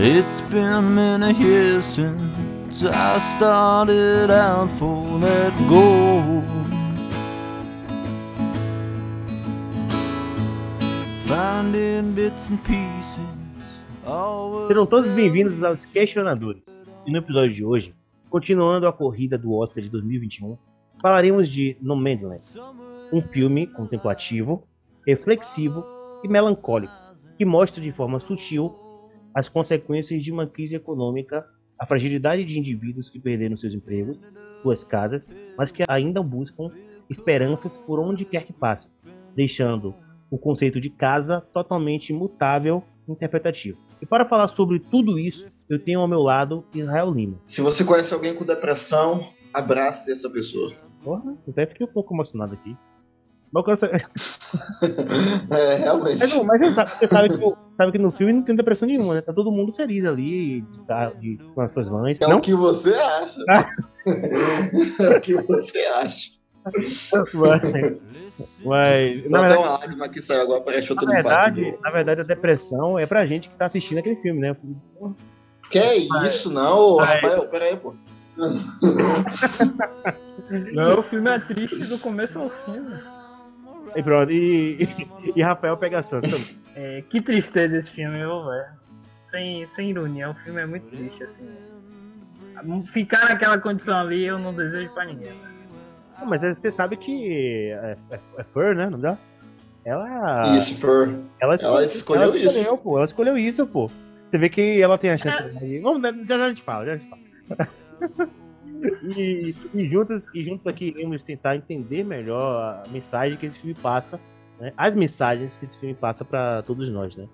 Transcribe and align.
It's 0.00 0.40
been 0.42 0.94
many 0.94 1.32
years 1.34 1.84
since 1.84 2.84
I 2.84 3.18
started 3.18 4.30
out 4.30 4.70
for 4.78 5.18
that 5.18 5.52
goal. 5.68 6.44
Finding 11.26 12.12
bits 12.12 12.48
and 12.48 12.58
pieces. 12.62 13.82
todos 14.88 15.10
bem-vindos 15.16 15.64
aos 15.64 15.84
Questionadores. 15.84 16.86
E 17.04 17.10
no 17.10 17.18
episódio 17.18 17.52
de 17.52 17.64
hoje, 17.64 17.92
continuando 18.30 18.86
a 18.86 18.92
corrida 18.92 19.36
do 19.36 19.52
Oscar 19.52 19.82
de 19.82 19.90
2021, 19.90 20.56
falaremos 21.02 21.48
de 21.48 21.76
Nomadland, 21.82 22.44
um 23.12 23.20
filme 23.20 23.66
contemplativo, 23.66 24.62
reflexivo 25.04 25.84
e 26.22 26.28
melancólico, 26.28 26.94
que 27.36 27.44
mostra 27.44 27.82
de 27.82 27.90
forma 27.90 28.20
sutil 28.20 28.86
as 29.34 29.48
consequências 29.48 30.22
de 30.22 30.32
uma 30.32 30.46
crise 30.46 30.76
econômica, 30.76 31.44
a 31.78 31.86
fragilidade 31.86 32.44
de 32.44 32.58
indivíduos 32.58 33.08
que 33.10 33.20
perderam 33.20 33.56
seus 33.56 33.72
empregos, 33.74 34.18
suas 34.62 34.82
casas, 34.82 35.28
mas 35.56 35.70
que 35.70 35.84
ainda 35.88 36.22
buscam 36.22 36.70
esperanças 37.08 37.78
por 37.78 38.00
onde 38.00 38.24
quer 38.24 38.44
que 38.44 38.52
passem, 38.52 38.90
deixando 39.36 39.94
o 40.30 40.36
conceito 40.38 40.80
de 40.80 40.90
casa 40.90 41.40
totalmente 41.40 42.12
mutável 42.12 42.82
e 43.08 43.12
interpretativo. 43.12 43.78
E 44.02 44.06
para 44.06 44.28
falar 44.28 44.48
sobre 44.48 44.78
tudo 44.78 45.18
isso, 45.18 45.48
eu 45.68 45.78
tenho 45.82 46.00
ao 46.00 46.08
meu 46.08 46.20
lado 46.20 46.64
Israel 46.74 47.10
Lima. 47.12 47.38
Se 47.46 47.60
você 47.62 47.84
conhece 47.84 48.12
alguém 48.12 48.34
com 48.34 48.44
depressão, 48.44 49.32
abrace 49.54 50.10
essa 50.12 50.28
pessoa. 50.30 50.74
Porra, 51.02 51.36
eu 51.46 51.52
até 51.52 51.66
fiquei 51.66 51.86
um 51.86 51.92
pouco 51.92 52.14
emocionado 52.14 52.54
aqui. 52.54 52.76
Mas, 53.50 53.60
eu 53.60 53.64
quero 53.64 53.80
saber- 53.80 54.02
É, 55.50 55.76
realmente. 55.76 56.18
mas, 56.18 56.34
não, 56.34 56.44
mas 56.44 56.60
você 56.60 56.72
sabe, 56.74 56.90
você 56.90 57.06
sabe 57.08 57.28
que, 57.28 57.44
o- 57.44 57.56
sabe 57.78 57.92
que 57.92 57.98
no 57.98 58.10
filme 58.10 58.32
não 58.34 58.42
tem 58.42 58.54
depressão 58.54 58.86
nenhuma, 58.86 59.14
né? 59.14 59.20
Tá 59.22 59.32
todo 59.32 59.50
mundo 59.50 59.72
feliz 59.72 60.04
ali, 60.04 60.62
tá- 60.86 61.10
de- 61.18 61.38
com 61.54 61.60
as 61.62 61.72
suas 61.72 61.88
mães. 61.88 62.18
É 62.20 62.26
não? 62.26 62.36
o 62.36 62.40
que 62.42 62.52
você 62.52 62.92
acha. 62.92 63.44
Ah. 63.48 63.68
é 65.00 65.16
o 65.16 65.20
que 65.20 65.34
você 65.34 65.78
acha. 65.78 66.36
Mas, 68.64 69.30
na 69.30 69.38
Até 69.38 69.48
verdade, 69.48 69.56
uma 69.56 69.78
lágrima 69.78 70.08
que 70.08 70.20
saiu 70.20 70.42
agora 70.42 70.60
parece 70.60 70.92
outro 70.92 71.06
na 71.06 71.14
verdade, 71.14 71.78
na 71.82 71.90
verdade, 71.90 72.20
a 72.20 72.24
depressão 72.24 72.98
é 72.98 73.06
pra 73.06 73.24
gente 73.26 73.48
que 73.48 73.56
tá 73.56 73.64
assistindo 73.66 73.98
aquele 73.98 74.16
filme, 74.16 74.40
né? 74.40 74.54
Que 75.70 75.78
é 75.78 75.96
isso, 75.96 76.52
não. 76.52 76.96
Rafael? 76.96 77.46
Pera 77.48 77.64
aí, 77.64 77.76
pô. 77.76 77.94
Não, 80.72 81.00
o 81.00 81.02
filme 81.02 81.28
é 81.28 81.38
triste 81.40 81.84
do 81.86 81.98
começo 81.98 82.38
ao 82.38 82.48
fim. 82.48 82.78
né? 82.78 83.02
E 83.96 84.02
pronto, 84.02 84.30
e, 84.30 84.82
e, 84.84 85.32
e 85.36 85.42
Rafael 85.42 85.76
pega 85.76 86.02
santo 86.02 86.30
também. 86.30 86.46
É, 86.80 87.02
que 87.10 87.20
tristeza 87.20 87.76
esse 87.76 87.90
filme, 87.90 88.16
viu, 88.18 88.44
velho? 88.44 88.66
Sem, 89.18 89.66
sem 89.66 89.90
ironia, 89.90 90.30
o 90.30 90.34
filme 90.34 90.60
é 90.60 90.66
muito 90.66 90.86
triste, 90.86 91.24
assim. 91.24 91.44
Ficar 92.86 93.28
naquela 93.28 93.58
condição 93.58 93.98
ali 93.98 94.24
eu 94.24 94.38
não 94.38 94.54
desejo 94.54 94.88
pra 94.90 95.04
ninguém. 95.04 95.28
né? 95.28 95.50
Não, 96.20 96.26
Mas 96.26 96.40
você 96.40 96.70
sabe 96.70 96.96
que 96.96 97.72
é, 97.72 97.96
é, 98.12 98.20
é 98.38 98.44
Fur, 98.44 98.76
né? 98.76 98.86
o 98.86 98.90
nome 98.90 99.02
dela? 99.02 99.18
Ela. 99.84 100.56
Isso, 100.56 100.76
Fer. 100.76 101.14
Ela, 101.40 101.56
Ela 101.56 101.84
escolheu 101.84 102.22
ela 102.24 102.36
isso. 102.36 102.46
escolheu, 102.46 102.78
pô. 102.78 102.96
Ela 102.98 103.06
escolheu 103.06 103.36
isso, 103.38 103.66
pô. 103.66 103.90
Você 104.30 104.38
vê 104.38 104.48
que 104.48 104.80
ela 104.80 104.98
tem 104.98 105.10
a 105.10 105.16
chance 105.16 105.42
de. 105.54 105.80
Vamos, 105.80 106.02
já, 106.02 106.36
já 106.36 106.44
a 106.44 106.48
gente 106.48 106.62
fala, 106.62 106.86
já 106.86 106.92
a 106.92 106.96
gente 106.96 107.08
fala. 107.08 108.28
e, 109.16 109.54
e 109.74 109.88
juntos, 109.88 110.32
e 110.34 110.44
juntos 110.44 110.66
aqui 110.66 110.94
iremos 110.96 111.22
tentar 111.22 111.56
entender 111.56 112.04
melhor 112.04 112.82
a 112.86 112.88
mensagem 112.90 113.36
que 113.38 113.46
esse 113.46 113.58
filme 113.58 113.74
passa, 113.74 114.20
né? 114.60 114.72
As 114.76 114.94
mensagens 114.94 115.56
que 115.56 115.64
esse 115.64 115.78
filme 115.78 115.94
passa 115.94 116.24
pra 116.24 116.62
todos 116.62 116.90
nós, 116.90 117.16
né? 117.16 117.26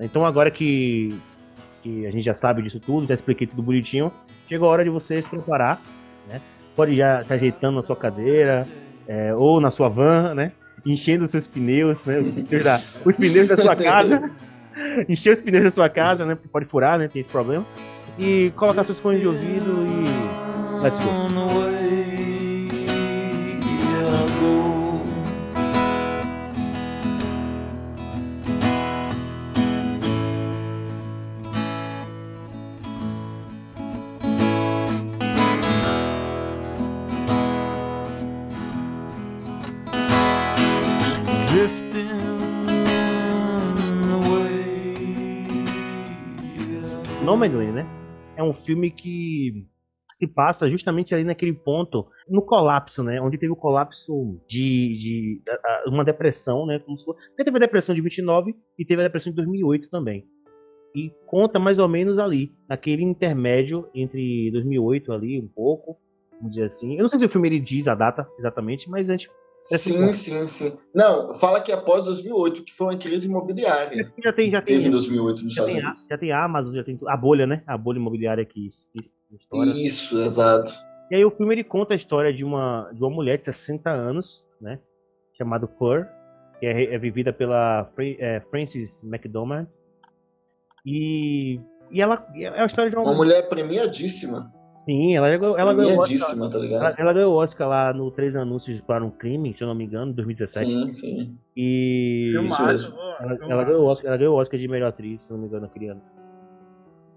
Então 0.00 0.24
agora 0.24 0.50
que, 0.50 1.16
que 1.82 2.06
a 2.06 2.10
gente 2.10 2.24
já 2.24 2.34
sabe 2.34 2.62
disso 2.62 2.78
tudo, 2.78 3.06
já 3.06 3.14
expliquei 3.14 3.46
tudo 3.46 3.62
bonitinho, 3.62 4.12
chegou 4.48 4.68
a 4.68 4.72
hora 4.72 4.84
de 4.84 4.90
você 4.90 5.20
se 5.20 5.28
preparar, 5.28 5.80
né? 6.28 6.40
Pode 6.76 6.96
já 6.96 7.22
se 7.22 7.32
ajeitando 7.32 7.76
na 7.76 7.82
sua 7.82 7.96
cadeira, 7.96 8.66
é, 9.08 9.34
ou 9.34 9.60
na 9.60 9.70
sua 9.70 9.88
van, 9.88 10.34
né? 10.34 10.52
Enchendo 10.86 11.24
os 11.24 11.30
seus 11.30 11.46
pneus, 11.46 12.04
né? 12.06 12.20
Os 12.20 12.34
pneus 12.34 12.64
da, 12.64 12.76
os 12.76 13.16
pneus 13.16 13.48
da 13.48 13.56
sua 13.56 13.74
casa. 13.74 14.30
Encher 15.08 15.32
os 15.32 15.40
pneus 15.40 15.64
da 15.64 15.70
sua 15.70 15.88
casa, 15.88 16.24
né? 16.24 16.38
Pode 16.52 16.66
furar, 16.66 16.98
né? 16.98 17.08
Tem 17.08 17.18
esse 17.18 17.28
problema. 17.28 17.64
E 18.18 18.52
colocar 18.54 18.84
seus 18.84 19.00
fones 19.00 19.20
de 19.20 19.26
ouvido 19.26 19.86
e. 19.86 20.82
Let's 20.82 20.96
go. 21.02 21.47
Nomadland, 47.38 47.70
né? 47.72 47.86
É 48.36 48.42
um 48.42 48.52
filme 48.52 48.90
que 48.90 49.64
se 50.10 50.26
passa 50.26 50.68
justamente 50.68 51.14
ali 51.14 51.22
naquele 51.22 51.52
ponto, 51.52 52.08
no 52.28 52.42
colapso, 52.42 53.04
né? 53.04 53.20
Onde 53.20 53.38
teve 53.38 53.52
o 53.52 53.56
colapso 53.56 54.40
de, 54.48 54.96
de 54.98 55.42
a- 55.48 55.84
uma 55.88 56.04
depressão, 56.04 56.66
né? 56.66 56.80
Como 56.80 56.98
se 56.98 57.04
porque 57.06 57.44
teve 57.44 57.56
a 57.56 57.60
depressão 57.60 57.94
de 57.94 58.00
29 58.00 58.56
e 58.76 58.84
teve 58.84 59.02
a 59.02 59.04
depressão 59.04 59.30
de 59.30 59.36
2008 59.36 59.88
também. 59.88 60.26
E 60.96 61.12
conta 61.26 61.60
mais 61.60 61.78
ou 61.78 61.86
menos 61.86 62.18
ali, 62.18 62.52
naquele 62.68 63.04
intermédio 63.04 63.88
entre 63.94 64.50
2008 64.50 65.12
ali, 65.12 65.40
um 65.40 65.46
pouco, 65.46 65.96
vamos 66.38 66.50
dizer 66.56 66.66
assim. 66.66 66.96
Eu 66.96 67.02
não 67.02 67.08
sei 67.08 67.20
se 67.20 67.24
o 67.24 67.28
filme 67.28 67.46
ele 67.46 67.60
diz 67.60 67.86
a 67.86 67.94
data 67.94 68.28
exatamente, 68.36 68.90
mas 68.90 69.08
a 69.08 69.12
gente 69.12 69.30
Sim, 69.60 70.06
sim, 70.08 70.48
sim. 70.48 70.78
Não, 70.94 71.34
fala 71.34 71.60
que 71.60 71.72
após 71.72 72.04
2008, 72.04 72.64
que 72.64 72.72
foi 72.72 72.86
uma 72.88 72.96
crise 72.96 73.28
imobiliária. 73.28 74.12
já 74.22 74.32
tem, 74.32 74.50
já 74.50 74.62
Teve 74.62 74.80
tem, 74.80 74.88
em 74.88 74.90
2008 74.92 75.42
nos 75.42 75.42
já 75.42 75.48
Estados 75.48 75.72
tem, 75.72 75.82
Unidos. 75.82 76.06
já 76.10 76.18
tem 76.18 76.32
a 76.32 76.44
Amazon, 76.44 76.74
já 76.74 76.84
tem 76.84 76.98
a 77.06 77.16
bolha, 77.16 77.46
né? 77.46 77.62
A 77.66 77.76
bolha 77.76 77.98
imobiliária 77.98 78.44
que, 78.44 78.68
que 78.92 79.36
história. 79.36 79.70
Isso, 79.70 80.18
exato. 80.20 80.72
E 81.10 81.16
aí 81.16 81.24
o 81.24 81.30
filme 81.30 81.54
ele 81.54 81.64
conta 81.64 81.94
a 81.94 81.96
história 81.96 82.32
de 82.32 82.44
uma, 82.44 82.90
de 82.92 83.02
uma 83.02 83.10
mulher 83.10 83.38
de 83.38 83.46
60 83.46 83.90
anos, 83.90 84.44
né? 84.60 84.78
Chamada 85.36 85.66
Fur, 85.66 86.06
que 86.60 86.66
é, 86.66 86.94
é 86.94 86.98
vivida 86.98 87.32
pela 87.32 87.86
é, 88.18 88.40
Frances 88.50 88.90
McDormand. 89.02 89.66
E, 90.84 91.60
e 91.90 92.00
ela 92.00 92.26
é 92.36 92.60
a 92.60 92.66
história 92.66 92.90
de 92.90 92.96
uma, 92.96 93.04
Uma 93.04 93.14
mulher 93.14 93.48
premiadíssima. 93.48 94.52
Sim, 94.88 95.14
ela, 95.16 95.36
ganhou- 95.36 95.58
ela 95.58 95.74
ganhou 95.74 95.96
o 95.96 96.00
Oscar. 96.00 96.18
tá 96.50 96.56
Ela, 96.56 96.58
ligado? 96.64 96.94
ela 97.00 97.12
ganhou 97.12 97.34
o 97.34 97.36
Oscar 97.36 97.68
lá 97.68 97.92
no 97.92 98.10
Três 98.10 98.34
Anúncios 98.34 98.80
para 98.80 99.04
um 99.04 99.10
Crime, 99.10 99.54
se 99.54 99.62
eu 99.62 99.68
não 99.68 99.74
me 99.74 99.84
engano, 99.84 100.12
em 100.12 100.14
2017. 100.14 100.66
Sim, 100.70 100.92
sim. 100.94 101.38
E 101.54 102.28
Filmaço, 102.32 102.62
ela, 103.20 103.36
filmaço. 103.36 103.52
ela 103.52 103.64
ganhou 103.64 103.82
o 103.82 103.86
Oscar, 103.86 104.06
ela 104.06 104.16
ganhou 104.16 104.34
o 104.36 104.40
Oscar 104.40 104.58
de 104.58 104.66
melhor 104.68 104.88
atriz, 104.88 105.22
se 105.24 105.30
não 105.32 105.38
me 105.38 105.46
engano, 105.46 105.62
naquele 105.66 105.88
ano. 105.88 106.00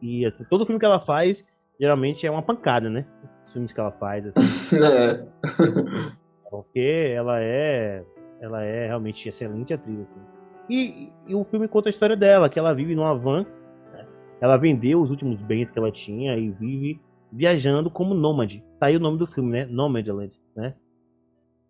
E 0.01 0.25
assim, 0.25 0.43
todo 0.49 0.65
filme 0.65 0.79
que 0.79 0.85
ela 0.85 0.99
faz, 0.99 1.45
geralmente 1.79 2.27
é 2.27 2.31
uma 2.31 2.41
pancada, 2.41 2.89
né? 2.89 3.05
Os 3.45 3.53
filmes 3.53 3.71
que 3.71 3.79
ela 3.79 3.91
faz, 3.91 4.25
assim. 4.27 4.75
É. 4.83 5.25
Porque 6.49 7.13
ela 7.15 7.39
é. 7.39 8.03
Ela 8.41 8.63
é 8.63 8.87
realmente 8.87 9.29
excelente 9.29 9.73
atriz, 9.73 9.99
assim. 10.01 10.19
E, 10.69 11.09
e 11.27 11.35
o 11.35 11.43
filme 11.45 11.67
conta 11.67 11.87
a 11.87 11.91
história 11.91 12.17
dela, 12.17 12.49
que 12.49 12.57
ela 12.59 12.73
vive 12.73 12.95
numa 12.95 13.13
van. 13.15 13.45
né? 13.93 14.05
Ela 14.41 14.57
vendeu 14.57 15.01
os 15.01 15.09
últimos 15.09 15.41
bens 15.41 15.69
que 15.71 15.77
ela 15.79 15.91
tinha 15.91 16.35
e 16.35 16.49
vive 16.49 16.99
viajando 17.31 17.89
como 17.89 18.13
nômade. 18.13 18.63
Tá 18.79 18.87
aí 18.87 18.97
o 18.97 18.99
nome 18.99 19.17
do 19.17 19.25
filme, 19.27 19.51
né? 19.51 19.65
Nomadland, 19.65 20.33
né? 20.55 20.75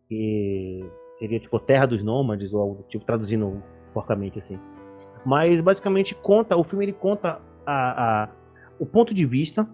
Que 0.07 0.83
seria 1.13 1.39
tipo 1.39 1.59
Terra 1.59 1.85
dos 1.85 2.03
Nômades, 2.03 2.53
ou 2.53 2.61
algo 2.61 2.83
tipo, 2.89 3.05
traduzindo 3.05 3.61
porcamente 3.93 4.39
assim. 4.39 4.59
Mas 5.25 5.61
basicamente 5.61 6.15
conta, 6.15 6.57
o 6.57 6.63
filme 6.63 6.85
ele 6.85 6.93
conta 6.93 7.41
a, 7.65 8.23
a- 8.23 8.29
o 8.79 8.85
ponto 8.85 9.13
de 9.13 9.25
vista 9.25 9.69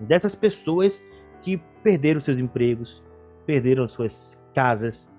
dessas 0.00 0.34
pessoas 0.34 1.02
que 1.42 1.58
perderam 1.82 2.20
seus 2.20 2.38
empregos, 2.38 3.02
perderam 3.44 3.86
suas 3.86 4.40
casas, 4.54 5.10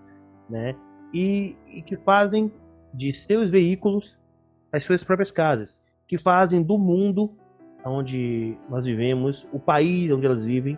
né? 0.49 0.75
E, 1.13 1.55
e 1.67 1.81
que 1.81 1.97
fazem 1.97 2.51
de 2.93 3.13
seus 3.13 3.49
veículos 3.49 4.17
as 4.71 4.83
suas 4.83 5.03
próprias 5.03 5.31
casas, 5.31 5.81
que 6.07 6.17
fazem 6.17 6.61
do 6.63 6.77
mundo 6.77 7.35
onde 7.85 8.57
nós 8.69 8.85
vivemos, 8.85 9.47
o 9.51 9.59
país 9.59 10.11
onde 10.11 10.25
elas 10.25 10.43
vivem, 10.43 10.77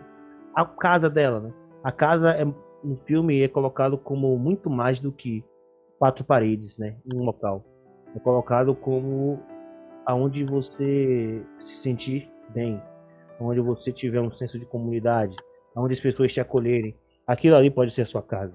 a 0.54 0.64
casa 0.64 1.08
dela, 1.08 1.40
né? 1.40 1.52
A 1.82 1.92
casa 1.92 2.30
é 2.32 2.44
no 2.44 2.96
filme 3.06 3.42
é 3.42 3.48
colocado 3.48 3.98
como 3.98 4.38
muito 4.38 4.70
mais 4.70 5.00
do 5.00 5.10
que 5.10 5.44
quatro 5.98 6.24
paredes, 6.24 6.78
né, 6.78 6.96
em 7.12 7.18
um 7.18 7.24
local. 7.24 7.64
É 8.14 8.18
colocado 8.20 8.74
como 8.74 9.40
aonde 10.06 10.44
você 10.44 11.42
se 11.58 11.76
sentir 11.76 12.30
bem, 12.50 12.80
onde 13.40 13.60
você 13.60 13.92
tiver 13.92 14.20
um 14.20 14.30
senso 14.30 14.58
de 14.58 14.64
comunidade, 14.64 15.34
onde 15.76 15.94
as 15.94 16.00
pessoas 16.00 16.32
te 16.32 16.40
acolherem. 16.40 16.96
Aquilo 17.26 17.56
ali 17.56 17.70
pode 17.70 17.90
ser 17.90 18.02
a 18.02 18.06
sua 18.06 18.22
casa. 18.22 18.54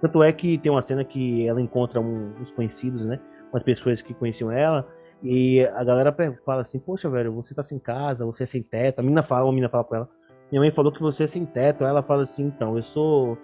Tanto 0.00 0.22
é 0.22 0.32
que 0.32 0.58
tem 0.58 0.70
uma 0.70 0.82
cena 0.82 1.04
que 1.04 1.46
ela 1.46 1.60
encontra 1.60 2.00
um- 2.00 2.34
uns 2.40 2.50
conhecidos, 2.50 3.04
né? 3.04 3.20
Umas 3.52 3.62
pessoas 3.62 4.00
que 4.00 4.14
conheciam 4.14 4.50
ela, 4.50 4.88
E 5.24 5.64
a 5.74 5.82
galera 5.82 6.14
fala 6.44 6.60
assim, 6.60 6.78
poxa, 6.78 7.08
velho, 7.08 7.32
você 7.32 7.54
tá 7.54 7.62
sem 7.62 7.78
casa, 7.78 8.26
você 8.26 8.42
é 8.42 8.46
sem 8.46 8.62
teto. 8.62 8.98
A 8.98 9.02
menina 9.02 9.22
fala, 9.22 9.46
uma 9.46 9.52
menina 9.52 9.70
fala 9.70 9.82
pra 9.82 9.98
ela, 9.98 10.08
minha 10.52 10.60
mãe 10.60 10.70
falou 10.70 10.92
que 10.92 11.00
você 11.00 11.24
é 11.24 11.26
sem 11.26 11.46
teto. 11.46 11.82
Ela 11.82 12.02
fala 12.02 12.24
assim, 12.24 12.44
então, 12.44 12.76
eu 12.76 12.82
sou. 12.82 13.38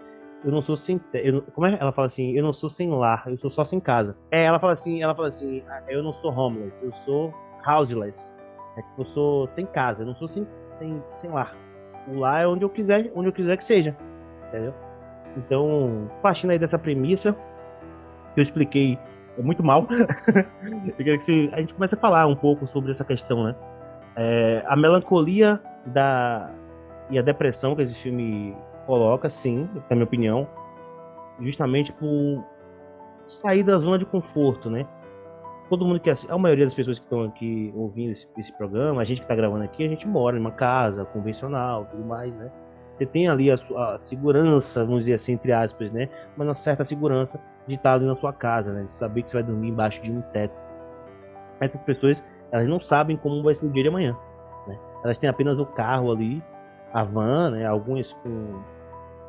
Eu 0.44 0.50
não 0.50 0.60
sou 0.60 0.76
sem 0.76 0.98
teto. 0.98 1.42
Como 1.54 1.66
é? 1.66 1.78
Ela 1.80 1.90
fala 1.90 2.06
assim, 2.06 2.32
eu 2.32 2.42
não 2.42 2.52
sou 2.52 2.68
sem 2.68 2.90
lar, 2.90 3.24
eu 3.26 3.38
sou 3.38 3.48
só 3.48 3.64
sem 3.64 3.80
casa. 3.80 4.14
É, 4.30 4.44
ela 4.44 4.58
fala 4.58 4.74
assim, 4.74 5.02
ela 5.02 5.14
fala 5.14 5.28
assim, 5.28 5.62
"Ah, 5.68 5.82
eu 5.88 6.02
não 6.02 6.12
sou 6.12 6.30
homeless, 6.32 6.84
eu 6.84 6.92
sou 6.92 7.34
houseless. 7.66 8.34
É 8.76 8.82
que 8.82 9.00
eu 9.00 9.04
sou 9.06 9.48
sem 9.48 9.64
casa, 9.64 10.02
eu 10.02 10.06
não 10.06 10.14
sou 10.14 10.28
sem, 10.28 10.46
sem, 10.78 11.02
sem 11.20 11.30
lar. 11.30 11.56
O 12.08 12.18
lar 12.18 12.42
é 12.42 12.46
onde 12.46 12.62
eu 12.64 12.70
quiser, 12.70 13.10
onde 13.14 13.28
eu 13.28 13.32
quiser 13.32 13.56
que 13.56 13.64
seja. 13.64 13.96
Entendeu? 14.48 14.74
Então, 15.36 16.10
partindo 16.22 16.50
aí 16.50 16.58
dessa 16.58 16.78
premissa, 16.78 17.32
que 18.34 18.40
eu 18.40 18.42
expliquei 18.42 18.98
muito 19.38 19.62
mal, 19.62 19.86
eu 20.86 20.94
queria 20.94 21.16
que 21.16 21.24
você- 21.24 21.50
a 21.52 21.60
gente 21.60 21.74
comece 21.74 21.94
a 21.94 21.98
falar 21.98 22.26
um 22.26 22.36
pouco 22.36 22.66
sobre 22.66 22.90
essa 22.90 23.04
questão, 23.04 23.44
né? 23.44 23.54
É, 24.16 24.62
a 24.66 24.76
melancolia 24.76 25.60
da, 25.86 26.50
e 27.08 27.18
a 27.18 27.22
depressão 27.22 27.74
que 27.74 27.82
esse 27.82 27.98
filme 27.98 28.54
coloca, 28.86 29.30
sim, 29.30 29.68
na 29.88 29.96
minha 29.96 30.04
opinião, 30.04 30.48
justamente 31.40 31.92
por 31.92 32.44
sair 33.26 33.62
da 33.62 33.78
zona 33.78 33.98
de 33.98 34.04
conforto, 34.04 34.68
né? 34.68 34.86
Todo 35.68 35.84
mundo 35.86 36.00
que 36.00 36.10
a 36.10 36.36
maioria 36.38 36.64
das 36.66 36.74
pessoas 36.74 36.98
que 36.98 37.04
estão 37.06 37.22
aqui 37.22 37.72
ouvindo 37.76 38.10
esse, 38.10 38.26
esse 38.36 38.52
programa, 38.52 39.00
a 39.00 39.04
gente 39.04 39.18
que 39.18 39.24
está 39.24 39.36
gravando 39.36 39.62
aqui, 39.62 39.84
a 39.84 39.88
gente 39.88 40.06
mora 40.08 40.36
em 40.36 40.40
uma 40.40 40.50
casa 40.50 41.04
convencional, 41.04 41.86
tudo 41.86 42.04
mais, 42.04 42.34
né? 42.34 42.50
Você 43.00 43.06
tem 43.06 43.28
ali 43.28 43.50
a, 43.50 43.56
sua 43.56 43.94
a 43.94 43.98
segurança, 43.98 44.84
vamos 44.84 45.00
dizer 45.00 45.14
assim, 45.14 45.32
entre 45.32 45.52
aspas, 45.52 45.90
né? 45.90 46.10
Mas 46.36 46.46
uma 46.46 46.54
certa 46.54 46.84
segurança 46.84 47.40
de 47.66 47.76
estar 47.76 47.94
ali 47.94 48.04
na 48.04 48.14
sua 48.14 48.30
casa, 48.30 48.74
né? 48.74 48.84
De 48.84 48.92
saber 48.92 49.22
que 49.22 49.30
você 49.30 49.38
vai 49.38 49.42
dormir 49.42 49.70
embaixo 49.70 50.02
de 50.02 50.12
um 50.12 50.20
teto. 50.20 50.62
Essas 51.60 51.80
pessoas, 51.80 52.22
elas 52.52 52.68
não 52.68 52.78
sabem 52.78 53.16
como 53.16 53.42
vai 53.42 53.54
ser 53.54 53.64
o 53.64 53.70
dia 53.70 53.84
de 53.84 53.88
amanhã, 53.88 54.14
né? 54.66 54.78
Elas 55.02 55.16
têm 55.16 55.30
apenas 55.30 55.58
o 55.58 55.64
carro 55.64 56.12
ali, 56.12 56.44
a 56.92 57.02
van, 57.02 57.52
né? 57.52 57.64
Algumas 57.64 58.12
com, 58.12 58.62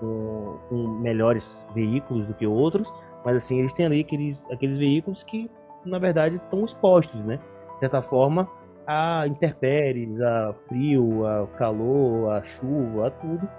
com, 0.02 0.58
com 0.68 0.88
melhores 1.00 1.66
veículos 1.74 2.28
do 2.28 2.34
que 2.34 2.46
outros, 2.46 2.94
mas 3.24 3.38
assim, 3.38 3.60
eles 3.60 3.74
têm 3.74 3.86
ali 3.86 4.02
aqueles, 4.02 4.46
aqueles 4.52 4.78
veículos 4.78 5.24
que, 5.24 5.50
na 5.86 5.98
verdade, 5.98 6.36
estão 6.36 6.66
expostos, 6.66 7.24
né? 7.24 7.40
De 7.76 7.80
certa 7.80 8.02
forma, 8.02 8.50
a 8.88 9.26
intempéries, 9.28 10.20
a 10.22 10.54
frio, 10.68 11.26
a 11.26 11.48
calor, 11.58 12.32
a 12.32 12.44
chuva, 12.44 13.08
a 13.08 13.12
tudo. 13.12 13.50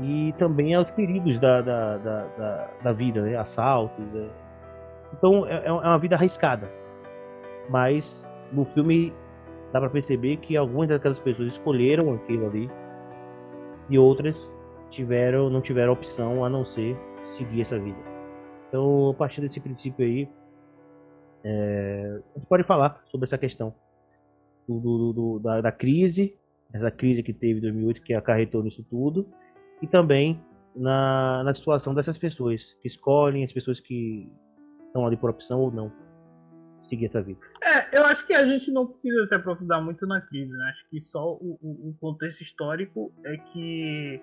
E 0.00 0.32
também 0.38 0.74
aos 0.74 0.90
perigos 0.90 1.38
da, 1.38 1.60
da, 1.60 1.96
da, 1.98 2.24
da, 2.38 2.70
da 2.84 2.92
vida, 2.92 3.22
né? 3.22 3.36
Assaltos. 3.36 4.04
né? 4.12 4.28
Então 5.12 5.46
é, 5.46 5.66
é 5.66 5.72
uma 5.72 5.98
vida 5.98 6.14
arriscada. 6.14 6.70
Mas 7.68 8.32
no 8.52 8.64
filme 8.64 9.12
dá 9.72 9.80
pra 9.80 9.90
perceber 9.90 10.36
que 10.36 10.56
algumas 10.56 10.88
daquelas 10.88 11.18
pessoas 11.18 11.54
escolheram 11.54 12.14
aquilo 12.14 12.46
ali 12.46 12.70
e 13.90 13.98
outras 13.98 14.56
tiveram, 14.90 15.50
não 15.50 15.60
tiveram 15.60 15.92
opção 15.92 16.44
a 16.44 16.48
não 16.48 16.64
ser 16.64 16.96
seguir 17.32 17.60
essa 17.60 17.78
vida. 17.78 17.98
Então, 18.68 19.10
a 19.10 19.14
partir 19.14 19.40
desse 19.40 19.60
princípio 19.60 20.04
aí, 20.04 20.28
é, 21.44 22.20
a 22.34 22.38
gente 22.38 22.48
pode 22.48 22.62
falar 22.62 23.02
sobre 23.06 23.26
essa 23.26 23.38
questão 23.38 23.74
do, 24.68 24.80
do- 24.80 25.12
do- 25.12 25.38
da, 25.38 25.60
da 25.60 25.72
crise, 25.72 26.36
essa 26.72 26.90
crise 26.90 27.22
que 27.22 27.32
teve 27.32 27.58
em 27.58 27.62
2008, 27.62 28.02
que 28.02 28.12
acarretou 28.14 28.62
nisso 28.62 28.84
tudo, 28.88 29.26
e 29.80 29.86
também 29.86 30.40
na, 30.76 31.42
na 31.44 31.54
situação 31.54 31.94
dessas 31.94 32.18
pessoas 32.18 32.74
que 32.82 32.86
escolhem, 32.88 33.44
as 33.44 33.52
pessoas 33.52 33.80
que 33.80 34.30
estão 34.86 35.06
ali 35.06 35.16
por 35.16 35.30
opção 35.30 35.60
ou 35.60 35.70
não 35.70 35.90
seguir 36.80 37.06
essa 37.06 37.20
vida. 37.22 37.40
É, 37.62 37.98
eu 37.98 38.04
acho 38.04 38.24
que 38.26 38.32
a 38.32 38.46
gente 38.46 38.70
não 38.70 38.86
precisa 38.86 39.24
se 39.24 39.34
aprofundar 39.34 39.82
muito 39.82 40.06
na 40.06 40.20
crise, 40.20 40.52
né? 40.56 40.70
Acho 40.70 40.88
que 40.88 41.00
só 41.00 41.32
o, 41.34 41.58
o- 41.60 41.88
o 41.90 41.94
contexto 42.00 42.42
histórico 42.42 43.12
é 43.24 43.36
que 43.36 44.22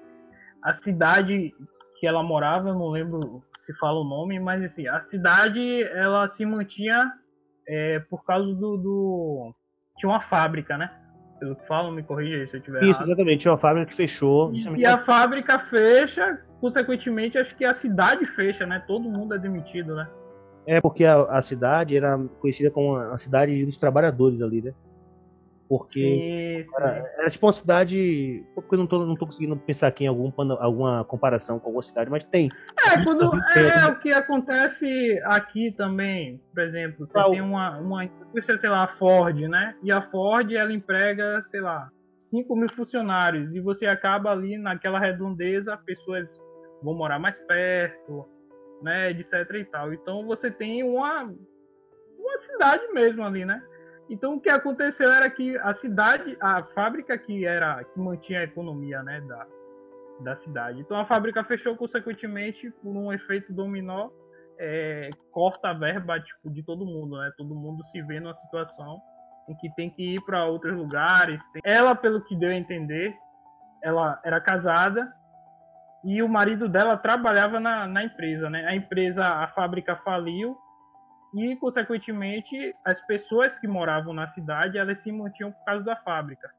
a 0.64 0.74
cidade 0.74 1.54
que 2.00 2.08
ela 2.08 2.22
morava, 2.24 2.70
eu 2.70 2.74
não 2.76 2.90
lembro 2.90 3.44
se 3.58 3.74
fala 3.78 4.00
o 4.00 4.04
nome, 4.04 4.40
mas 4.40 4.64
assim, 4.64 4.88
a 4.88 5.02
cidade 5.02 5.84
ela 5.84 6.28
se 6.28 6.46
mantinha 6.46 7.12
é, 7.68 8.00
por 8.02 8.24
causa 8.26 8.54
do, 8.54 8.78
do- 8.78 9.56
Tinha 9.98 10.10
uma 10.10 10.20
fábrica, 10.20 10.78
né? 10.78 10.92
Pelo 11.40 11.56
que 11.56 11.68
falam, 11.68 11.92
me 11.92 12.04
corrija 12.04 12.38
aí 12.38 12.48
se 12.48 12.58
eu 12.58 12.62
tiver 12.62 12.84
Isso, 12.84 12.92
errado. 12.92 13.08
exatamente. 13.08 13.42
Tinha 13.42 13.52
uma 13.52 13.58
fábrica 13.58 13.90
que 13.90 13.96
fechou. 13.96 14.54
E 14.78 14.86
a 14.86 14.98
fábrica 14.98 15.60
fecha, 15.60 16.40
consequentemente, 16.62 17.38
acho 17.38 17.56
que 17.56 17.66
a 17.66 17.74
cidade 17.74 18.26
fecha, 18.26 18.66
né? 18.66 18.84
Todo 18.88 19.10
mundo 19.10 19.34
é 19.34 19.38
demitido, 19.38 19.96
né? 19.96 20.08
É 20.66 20.82
porque 20.82 21.06
a, 21.06 21.24
a 21.24 21.42
cidade 21.42 21.96
era 21.96 22.18
conhecida 22.40 22.72
como 22.72 22.96
a 22.96 23.18
cidade 23.18 23.66
dos 23.66 23.78
trabalhadores 23.78 24.42
ali, 24.42 24.62
né? 24.62 24.74
Porque 25.68 25.88
Sim, 26.00 26.64
sim. 26.64 26.76
era, 26.78 27.14
era 27.18 27.30
tipo 27.30 27.46
uma 27.46 27.54
cidade. 27.54 28.46
Porque 28.54 28.76
eu 28.76 28.80
não 28.80 28.86
tô, 28.88 29.06
não 29.06 29.16
tô 29.16 29.26
conseguindo 29.26 29.58
pensar 29.58 29.88
aqui 29.88 30.04
em 30.04 30.08
algum, 30.08 30.32
alguma 30.60 31.04
comparação 31.06 31.60
com 31.60 31.68
alguma 31.68 31.82
cidade, 31.82 32.10
mas 32.10 32.24
tem. 32.26 32.50
É, 32.88 33.04
quando, 33.04 33.32
Tem- 33.54 33.64
é 33.64 33.88
o 33.88 34.00
que 34.00 34.12
acontece 34.12 35.20
aqui 35.26 35.72
também, 35.72 36.40
por 36.54 36.62
exemplo, 36.64 37.06
você 37.06 37.14
Qual? 37.14 37.32
tem 37.32 37.42
uma, 37.42 37.80
uma 37.80 38.06
indústria, 38.06 38.58
sei 38.58 38.70
lá, 38.70 38.84
a 38.84 38.88
Ford, 38.88 39.42
né? 39.42 39.76
E 39.82 39.92
a 39.92 40.02
Ford, 40.02 40.52
ela 40.52 40.72
emprega, 40.72 41.42
sei 41.42 41.62
lá, 41.62 41.90
5 42.16 42.56
mil 42.56 42.70
funcionários, 42.70 43.56
e 43.56 43.60
você 43.60 43.88
acaba 43.88 44.32
ali 44.32 44.58
naquela 44.58 45.00
redondeza, 45.00 45.78
pessoas 45.78 46.40
vão 46.84 46.94
morar 46.94 47.18
mais 47.18 47.40
perto, 47.40 48.26
né, 48.82 49.10
etc 49.12 49.34
e 49.56 49.66
tal. 49.66 49.94
Então 49.94 50.26
você 50.28 50.52
tem 50.52 50.84
uma, 50.84 51.24
uma 51.24 52.38
cidade 52.38 52.88
mesmo 52.94 53.24
ali, 53.24 53.46
né? 53.46 53.62
Então 54.10 54.36
o 54.36 54.40
que 54.40 54.50
aconteceu 54.50 55.12
era 55.12 55.30
que 55.30 55.58
a 55.58 55.74
cidade, 55.74 56.38
a 56.40 56.64
fábrica 56.64 57.18
que 57.18 57.46
era 57.46 57.84
que 57.84 58.00
mantinha 58.00 58.42
a 58.42 58.44
economia, 58.44 59.02
né, 59.02 59.20
da, 59.22 59.48
da 60.22 60.36
cidade. 60.36 60.80
Então 60.80 60.98
a 60.98 61.04
fábrica 61.04 61.44
fechou 61.44 61.76
consequentemente 61.76 62.70
por 62.70 62.96
um 62.96 63.12
efeito 63.12 63.52
dominó, 63.52 64.10
é, 64.60 65.10
corta 65.32 65.70
a 65.70 65.74
verba 65.74 66.20
tipo, 66.20 66.50
de 66.52 66.64
todo 66.64 66.86
mundo, 66.86 67.18
né? 67.18 67.32
Todo 67.38 67.54
mundo 67.56 67.84
se 67.84 68.02
vê 68.04 68.20
numa 68.20 68.34
situação 68.34 69.02
em 69.50 69.56
que 69.58 69.70
tem 69.76 69.90
que 69.90 70.14
ir 70.16 70.22
para 70.22 70.46
outros 70.46 70.74
lugares. 70.76 71.44
Tem- 71.52 71.62
Ela, 71.66 71.94
pelo 71.96 72.22
que 72.24 72.36
deu 72.36 72.50
a 72.52 72.56
entender, 72.56 73.14
ela 73.84 74.20
era 74.24 74.40
casada 74.40 75.12
e 76.04 76.22
o 76.24 76.30
marido 76.30 76.70
dela 76.70 76.96
trabalhava 76.98 77.60
na, 77.60 77.86
na 77.88 78.04
empresa, 78.04 78.50
né? 78.50 78.66
A 78.66 78.76
empresa, 78.76 79.26
a 79.26 79.48
fábrica 79.48 79.96
faliu 79.96 80.56
e, 81.36 81.56
consequentemente, 81.58 82.74
as 82.86 83.02
pessoas 83.06 83.60
que 83.60 83.68
moravam 83.68 84.14
na 84.14 84.28
cidade, 84.28 84.78
elas 84.78 85.00
se 85.00 85.12
mantinham 85.12 85.52
por 85.52 85.66
causa 85.66 85.84
da 85.84 85.96
fábrica. 85.96 86.50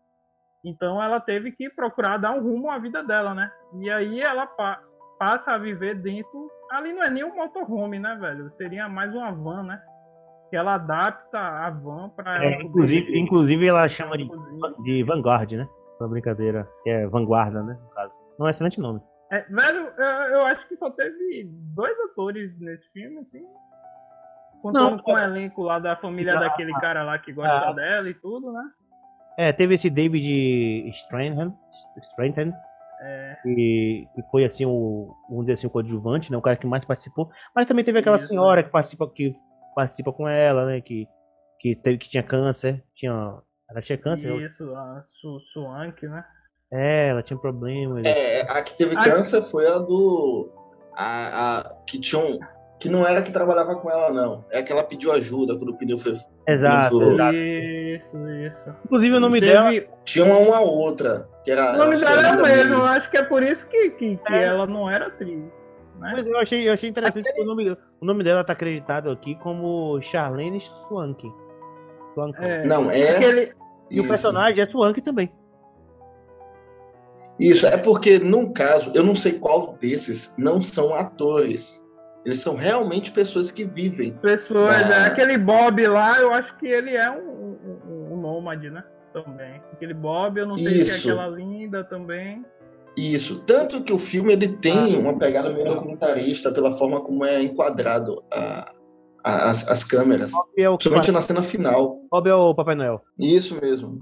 Então 0.64 1.02
ela 1.02 1.20
teve 1.20 1.52
que 1.52 1.70
procurar 1.70 2.18
dar 2.18 2.32
um 2.32 2.42
rumo 2.42 2.70
à 2.70 2.78
vida 2.78 3.02
dela, 3.02 3.34
né? 3.34 3.50
E 3.80 3.88
aí 3.90 4.20
ela 4.20 4.46
pa- 4.46 4.80
passa 5.18 5.52
a 5.54 5.58
viver 5.58 5.94
dentro. 5.94 6.50
Ali 6.72 6.92
não 6.92 7.02
é 7.04 7.10
nem 7.10 7.24
um 7.24 7.34
motorhome, 7.36 7.98
né, 7.98 8.16
velho? 8.20 8.50
Seria 8.50 8.88
mais 8.88 9.14
uma 9.14 9.30
van, 9.32 9.62
né? 9.62 9.80
Que 10.50 10.56
ela 10.56 10.74
adapta 10.74 11.38
a 11.38 11.70
van 11.70 12.08
para 12.10 12.44
É, 12.44 12.62
inclusive, 12.62 13.18
inclusive 13.18 13.66
ela 13.66 13.86
chama 13.88 14.16
de, 14.18 14.28
de 14.82 15.02
Vanguard, 15.04 15.52
né? 15.52 15.68
Uma 16.00 16.08
brincadeira. 16.08 16.68
Que 16.82 16.90
é 16.90 17.06
vanguarda, 17.06 17.62
né? 17.62 17.78
No 17.80 17.88
caso. 17.90 18.12
Não 18.38 18.46
é 18.46 18.48
um 18.48 18.50
excelente 18.50 18.80
nome. 18.80 19.00
É, 19.30 19.40
velho, 19.48 19.78
eu, 19.98 20.04
eu 20.04 20.42
acho 20.46 20.66
que 20.68 20.76
só 20.76 20.90
teve 20.90 21.48
dois 21.74 21.98
atores 22.00 22.58
nesse 22.60 22.90
filme, 22.92 23.18
assim. 23.18 23.44
Contando 24.72 24.90
Não, 24.96 24.98
com 24.98 25.12
o 25.12 25.18
elenco 25.18 25.62
lá 25.62 25.78
da 25.78 25.96
família 25.96 26.34
Ah, 26.36 26.40
daquele 26.40 26.72
cara 26.74 27.02
lá 27.04 27.18
que 27.18 27.32
gosta 27.32 27.70
ah. 27.70 27.72
dela 27.72 28.08
e 28.08 28.14
tudo, 28.14 28.52
né? 28.52 28.62
É, 29.38 29.52
teve 29.52 29.74
esse 29.74 29.90
David 29.90 30.88
Strathairn, 30.90 31.52
Strathairn 32.10 32.52
É, 33.02 33.36
que, 33.42 34.08
que 34.14 34.22
foi 34.30 34.44
assim 34.44 34.64
o, 34.64 35.14
vamos 35.28 35.44
dizer 35.44 35.52
assim, 35.54 35.66
o 35.66 35.70
coadjuvante, 35.70 36.32
né? 36.32 36.38
O 36.38 36.42
cara 36.42 36.56
que 36.56 36.66
mais 36.66 36.84
participou. 36.84 37.30
Mas 37.54 37.66
também 37.66 37.84
teve 37.84 37.98
aquela 37.98 38.16
Isso. 38.16 38.28
senhora 38.28 38.62
que 38.62 38.70
participa, 38.70 39.06
que 39.10 39.32
participa 39.74 40.12
com 40.12 40.26
ela, 40.26 40.64
né? 40.64 40.80
Que, 40.80 41.06
que, 41.60 41.76
teve, 41.76 41.98
que 41.98 42.08
tinha 42.08 42.22
câncer. 42.22 42.82
Tinha, 42.94 43.38
ela 43.70 43.82
tinha 43.82 43.98
câncer? 43.98 44.32
isso, 44.42 44.74
a 44.74 45.00
Su 45.02 45.38
Swank, 45.40 46.06
né? 46.06 46.24
É, 46.72 47.08
ela 47.08 47.22
tinha 47.22 47.38
problemas. 47.38 48.04
assim. 48.06 48.18
É, 48.18 48.40
a 48.50 48.62
que 48.62 48.76
teve 48.76 48.96
A- 48.96 49.02
câncer 49.02 49.42
foi 49.42 49.66
a 49.68 49.78
do. 49.78 50.50
A, 50.96 51.58
a- 51.60 51.80
que 51.86 52.00
tinha 52.00 52.24
um. 52.24 52.38
Que 52.78 52.88
não 52.90 53.06
era 53.06 53.22
que 53.22 53.32
trabalhava 53.32 53.74
com 53.76 53.90
ela, 53.90 54.10
não. 54.12 54.44
É 54.50 54.62
que 54.62 54.70
ela 54.70 54.84
pediu 54.84 55.10
ajuda 55.12 55.56
quando 55.56 55.70
o 55.70 55.78
pneu 55.78 55.96
foi. 55.98 56.12
exato, 56.46 57.02
exato. 57.02 57.34
Isso, 57.36 58.16
isso. 58.28 58.74
Inclusive 58.84 59.16
o 59.16 59.20
nome 59.20 59.40
Teve- 59.40 59.52
dela. 59.52 59.70
Tinha 60.04 60.24
uma, 60.26 60.36
uma 60.38 60.60
outra. 60.60 61.26
Que 61.44 61.52
era, 61.52 61.72
O 61.74 61.78
nome 61.78 61.96
dela 61.98 62.26
é 62.28 62.32
o 62.36 62.42
mesmo, 62.42 62.74
eu 62.74 62.84
acho 62.84 63.10
que 63.10 63.16
é 63.16 63.22
por 63.22 63.42
isso 63.42 63.68
que, 63.70 63.90
que, 63.90 64.16
que 64.18 64.32
É. 64.32 64.44
ela 64.44 64.66
não 64.66 64.90
era 64.90 65.06
atriz. 65.06 65.38
Né? 65.38 66.12
Mas 66.14 66.26
eu 66.26 66.38
achei, 66.38 66.68
eu 66.68 66.72
achei 66.74 66.90
interessante 66.90 67.32
que 67.32 67.40
o 67.40 67.44
nome, 67.46 67.70
o 67.70 68.04
nome 68.04 68.22
dela 68.22 68.44
tá 68.44 68.52
acreditado 68.52 69.10
aqui 69.10 69.34
como 69.36 69.98
Charlene 70.02 70.60
Swank. 70.60 71.26
Swank. 72.12 72.36
É, 72.46 72.66
Não, 72.66 72.90
é. 72.90 73.16
Aquele- 73.16 73.54
E 73.90 74.00
o 74.00 74.06
personagem 74.06 74.60
é 74.62 74.66
Swank 74.66 75.00
também. 75.00 75.32
Isso, 77.40 77.66
é 77.66 77.76
porque, 77.76 78.18
num 78.18 78.52
caso, 78.52 78.90
eu 78.94 79.02
não 79.02 79.14
sei 79.14 79.32
qual 79.38 79.74
desses 79.80 80.34
não 80.38 80.60
são 80.62 80.94
atores. 80.94 81.85
Eles 82.26 82.40
são 82.40 82.56
realmente 82.56 83.12
pessoas 83.12 83.52
que 83.52 83.64
vivem. 83.64 84.12
Pessoas, 84.14 84.90
Ah. 84.90 84.94
é, 84.94 85.06
aquele 85.06 85.38
Bob 85.38 85.86
lá, 85.86 86.18
eu 86.20 86.32
acho 86.32 86.58
que 86.58 86.66
ele 86.66 86.90
é 86.96 87.08
um, 87.08 87.20
um, 87.88 88.14
um 88.14 88.20
nômade, 88.20 88.68
né? 88.68 88.82
Também. 89.12 89.62
Aquele 89.72 89.94
Bob, 89.94 90.36
eu 90.38 90.44
não 90.46 90.56
sei 90.58 90.82
se 90.82 90.90
Isso. 90.90 91.08
é 91.08 91.12
aquela 91.12 91.28
linda 91.28 91.84
também. 91.84 92.44
Isso. 92.96 93.44
Tanto 93.46 93.80
que 93.84 93.92
o 93.92 93.98
filme 93.98 94.32
ele 94.32 94.48
tem 94.56 94.96
uma 94.98 95.16
pegada 95.16 95.50
meio 95.52 95.66
documentarista 95.68 96.50
pela 96.50 96.72
forma 96.72 97.00
como 97.04 97.24
é 97.24 97.40
enquadrado 97.42 98.20
a- 98.32 98.72
a- 99.24 99.50
as, 99.50 99.68
as 99.68 99.84
câmeras. 99.84 100.32
Bob 100.32 100.48
é 100.58 100.68
o, 100.68 100.76
Principalmente 100.76 101.12
na 101.12 101.22
cena 101.22 101.42
final. 101.44 102.00
Bob 102.10 102.28
é 102.28 102.34
o 102.34 102.54
Papai 102.56 102.74
Noel. 102.74 103.00
Isso 103.18 103.56
mesmo. 103.60 103.98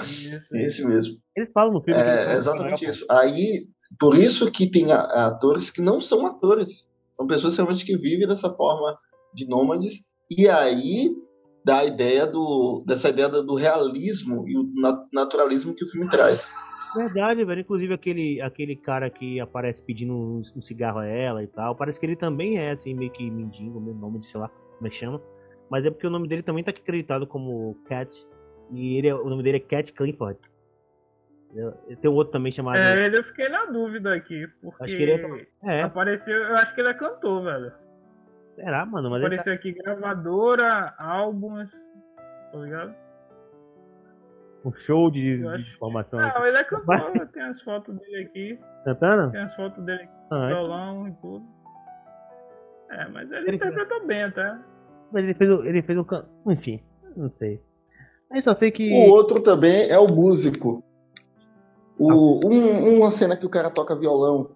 Isso. 0.00 0.56
Esse 0.56 0.86
mesmo. 0.86 1.18
Eles 1.36 1.50
falam 1.52 1.74
no 1.74 1.82
filme. 1.82 2.00
É 2.00 2.34
exatamente 2.36 2.86
isso. 2.86 3.04
Aí, 3.10 3.66
por 3.98 4.16
isso 4.16 4.50
que 4.50 4.70
tem 4.70 4.90
atores 4.92 5.68
que 5.70 5.82
não 5.82 6.00
são 6.00 6.26
atores. 6.26 6.88
São 7.20 7.26
pessoas 7.26 7.54
realmente 7.54 7.84
que 7.84 7.98
vivem 7.98 8.26
dessa 8.26 8.48
forma 8.54 8.98
de 9.34 9.46
nômades. 9.46 10.06
E 10.30 10.48
aí 10.48 11.14
dá 11.62 11.80
a 11.80 11.84
ideia 11.84 12.26
do, 12.26 12.82
dessa 12.86 13.10
ideia 13.10 13.28
do 13.28 13.54
realismo 13.54 14.48
e 14.48 14.56
o 14.56 14.62
na- 14.80 15.04
naturalismo 15.12 15.74
que 15.74 15.84
o 15.84 15.88
filme 15.88 16.08
traz. 16.08 16.54
Verdade, 16.96 17.44
velho. 17.44 17.60
Inclusive 17.60 17.92
aquele, 17.92 18.40
aquele 18.40 18.74
cara 18.74 19.10
que 19.10 19.38
aparece 19.38 19.82
pedindo 19.82 20.14
um, 20.14 20.40
um 20.56 20.62
cigarro 20.62 21.00
a 21.00 21.06
ela 21.06 21.42
e 21.42 21.46
tal. 21.46 21.76
Parece 21.76 22.00
que 22.00 22.06
ele 22.06 22.16
também 22.16 22.56
é 22.56 22.70
assim, 22.70 22.94
meio 22.94 23.10
que 23.12 23.30
mendigo, 23.30 23.78
meu 23.78 23.94
nome 23.94 24.18
de 24.20 24.26
sei 24.26 24.40
lá 24.40 24.48
como 24.48 24.86
é 24.86 24.90
que 24.90 24.96
chama. 24.96 25.20
Mas 25.70 25.84
é 25.84 25.90
porque 25.90 26.06
o 26.06 26.10
nome 26.10 26.26
dele 26.26 26.42
também 26.42 26.64
tá 26.64 26.70
aqui 26.70 26.80
acreditado 26.80 27.26
como 27.26 27.76
Cat. 27.84 28.24
E 28.72 28.96
ele 28.96 29.08
é- 29.08 29.14
o 29.14 29.28
nome 29.28 29.42
dele 29.42 29.58
é 29.58 29.60
Cat 29.60 29.92
Clifford. 29.92 30.38
Eu- 31.54 31.72
Tem 32.00 32.10
um 32.10 32.14
outro 32.14 32.32
também 32.32 32.52
chamado. 32.52 32.78
É, 32.78 33.04
ele 33.06 33.18
eu 33.18 33.24
fiquei 33.24 33.48
na 33.48 33.64
dúvida 33.66 34.14
aqui, 34.14 34.46
porque 34.62 34.84
Acho 34.84 34.96
que 34.96 35.02
ele 35.02 35.46
É, 35.64 35.82
apareceu, 35.82 36.36
eu 36.36 36.54
acho 36.56 36.74
que 36.74 36.80
ele 36.80 36.90
é 36.90 36.94
cantor, 36.94 37.42
velho. 37.44 37.72
será, 38.54 38.86
mano? 38.86 39.10
Mas 39.10 39.22
ele 39.22 39.36
tá... 39.36 39.42
Apareceu 39.42 39.54
aqui 39.54 39.72
gravadora, 39.72 40.94
álbuns, 40.98 41.70
tá 42.52 42.58
ligado? 42.58 42.94
um 44.62 44.72
show 44.74 45.10
de, 45.10 45.46
acho- 45.48 45.74
informação. 45.74 46.18
Não, 46.20 46.46
ele 46.46 46.58
é 46.58 46.64
cantor, 46.64 47.26
tem 47.32 47.42
as 47.44 47.62
fotos 47.62 47.96
dele 47.98 48.24
aqui, 48.24 48.60
Cantando? 48.84 49.32
tem 49.32 49.40
as 49.40 49.54
fotos 49.56 49.82
dele 49.82 50.02
aqui, 50.02 50.12
Ah, 50.30 50.44
é. 50.44 50.48
violão 50.48 51.08
e 51.08 51.12
tudo. 51.14 51.44
É, 52.90 53.08
mas 53.08 53.32
ele 53.32 53.48
Ele- 53.48 53.56
interpretou 53.56 54.06
bem 54.06 54.24
até. 54.24 54.58
Mas 55.10 55.24
ele 55.24 55.32
fez, 55.34 55.50
o- 55.50 55.64
ele 55.64 55.80
fez 55.82 55.98
um 55.98 56.04
can... 56.04 56.26
Enfim, 56.46 56.82
não 57.16 57.28
sei. 57.30 57.60
Aí 58.30 58.40
só 58.42 58.54
sei 58.54 58.70
que. 58.70 58.92
O 58.92 59.08
outro 59.10 59.42
também 59.42 59.90
é 59.90 59.98
o 59.98 60.06
músico. 60.06 60.84
O, 62.02 62.40
um- 62.48 62.98
uma 62.98 63.10
cena 63.10 63.36
que 63.36 63.44
o 63.44 63.50
cara 63.50 63.68
toca 63.70 63.94
violão. 63.94 64.48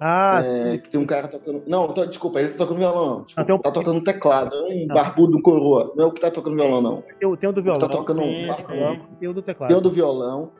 Ah, 0.00 0.40
é, 0.40 0.44
sim. 0.44 0.78
que 0.78 0.90
tem 0.90 1.00
um 1.00 1.06
cara 1.06 1.28
tocando. 1.28 1.62
Não, 1.66 1.88
tô- 1.92 2.04
desculpa, 2.04 2.40
ele 2.40 2.50
tá 2.50 2.58
tocando 2.58 2.78
violão, 2.78 3.06
não. 3.06 3.22
Desculpa, 3.22 3.52
Ah, 3.52 3.54
um- 3.56 3.58
Tá 3.60 3.70
tocando 3.70 4.02
teclado. 4.04 4.54
É 4.54 4.60
um 4.60 4.86
Não. 4.86 4.94
barbudo 4.94 5.40
coroa. 5.40 5.92
Não 5.96 6.04
é 6.04 6.08
o 6.08 6.12
que 6.12 6.20
tá 6.20 6.30
tocando 6.30 6.56
violão, 6.56 6.80
não. 6.82 7.02
Tem, 7.20 7.36
tem 7.36 7.48
o 7.48 7.52
do 7.52 7.62
violão. 7.62 7.80
Tá 7.80 7.88
tocando 7.88 8.20
sim, 8.20 8.50
um 8.50 8.54
sim. 8.54 9.00
Tem 9.20 9.28
o 9.28 9.32
do 9.32 9.42
teclado. 9.42 9.68
Tem 9.70 9.78
o 9.78 9.80
do 9.80 9.90
violão 9.90 10.50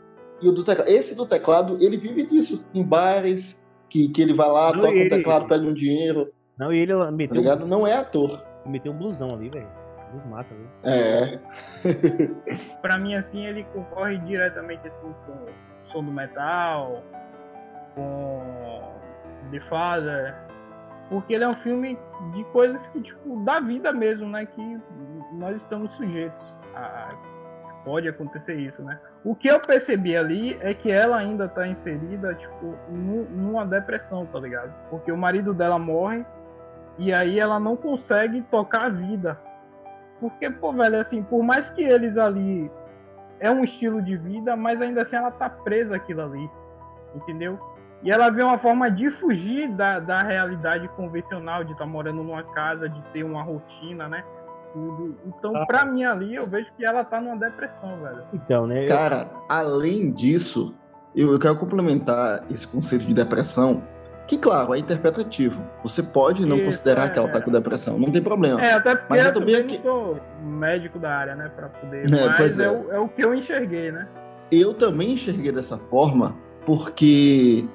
e 0.40 0.48
o 0.48 0.52
do 0.52 0.64
teclado. 0.64 0.88
Esse 0.88 1.14
do 1.14 1.26
teclado, 1.26 1.76
ele 1.80 1.96
vive 1.96 2.24
disso. 2.24 2.64
Em 2.72 2.82
bares, 2.82 3.64
que, 3.88 4.08
que 4.08 4.22
ele 4.22 4.32
vai 4.34 4.48
lá, 4.48 4.72
Não, 4.72 4.80
toca 4.80 4.92
e 4.94 4.96
um 4.96 5.00
ele- 5.02 5.10
teclado, 5.10 5.46
pega 5.48 5.64
um 5.66 5.74
dinheiro, 5.74 6.32
Não, 6.58 6.72
e 6.72 6.78
ele 6.78 6.92
tá 6.94 7.10
meteu, 7.10 7.36
ligado? 7.36 7.66
Não 7.66 7.86
é 7.86 7.94
ator. 7.94 8.40
meteu 8.66 8.92
um 8.92 8.96
blusão 8.96 9.28
ali, 9.32 9.50
velho. 9.52 9.68
Mata, 10.28 10.54
viu? 10.54 10.68
É. 10.84 11.38
Pra 12.82 12.96
mim, 12.98 13.14
assim, 13.14 13.46
ele 13.46 13.64
concorre 13.72 14.18
diretamente 14.18 14.86
assim 14.86 15.14
com 15.26 15.32
o 15.32 15.48
som 15.84 16.02
do 16.04 16.10
metal, 16.12 17.02
com 17.94 18.40
The 19.50 19.60
Father, 19.60 20.34
porque 21.08 21.34
ele 21.34 21.44
é 21.44 21.48
um 21.48 21.52
filme 21.54 21.98
de 22.34 22.44
coisas 22.44 22.86
que, 22.88 23.00
tipo, 23.02 23.40
da 23.44 23.60
vida 23.60 23.92
mesmo, 23.92 24.28
né? 24.28 24.46
Que 24.46 24.80
nós 25.32 25.56
estamos 25.56 25.90
sujeitos 25.92 26.58
a. 26.74 27.08
Pode 27.84 28.08
acontecer 28.08 28.54
isso, 28.54 28.82
né? 28.82 28.98
O 29.22 29.34
que 29.34 29.46
eu 29.46 29.60
percebi 29.60 30.16
ali 30.16 30.56
é 30.62 30.72
que 30.72 30.90
ela 30.90 31.18
ainda 31.18 31.46
tá 31.46 31.66
inserida, 31.68 32.34
tipo, 32.34 32.74
nu- 32.88 33.28
numa 33.28 33.66
depressão, 33.66 34.24
tá 34.24 34.38
ligado? 34.40 34.72
Porque 34.88 35.12
o 35.12 35.16
marido 35.18 35.52
dela 35.52 35.78
morre 35.78 36.24
e 36.96 37.12
aí 37.12 37.38
ela 37.38 37.60
não 37.60 37.76
consegue 37.76 38.40
tocar 38.50 38.84
a 38.84 38.88
vida. 38.88 39.38
Porque, 40.20 40.50
pô, 40.50 40.72
velho, 40.72 41.00
assim, 41.00 41.22
por 41.22 41.42
mais 41.42 41.70
que 41.70 41.82
eles 41.82 42.16
ali 42.16 42.70
é 43.40 43.50
um 43.50 43.64
estilo 43.64 44.00
de 44.00 44.16
vida, 44.16 44.56
mas 44.56 44.80
ainda 44.80 45.02
assim 45.02 45.16
ela 45.16 45.30
tá 45.30 45.48
presa 45.50 45.96
aquilo 45.96 46.22
ali. 46.22 46.50
Entendeu? 47.14 47.58
E 48.02 48.10
ela 48.10 48.30
vê 48.30 48.42
uma 48.42 48.58
forma 48.58 48.90
de 48.90 49.10
fugir 49.10 49.68
da, 49.70 49.98
da 49.98 50.22
realidade 50.22 50.88
convencional, 50.88 51.64
de 51.64 51.72
estar 51.72 51.86
morando 51.86 52.22
numa 52.22 52.42
casa, 52.42 52.88
de 52.88 53.02
ter 53.06 53.24
uma 53.24 53.42
rotina, 53.42 54.08
né? 54.08 54.22
Tudo. 54.72 55.16
Então, 55.26 55.56
Ah. 55.56 55.64
pra 55.66 55.84
mim 55.84 56.04
ali, 56.04 56.34
eu 56.34 56.46
vejo 56.46 56.70
que 56.76 56.84
ela 56.84 57.04
tá 57.04 57.20
numa 57.20 57.36
depressão, 57.36 57.96
velho. 58.02 58.24
Então, 58.32 58.66
né? 58.66 58.86
Cara, 58.86 59.30
além 59.48 60.10
disso, 60.12 60.74
eu, 61.14 61.32
eu 61.32 61.38
quero 61.38 61.56
complementar 61.56 62.44
esse 62.50 62.66
conceito 62.68 63.06
de 63.06 63.14
depressão, 63.14 63.82
que, 64.26 64.38
claro, 64.38 64.74
é 64.74 64.78
interpretativo. 64.78 65.62
Você 65.82 66.02
pode 66.02 66.46
não 66.46 66.56
Isso, 66.56 66.66
considerar 66.66 67.06
é, 67.06 67.08
que 67.10 67.18
ela 67.18 67.28
tá 67.28 67.40
com 67.42 67.50
depressão, 67.50 67.98
não 67.98 68.10
tem 68.10 68.22
problema. 68.22 68.60
É, 68.60 68.72
até 68.72 68.94
porque 68.94 69.06
Mas 69.10 69.26
eu 69.26 69.32
também 69.32 69.56
aqui- 69.56 69.76
não 69.76 69.82
sou 69.82 70.20
médico 70.42 70.98
da 70.98 71.10
área, 71.14 71.34
né? 71.34 71.50
Pra 71.54 71.68
poder. 71.68 72.12
É, 72.12 72.26
mas 72.26 72.58
é. 72.58 72.64
é. 72.64 72.70
o, 72.70 72.92
é 72.92 72.98
o 72.98 73.08
que 73.08 73.22
eu 73.24 73.34
enxerguei, 73.34 73.92
né? 73.92 74.08
Eu 74.50 74.72
também 74.74 75.12
enxerguei 75.12 75.52
dessa 75.52 75.76
forma, 75.76 76.36
porque 76.64 77.66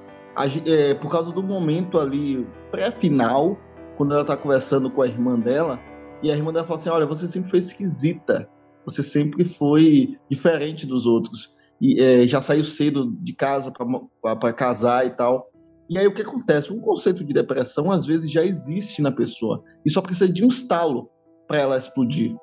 é, 0.65 0.93
por 0.95 1.11
causa 1.11 1.31
do 1.31 1.43
momento 1.43 1.99
ali 1.99 2.47
pré-final, 2.71 3.57
quando 3.95 4.13
ela 4.13 4.25
tá 4.25 4.37
conversando 4.37 4.89
com 4.89 5.01
a 5.01 5.07
irmã 5.07 5.37
dela, 5.37 5.79
e 6.23 6.31
a 6.31 6.35
irmã 6.35 6.51
dela 6.51 6.65
fala 6.65 6.79
assim: 6.79 6.89
Olha, 6.89 7.05
você 7.05 7.27
sempre 7.27 7.49
foi 7.49 7.59
esquisita, 7.59 8.49
você 8.85 9.03
sempre 9.03 9.45
foi 9.45 10.17
diferente 10.29 10.85
dos 10.87 11.05
outros, 11.05 11.53
e 11.81 12.01
é, 12.01 12.25
já 12.27 12.41
saiu 12.41 12.63
cedo 12.63 13.11
de 13.19 13.33
casa 13.33 13.71
para 13.71 14.53
casar 14.53 15.05
e 15.05 15.11
tal. 15.11 15.47
E 15.89 15.97
aí 15.97 16.05
o 16.05 16.13
que 16.13 16.21
acontece? 16.21 16.71
Um 16.71 16.79
conceito 16.79 17.23
de 17.23 17.33
depressão 17.33 17.91
às 17.91 18.05
vezes 18.05 18.31
já 18.31 18.45
existe 18.45 19.01
na 19.01 19.11
pessoa, 19.11 19.63
e 19.83 19.89
só 19.89 20.01
precisa 20.01 20.31
de 20.31 20.45
um 20.45 20.47
estalo 20.47 21.09
para 21.47 21.57
ela 21.57 21.77
explodir. 21.77 22.35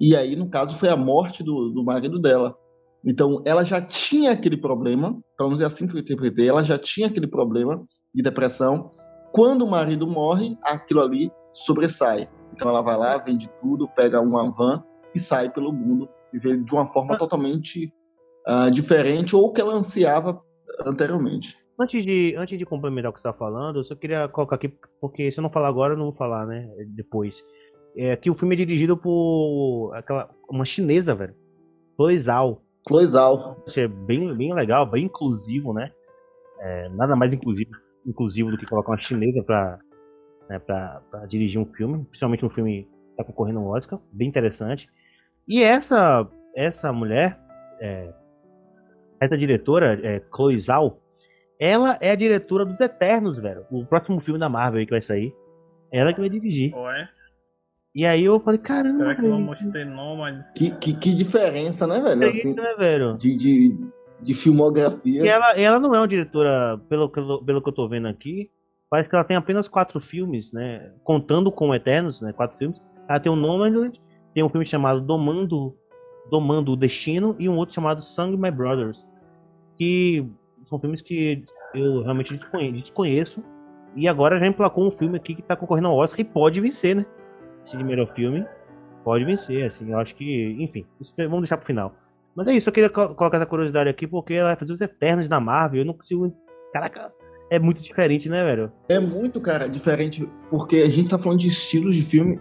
E 0.00 0.16
aí, 0.16 0.34
no 0.34 0.48
caso, 0.48 0.76
foi 0.76 0.88
a 0.88 0.96
morte 0.96 1.42
do, 1.42 1.70
do 1.70 1.84
marido 1.84 2.18
dela. 2.18 2.56
Então, 3.04 3.42
ela 3.44 3.64
já 3.64 3.80
tinha 3.80 4.32
aquele 4.32 4.56
problema, 4.56 5.16
pelo 5.36 5.50
menos 5.50 5.62
é 5.62 5.66
assim 5.66 5.86
que 5.86 5.94
eu 5.94 6.00
interpretei, 6.00 6.48
ela 6.48 6.64
já 6.64 6.76
tinha 6.76 7.06
aquele 7.06 7.26
problema 7.26 7.84
de 8.12 8.22
depressão. 8.22 8.90
Quando 9.32 9.64
o 9.64 9.70
marido 9.70 10.06
morre, 10.06 10.56
aquilo 10.62 11.00
ali 11.00 11.30
sobressai. 11.52 12.28
Então, 12.52 12.68
ela 12.68 12.82
vai 12.82 12.96
lá, 12.96 13.16
vende 13.18 13.48
tudo, 13.60 13.88
pega 13.88 14.20
uma 14.20 14.50
van 14.50 14.82
e 15.14 15.20
sai 15.20 15.50
pelo 15.50 15.72
mundo, 15.72 16.08
viver 16.32 16.62
de 16.62 16.72
uma 16.72 16.86
forma 16.88 17.16
totalmente 17.16 17.92
ah, 18.46 18.70
diferente 18.70 19.36
ou 19.36 19.52
que 19.52 19.60
ela 19.60 19.74
ansiava 19.74 20.40
anteriormente. 20.86 21.56
Antes 21.80 22.04
de, 22.04 22.34
antes 22.36 22.58
de 22.58 22.66
complementar 22.66 23.10
o 23.10 23.14
que 23.14 23.20
você 23.20 23.28
tá 23.28 23.32
falando, 23.32 23.78
eu 23.78 23.84
só 23.84 23.94
queria 23.94 24.28
colocar 24.28 24.56
aqui, 24.56 24.68
porque 25.00 25.30
se 25.30 25.38
eu 25.38 25.42
não 25.42 25.50
falar 25.50 25.68
agora, 25.68 25.94
eu 25.94 25.96
não 25.98 26.06
vou 26.06 26.14
falar, 26.14 26.46
né? 26.46 26.68
Depois. 26.88 27.44
É 27.96 28.16
que 28.16 28.30
o 28.30 28.34
filme 28.34 28.54
é 28.54 28.58
dirigido 28.58 28.96
por 28.96 29.92
aquela, 29.94 30.28
uma 30.48 30.64
chinesa, 30.64 31.14
velho. 31.14 31.34
Chloe 31.96 32.20
Zhao. 32.20 32.62
Cloizal. 32.88 33.62
Isso 33.66 33.80
é 33.80 33.86
bem, 33.86 34.34
bem 34.34 34.54
legal, 34.54 34.86
bem 34.86 35.04
inclusivo, 35.04 35.74
né? 35.74 35.92
É, 36.60 36.88
nada 36.88 37.14
mais 37.14 37.34
inclusivo, 37.34 37.70
inclusivo 38.06 38.50
do 38.50 38.56
que 38.56 38.66
colocar 38.66 38.92
uma 38.92 38.98
chinesa 38.98 39.42
pra, 39.42 39.78
né, 40.48 40.58
pra, 40.58 41.02
pra 41.10 41.26
dirigir 41.26 41.60
um 41.60 41.66
filme, 41.66 42.04
principalmente 42.06 42.44
um 42.44 42.50
filme 42.50 42.84
que 42.84 43.16
tá 43.16 43.24
concorrendo 43.24 43.60
ao 43.60 43.66
Oscar, 43.66 44.00
bem 44.10 44.26
interessante. 44.26 44.88
E 45.46 45.62
essa, 45.62 46.26
essa 46.56 46.92
mulher, 46.92 47.38
é, 47.80 48.12
essa 49.20 49.36
diretora, 49.36 50.00
é, 50.02 50.22
Chloe 50.34 50.58
Zhao, 50.58 50.98
ela 51.60 51.98
é 52.00 52.10
a 52.10 52.14
diretora 52.14 52.64
dos 52.64 52.78
Eternos, 52.80 53.38
velho. 53.38 53.64
O 53.70 53.84
próximo 53.84 54.20
filme 54.20 54.38
da 54.38 54.48
Marvel 54.48 54.80
aí 54.80 54.86
que 54.86 54.92
vai 54.92 55.00
sair. 55.00 55.34
Ela 55.92 56.12
que 56.12 56.20
vai 56.20 56.28
dirigir. 56.28 56.74
Ué, 56.74 57.08
E 57.94 58.04
aí 58.06 58.24
eu 58.24 58.38
falei, 58.40 58.60
caramba, 58.60 58.96
será 58.96 59.14
que 59.14 59.22
vamos 59.22 59.58
ter 59.66 59.86
nômades? 59.86 60.52
Que, 60.52 60.70
que, 60.78 60.94
que 60.98 61.14
diferença, 61.14 61.86
né, 61.86 62.00
velho? 62.00 62.24
é 62.24 62.28
Assim, 62.28 62.54
né, 62.54 62.74
velho? 62.78 63.16
de, 63.16 63.36
de, 63.36 63.78
de 64.22 64.34
filmografia. 64.34 65.24
E 65.24 65.28
ela, 65.28 65.58
ela 65.58 65.78
não 65.80 65.94
é 65.94 65.98
uma 65.98 66.06
diretora, 66.08 66.78
pelo, 66.88 67.08
que 67.10 67.18
eu- 67.18 67.42
pelo 67.42 67.62
que 67.62 67.68
eu 67.68 67.74
tô 67.74 67.88
vendo 67.88 68.06
aqui, 68.06 68.50
parece 68.90 69.08
que 69.08 69.14
ela 69.16 69.24
tem 69.24 69.36
apenas 69.36 69.66
quatro 69.66 69.98
filmes, 70.00 70.52
né? 70.52 70.92
Contando 71.02 71.50
com 71.50 71.74
Eternos, 71.74 72.20
né? 72.20 72.32
Quatro 72.32 72.56
filmes. 72.56 72.80
Ela 73.08 73.18
tem 73.18 73.32
o 73.32 73.36
Nomadland, 73.36 74.00
tem 74.34 74.44
um 74.44 74.48
filme 74.48 74.66
chamado 74.66 75.00
Domando, 75.00 75.74
Domando 76.30 76.72
o 76.72 76.76
Destino 76.76 77.34
e 77.38 77.48
um 77.48 77.56
outro 77.56 77.74
chamado 77.74 78.02
Sangue 78.02 78.36
My 78.36 78.50
Brothers. 78.50 79.06
Que 79.78 80.28
são 80.68 80.78
filmes 80.78 81.02
que 81.02 81.44
eu 81.74 82.02
realmente 82.02 82.36
desconhe- 82.36 82.72
desconheço. 82.72 83.42
E 83.96 84.06
agora 84.06 84.38
já 84.38 84.46
emplacou 84.46 84.86
um 84.86 84.90
filme 84.90 85.16
aqui 85.16 85.34
que 85.34 85.42
tá 85.42 85.56
concorrendo 85.56 85.88
ao 85.88 85.96
Oscar 85.96 86.20
e 86.20 86.24
pode 86.24 86.60
vencer, 86.60 86.94
né? 86.94 87.06
Esse 87.64 87.76
primeiro 87.76 88.06
filme 88.06 88.44
pode 89.04 89.24
vencer, 89.24 89.64
assim. 89.64 89.90
Eu 89.90 89.98
acho 89.98 90.14
que, 90.14 90.56
enfim, 90.60 90.84
vamos 91.18 91.40
deixar 91.42 91.56
pro 91.56 91.66
final. 91.66 91.94
Mas 92.36 92.46
é 92.48 92.52
isso, 92.52 92.68
eu 92.68 92.72
queria 92.72 92.90
co- 92.90 93.14
colocar 93.14 93.38
essa 93.38 93.46
curiosidade 93.46 93.88
aqui 93.90 94.06
porque 94.06 94.34
ela 94.34 94.50
vai 94.50 94.56
fazer 94.56 94.72
os 94.72 94.80
Eternos 94.80 95.28
da 95.28 95.40
Marvel. 95.40 95.80
Eu 95.80 95.86
não 95.86 95.94
consigo. 95.94 96.32
Caraca, 96.72 97.12
é 97.50 97.58
muito 97.58 97.82
diferente, 97.82 98.28
né, 98.28 98.44
velho? 98.44 98.70
É 98.88 99.00
muito, 99.00 99.40
cara, 99.40 99.68
diferente, 99.68 100.28
porque 100.50 100.76
a 100.76 100.88
gente 100.88 101.10
tá 101.10 101.18
falando 101.18 101.40
de 101.40 101.48
estilos 101.48 101.96
de 101.96 102.04
filme 102.04 102.38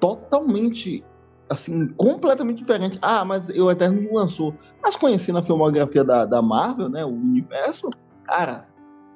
totalmente, 0.00 1.04
assim, 1.50 1.88
completamente 1.94 2.58
diferente. 2.58 2.98
Ah, 3.02 3.24
mas 3.24 3.48
o 3.50 3.70
Eterno 3.70 4.00
não 4.02 4.14
lançou. 4.14 4.54
Mas 4.82 4.96
conhecendo 4.96 5.38
a 5.38 5.42
filmografia 5.42 6.04
da, 6.04 6.24
da 6.24 6.40
Marvel, 6.42 6.88
né, 6.88 7.04
o 7.04 7.08
universo, 7.08 7.90
cara... 8.24 8.66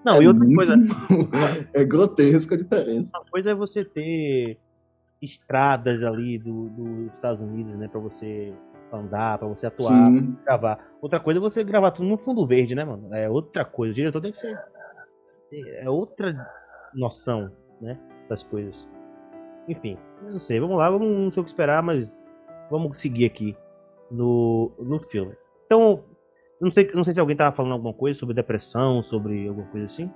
Não, 0.04 0.14
é 0.14 0.22
e 0.24 0.26
outra 0.26 0.44
muito- 0.44 0.56
coisa, 0.56 0.74
é 1.72 1.84
grotesca 1.84 2.56
a 2.56 2.58
diferença. 2.58 3.10
uma 3.16 3.24
coisa 3.30 3.50
é 3.50 3.54
você 3.54 3.84
ter 3.84 4.58
estradas 5.20 6.02
ali 6.02 6.38
do, 6.38 6.68
dos 6.70 7.12
Estados 7.14 7.40
Unidos, 7.40 7.78
né, 7.78 7.86
pra 7.86 8.00
você 8.00 8.52
andar, 8.92 9.38
pra 9.38 9.46
você 9.46 9.66
atuar, 9.68 10.06
Sim. 10.06 10.36
gravar. 10.44 10.78
Outra 11.00 11.20
coisa 11.20 11.38
é 11.38 11.40
você 11.40 11.62
gravar 11.62 11.92
tudo 11.92 12.08
no 12.08 12.18
fundo 12.18 12.44
verde, 12.44 12.74
né, 12.74 12.84
mano? 12.84 13.14
É 13.14 13.30
outra 13.30 13.64
coisa. 13.64 13.92
O 13.92 13.94
diretor 13.94 14.20
tem 14.20 14.32
que 14.32 14.38
ser. 14.38 14.58
É 15.52 15.88
outra 15.88 16.50
noção, 16.94 17.50
né? 17.80 17.96
Das 18.28 18.42
coisas. 18.42 18.88
Enfim, 19.68 19.98
não 20.22 20.38
sei. 20.38 20.60
Vamos 20.60 20.76
lá, 20.76 20.90
vamos, 20.90 21.08
não 21.08 21.30
sei 21.30 21.40
o 21.40 21.44
que 21.44 21.50
esperar, 21.50 21.82
mas 21.82 22.26
vamos 22.70 22.98
seguir 22.98 23.26
aqui 23.26 23.56
no, 24.10 24.72
no 24.78 25.00
filme. 25.00 25.34
Então, 25.66 26.04
não 26.60 26.70
sei, 26.70 26.90
não 26.94 27.04
sei 27.04 27.14
se 27.14 27.20
alguém 27.20 27.36
tava 27.36 27.54
falando 27.54 27.72
alguma 27.72 27.94
coisa 27.94 28.18
sobre 28.18 28.34
depressão, 28.34 29.02
sobre 29.02 29.48
alguma 29.48 29.66
coisa 29.68 29.86
assim. 29.86 30.10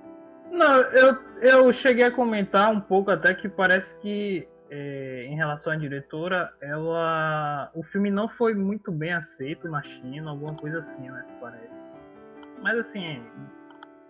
Não, 0.51 0.81
eu, 0.81 1.17
eu 1.41 1.73
cheguei 1.73 2.05
a 2.05 2.11
comentar 2.11 2.71
um 2.71 2.79
pouco 2.79 3.11
até 3.11 3.33
que 3.33 3.47
parece 3.49 3.97
que 3.99 4.47
é, 4.69 5.25
em 5.25 5.35
relação 5.35 5.73
à 5.73 5.75
diretora, 5.75 6.53
ela. 6.61 7.71
O 7.73 7.83
filme 7.83 8.09
não 8.09 8.27
foi 8.27 8.53
muito 8.53 8.91
bem 8.91 9.13
aceito 9.13 9.69
na 9.69 9.81
China, 9.81 10.31
alguma 10.31 10.55
coisa 10.55 10.79
assim, 10.79 11.09
né? 11.09 11.25
Parece. 11.39 11.89
Mas 12.61 12.77
assim, 12.77 13.23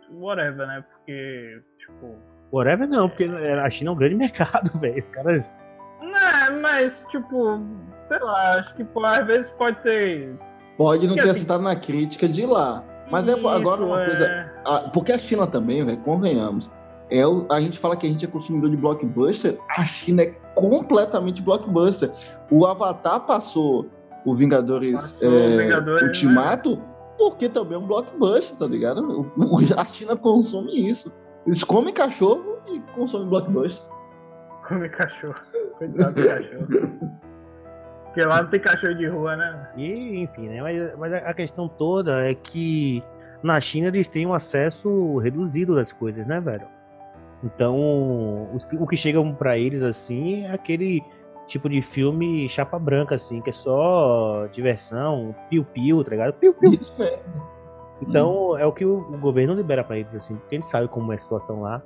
whatever, 0.10 0.68
né? 0.68 0.84
Porque, 0.90 1.62
tipo. 1.78 2.16
Whatever 2.52 2.88
não, 2.88 3.10
porque 3.10 3.26
a 3.26 3.70
China 3.70 3.90
é 3.92 3.94
um 3.94 3.98
grande 3.98 4.16
mercado, 4.16 4.78
velho. 4.80 4.98
Esses 4.98 5.10
caras. 5.10 5.60
Não, 6.02 6.62
mas, 6.62 7.06
tipo, 7.10 7.60
sei 7.98 8.20
lá, 8.20 8.56
acho 8.60 8.76
que 8.76 8.84
pô, 8.84 9.04
às 9.06 9.26
vezes 9.26 9.50
pode 9.52 9.78
ter. 9.82 10.36
Pode 10.78 11.08
não 11.08 11.16
Porque, 11.16 11.24
ter 11.24 11.32
assim, 11.32 11.40
citado 11.42 11.64
na 11.64 11.76
crítica 11.76 12.28
de 12.30 12.46
lá. 12.46 12.84
Mas 13.10 13.28
é 13.28 13.34
agora 13.34 13.62
Isso, 13.62 13.86
uma 13.86 14.02
é. 14.02 14.06
coisa. 14.06 14.52
Ah, 14.66 14.90
porque 14.94 15.12
a 15.12 15.18
China 15.18 15.48
também, 15.48 15.84
velho, 15.84 15.98
convenhamos. 16.00 16.70
É 17.10 17.26
o- 17.26 17.48
a 17.50 17.60
gente 17.62 17.80
fala 17.80 17.96
que 17.96 18.06
a 18.06 18.10
gente 18.10 18.26
é 18.26 18.28
consumidor 18.28 18.70
de 18.70 18.76
blockbuster, 18.78 19.58
a 19.78 19.86
China 19.86 20.24
é 20.24 20.36
completamente 20.56 21.42
blockbuster. 21.42 22.12
O 22.52 22.66
Avatar 22.66 23.22
passou 23.22 23.88
o 24.26 24.36
Vingadores, 24.36 24.94
Passou 24.94 25.30
é, 25.34 25.58
Vingadores, 25.58 26.02
né? 26.02 26.08
Ultimato 26.10 26.82
porque 27.18 27.48
também 27.50 27.76
é 27.76 27.78
um 27.80 27.88
blockbuster, 27.88 28.58
tá 28.60 28.68
ligado? 28.68 29.32
O- 29.38 29.58
a 29.80 29.86
China 29.86 30.16
consome 30.18 30.74
isso. 30.74 31.12
Eles 31.48 31.64
comem 31.64 31.94
cachorro 31.94 32.58
e 32.68 32.80
consomem 32.94 33.30
blockbuster. 33.30 33.90
Come 34.68 34.90
cachorro. 34.90 35.34
Coitado 35.78 36.14
do 36.14 36.28
cachorro. 36.28 36.68
Porque 38.04 38.22
lá 38.26 38.42
não 38.42 38.50
tem 38.50 38.60
cachorro 38.60 38.96
de 38.96 39.08
rua, 39.08 39.38
né? 39.38 39.72
E, 39.78 40.20
enfim, 40.24 40.50
né? 40.50 40.62
Mas, 40.62 40.98
mas 40.98 41.14
a 41.14 41.34
questão 41.34 41.70
toda 41.70 42.30
é 42.30 42.36
que 42.36 43.02
na 43.42 43.62
China 43.62 43.88
eles 43.88 44.10
têm 44.10 44.26
um 44.26 44.34
acesso 44.34 45.18
reduzido 45.20 45.74
das 45.74 45.94
coisas, 45.94 46.28
né, 46.28 46.42
velho? 46.42 46.68
Então, 47.42 47.78
o 48.80 48.88
que 48.88 48.98
chegam 48.98 49.34
pra 49.34 49.58
eles, 49.58 49.84
assim, 49.84 50.44
é 50.44 50.52
aquele 50.52 51.02
tipo 51.46 51.70
de 51.70 51.82
filme 51.82 52.50
chapa 52.50 52.78
branca, 52.78 53.16
assim, 53.16 53.40
que 53.42 53.52
é 53.52 53.54
só 53.54 54.48
diversão, 54.52 55.34
piu-piu, 55.50 56.04
tá 56.04 56.10
ligado? 56.10 56.34
Piu-piu. 56.34 56.74
Isso 56.74 57.02
é. 57.02 57.22
Então, 58.02 58.58
é 58.58 58.66
o 58.66 58.72
que 58.72 58.86
o, 58.86 58.98
o 59.00 59.18
governo 59.18 59.54
libera 59.54 59.84
pra 59.84 59.98
eles, 59.98 60.14
assim, 60.16 60.36
porque 60.38 60.56
eles 60.56 60.68
sabem 60.68 60.88
como 60.88 61.12
é 61.12 61.16
a 61.16 61.20
situação 61.20 61.62
lá, 61.62 61.82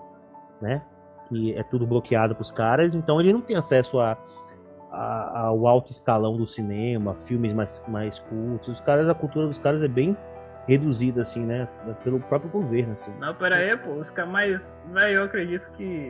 né? 0.62 0.82
Que 1.30 1.54
é 1.58 1.64
tudo 1.64 1.88
bloqueado 1.88 2.36
pros 2.36 2.52
caras, 2.52 2.94
então 2.94 3.20
eles 3.22 3.34
não 3.34 3.42
têm 3.42 3.56
acesso 3.56 4.00
a, 4.00 4.18
a- 4.92 5.40
ao 5.48 5.66
alto 5.68 5.90
escalão 5.92 6.36
do 6.36 6.46
cinema, 6.48 7.16
filmes 7.16 7.54
mais, 7.54 7.84
mais 7.88 8.20
cultos. 8.20 8.68
Os 8.70 8.82
caras, 8.82 9.08
a 9.08 9.14
cultura 9.14 9.48
dos 9.48 9.58
caras 9.58 9.82
é 9.84 9.88
bem 9.88 10.16
reduzida, 10.68 11.22
assim, 11.22 11.46
né? 11.46 11.68
Pelo 12.04 12.20
próprio 12.20 12.52
governo, 12.52 12.92
assim. 12.94 13.14
Não, 13.20 13.34
pera 13.34 13.58
aí, 13.58 13.76
pô. 13.78 13.92
Os 13.94 14.10
caras, 14.10 14.32
mas, 14.32 14.78
velho, 14.92 15.20
eu 15.20 15.24
acredito 15.24 15.72
que 15.72 16.10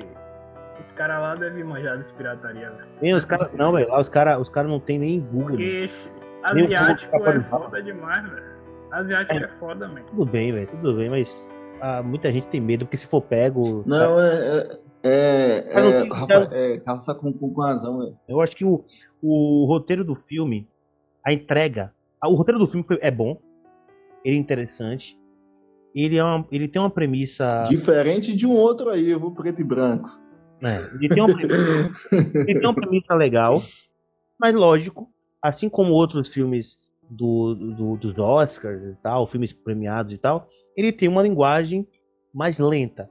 os 0.79 0.91
caras 0.93 1.21
lá 1.21 1.35
devem 1.35 1.63
manjar 1.63 1.97
desse 1.97 2.13
pirataria, 2.15 2.71
velho. 2.71 3.15
Os 3.17 3.23
caras, 3.25 3.53
não, 3.53 3.71
velho, 3.71 3.87
lá 3.89 3.99
os 3.99 4.09
caras 4.09 4.39
os 4.41 4.49
cara 4.49 4.67
não 4.67 4.79
tem 4.79 4.97
nem 4.97 5.19
Google. 5.21 5.51
né? 5.51 5.63
Porque 6.41 6.61
o 6.63 6.65
asiático 6.81 7.15
é 7.15 7.19
de 7.37 7.43
foda 7.45 7.83
demais, 7.83 8.29
velho. 8.29 8.50
Asiático 8.91 9.33
é, 9.33 9.47
foda, 9.59 9.87
man. 9.87 10.03
Tudo 10.05 10.25
bem, 10.25 10.51
velho, 10.51 10.67
tudo 10.67 10.95
bem, 10.97 11.09
mas 11.09 11.53
ah, 11.79 12.03
muita 12.03 12.31
gente 12.31 12.47
tem 12.47 12.59
medo, 12.61 12.85
porque 12.85 12.97
se 12.97 13.07
for 13.07 13.21
pego. 13.21 13.83
Não, 13.85 14.19
é. 14.19 14.67
é, 15.03 15.65
é, 15.67 15.73
Mas 15.73 15.83
não 15.83 15.91
é 15.91 16.01
tem- 16.01 16.11
Rafael, 16.11 16.47
é, 16.51 16.77
Carlos 16.79 17.05
tá 17.05 17.15
com, 17.15 17.31
com, 17.33 17.53
com 17.53 17.61
razão, 17.61 17.99
velho. 17.99 18.17
Eu 18.27 18.41
acho 18.41 18.55
que 18.55 18.65
o, 18.65 18.83
o 19.21 19.65
roteiro 19.67 20.03
do 20.03 20.15
filme, 20.15 20.67
a 21.25 21.33
entrega. 21.33 21.93
O 22.23 22.35
roteiro 22.35 22.59
do 22.59 22.67
filme 22.67 22.85
foi- 22.85 22.99
é 23.01 23.09
bom. 23.09 23.37
Ele 24.23 24.35
é 24.35 24.39
interessante. 24.39 25.17
Ele, 25.95 26.17
é 26.17 26.23
uma- 26.23 26.45
ele 26.51 26.67
tem 26.67 26.81
uma 26.81 26.89
premissa. 26.89 27.65
Diferente 27.67 28.35
de 28.35 28.45
um 28.45 28.51
outro 28.53 28.89
aí, 28.89 29.09
eu 29.09 29.19
vou 29.19 29.31
preto 29.33 29.61
e 29.61 29.63
branco. 29.63 30.09
né, 30.61 30.77
ele, 30.99 31.09
tem 31.09 31.23
uma 31.23 31.33
premissa 31.35 31.93
ele 32.47 32.59
tem 32.59 32.67
uma 32.67 32.75
premissa 32.75 33.15
legal. 33.15 33.61
Mas 34.39 34.53
lógico, 34.53 35.09
assim 35.41 35.67
como 35.69 35.91
outros 35.93 36.27
filmes 36.29 36.77
do, 37.11 37.53
do- 37.53 37.97
dos 37.97 38.17
Oscars 38.17 38.95
e 38.95 38.99
tal, 39.01 39.27
filmes 39.27 39.51
premiados 39.51 40.13
e 40.13 40.17
tal, 40.17 40.47
ele 40.77 40.93
tem 40.93 41.09
uma 41.09 41.21
linguagem 41.21 41.85
mais 42.33 42.57
lenta. 42.57 43.09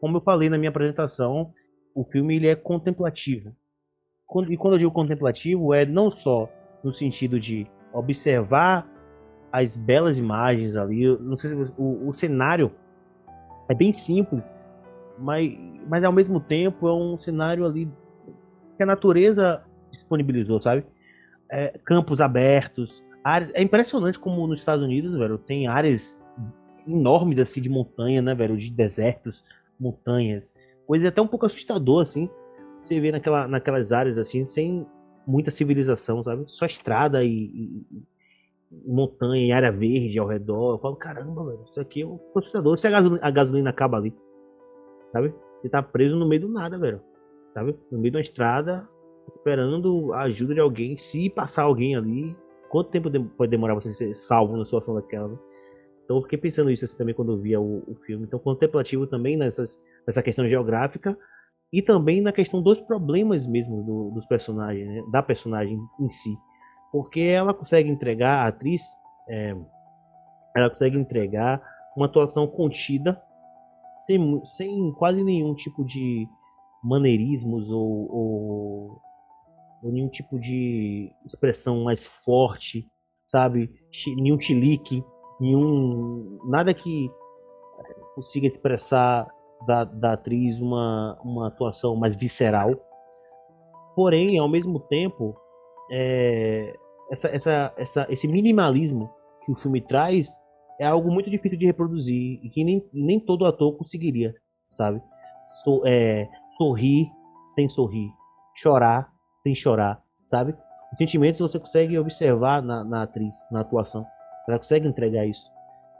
Como 0.00 0.16
eu 0.16 0.20
falei 0.22 0.48
na 0.48 0.56
minha 0.56 0.70
apresentação, 0.70 1.52
o 1.94 2.02
filme 2.04 2.36
ele 2.36 2.48
é 2.48 2.54
contemplativo. 2.54 3.54
E 4.48 4.56
quando 4.56 4.74
eu 4.74 4.78
digo 4.78 4.90
contemplativo, 4.90 5.74
é 5.74 5.84
não 5.84 6.10
só 6.10 6.48
no 6.82 6.92
sentido 6.92 7.38
de 7.38 7.66
observar 7.92 8.90
as 9.52 9.76
belas 9.76 10.18
imagens 10.18 10.76
ali, 10.76 11.06
não 11.18 11.36
sei 11.36 11.50
se 11.66 11.74
o, 11.78 12.08
o 12.08 12.12
cenário 12.12 12.72
é 13.68 13.74
bem 13.74 13.92
simples, 13.92 14.52
mas, 15.18 15.56
mas 15.88 16.04
ao 16.04 16.12
mesmo 16.12 16.40
tempo 16.40 16.88
é 16.88 16.92
um 16.92 17.18
cenário 17.18 17.64
ali 17.66 17.90
que 18.76 18.82
a 18.82 18.86
natureza 18.86 19.62
disponibilizou, 19.90 20.60
sabe? 20.60 20.84
É, 21.50 21.78
campos 21.84 22.20
abertos, 22.20 23.02
áreas. 23.26 23.50
É 23.54 23.62
impressionante 23.62 24.18
como 24.18 24.46
nos 24.46 24.60
Estados 24.60 24.84
Unidos, 24.84 25.16
velho, 25.16 25.36
tem 25.36 25.66
áreas 25.66 26.18
enormes 26.86 27.38
assim 27.40 27.60
de 27.60 27.68
montanha, 27.68 28.22
né, 28.22 28.34
velho? 28.34 28.56
De 28.56 28.70
desertos, 28.70 29.44
montanhas. 29.78 30.54
Coisa 30.86 31.08
até 31.08 31.20
um 31.20 31.26
pouco 31.26 31.46
assustador, 31.46 32.02
assim. 32.02 32.30
Você 32.80 33.00
vê 33.00 33.10
naquela, 33.10 33.48
naquelas 33.48 33.90
áreas 33.90 34.18
assim, 34.18 34.44
sem 34.44 34.86
muita 35.26 35.50
civilização, 35.50 36.22
sabe? 36.22 36.44
Só 36.46 36.64
estrada 36.64 37.24
e, 37.24 37.28
e- 37.28 37.86
e 38.70 38.90
montanha 38.90 39.44
e 39.44 39.52
área 39.52 39.72
verde 39.72 40.18
ao 40.18 40.28
redor. 40.28 40.74
Eu 40.74 40.78
falo, 40.78 40.94
caramba, 40.94 41.44
velho, 41.44 41.64
isso 41.68 41.80
aqui 41.80 42.02
é 42.02 42.06
um 42.06 42.20
assustador. 42.36 42.78
Se 42.78 42.86
a 42.86 42.90
gasolina, 42.90 43.20
a 43.20 43.30
gasolina 43.30 43.70
acaba 43.70 43.96
ali, 43.96 44.14
sabe? 45.12 45.34
Você 45.60 45.68
tá 45.68 45.82
preso 45.82 46.16
no 46.16 46.28
meio 46.28 46.42
do 46.42 46.48
nada, 46.48 46.78
velho. 46.78 47.00
Sabe? 47.54 47.76
No 47.90 47.98
meio 47.98 48.12
de 48.12 48.18
uma 48.18 48.20
estrada, 48.20 48.88
esperando 49.28 50.12
a 50.12 50.22
ajuda 50.22 50.54
de 50.54 50.60
alguém. 50.60 50.96
Se 50.96 51.28
passar 51.28 51.62
alguém 51.64 51.96
ali, 51.96 52.36
quanto 52.68 52.90
tempo 52.90 53.10
pode 53.36 53.50
demorar 53.50 53.74
você 53.74 53.92
ser 53.94 54.14
salvo 54.14 54.52
numa 54.54 54.64
situação 54.64 54.94
daquela? 54.94 55.28
né? 55.28 55.38
Então 56.04 56.16
eu 56.16 56.22
fiquei 56.22 56.38
pensando 56.38 56.70
isso 56.70 56.84
assim, 56.84 56.96
também 56.96 57.14
quando 57.14 57.32
eu 57.32 57.38
via 57.38 57.60
o, 57.60 57.82
o 57.90 57.94
filme. 57.96 58.24
Então 58.26 58.38
contemplativo 58.38 59.06
também 59.06 59.36
nessas, 59.36 59.78
nessa 60.06 60.22
questão 60.22 60.46
geográfica 60.46 61.18
e 61.72 61.82
também 61.82 62.20
na 62.20 62.32
questão 62.32 62.62
dos 62.62 62.78
problemas 62.78 63.46
mesmo 63.46 63.82
do- 63.82 64.10
dos 64.12 64.24
personagens, 64.26 64.86
né? 64.88 65.02
da 65.10 65.22
personagem 65.22 65.78
em 66.00 66.10
si. 66.10 66.36
Porque 66.92 67.20
ela 67.20 67.52
consegue 67.52 67.90
entregar, 67.90 68.44
a 68.44 68.46
atriz, 68.48 68.82
é, 69.28 69.54
ela 70.56 70.70
consegue 70.70 70.96
entregar 70.96 71.60
uma 71.96 72.06
atuação 72.06 72.46
contida, 72.46 73.20
sem, 74.06 74.44
sem 74.56 74.92
quase 74.92 75.24
nenhum 75.24 75.54
tipo 75.54 75.84
de 75.84 76.28
maneirismos 76.84 77.68
ou, 77.70 78.12
ou, 78.12 79.02
ou 79.82 79.92
nenhum 79.92 80.08
tipo 80.08 80.38
de 80.38 81.10
expressão 81.24 81.84
mais 81.84 82.06
forte, 82.06 82.86
sabe? 83.28 83.70
Nenhum 84.16 84.40
chilique, 84.40 85.04
nenhum. 85.40 86.38
nada 86.46 86.72
que 86.72 87.06
eh, 87.06 87.94
consiga 88.14 88.46
expressar 88.46 89.26
da, 89.66 89.84
da 89.84 90.12
atriz 90.12 90.60
uma, 90.60 91.18
uma 91.22 91.48
atuação 91.48 91.96
mais 91.96 92.16
visceral. 92.16 92.70
Porém, 93.94 94.38
ao 94.38 94.48
mesmo 94.48 94.80
tempo, 94.80 95.34
é, 95.90 96.74
essa, 97.10 97.28
essa, 97.28 97.74
essa, 97.76 98.06
esse 98.10 98.28
minimalismo 98.28 99.10
que 99.44 99.52
o 99.52 99.56
filme 99.56 99.80
traz 99.80 100.28
é 100.78 100.86
algo 100.86 101.10
muito 101.10 101.30
difícil 101.30 101.58
de 101.58 101.66
reproduzir 101.66 102.40
e 102.42 102.50
que 102.50 102.62
nem, 102.62 102.86
nem 102.92 103.18
todo 103.18 103.46
ator 103.46 103.76
conseguiria, 103.76 104.34
sabe? 104.76 105.00
So, 105.64 105.80
é, 105.86 106.28
sorrir 106.58 107.06
sem 107.54 107.68
sorrir, 107.68 108.10
chorar 108.54 109.10
sem 109.46 109.54
chorar, 109.54 110.02
sabe? 110.26 110.56
Os 110.92 110.98
sentimentos 110.98 111.40
você 111.40 111.58
consegue 111.60 111.96
observar 111.96 112.60
na, 112.60 112.82
na 112.82 113.02
atriz, 113.04 113.36
na 113.50 113.60
atuação. 113.60 114.04
Ela 114.48 114.58
consegue 114.58 114.88
entregar 114.88 115.24
isso. 115.24 115.48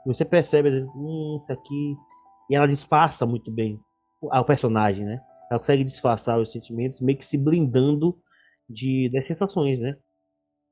Você 0.04 0.24
percebe, 0.24 0.70
hum, 0.96 1.36
isso 1.40 1.52
aqui 1.52 1.96
E 2.50 2.56
ela 2.56 2.66
disfarça 2.66 3.24
muito 3.24 3.50
bem 3.50 3.80
o 4.20 4.44
personagem, 4.44 5.04
né? 5.04 5.20
Ela 5.50 5.60
consegue 5.60 5.84
disfarçar 5.84 6.40
os 6.40 6.50
sentimentos, 6.50 7.00
meio 7.00 7.18
que 7.18 7.24
se 7.24 7.38
blindando 7.38 8.18
de, 8.68 9.08
das 9.12 9.26
sensações, 9.28 9.78
né? 9.78 9.96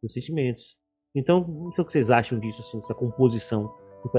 Dos 0.02 0.12
sentimentos. 0.12 0.76
Então, 1.14 1.46
não 1.46 1.72
sei 1.72 1.82
o 1.82 1.86
que 1.86 1.92
vocês 1.92 2.10
acham 2.10 2.40
disso, 2.40 2.60
assim, 2.60 2.78
dessa 2.78 2.94
composição 2.94 3.72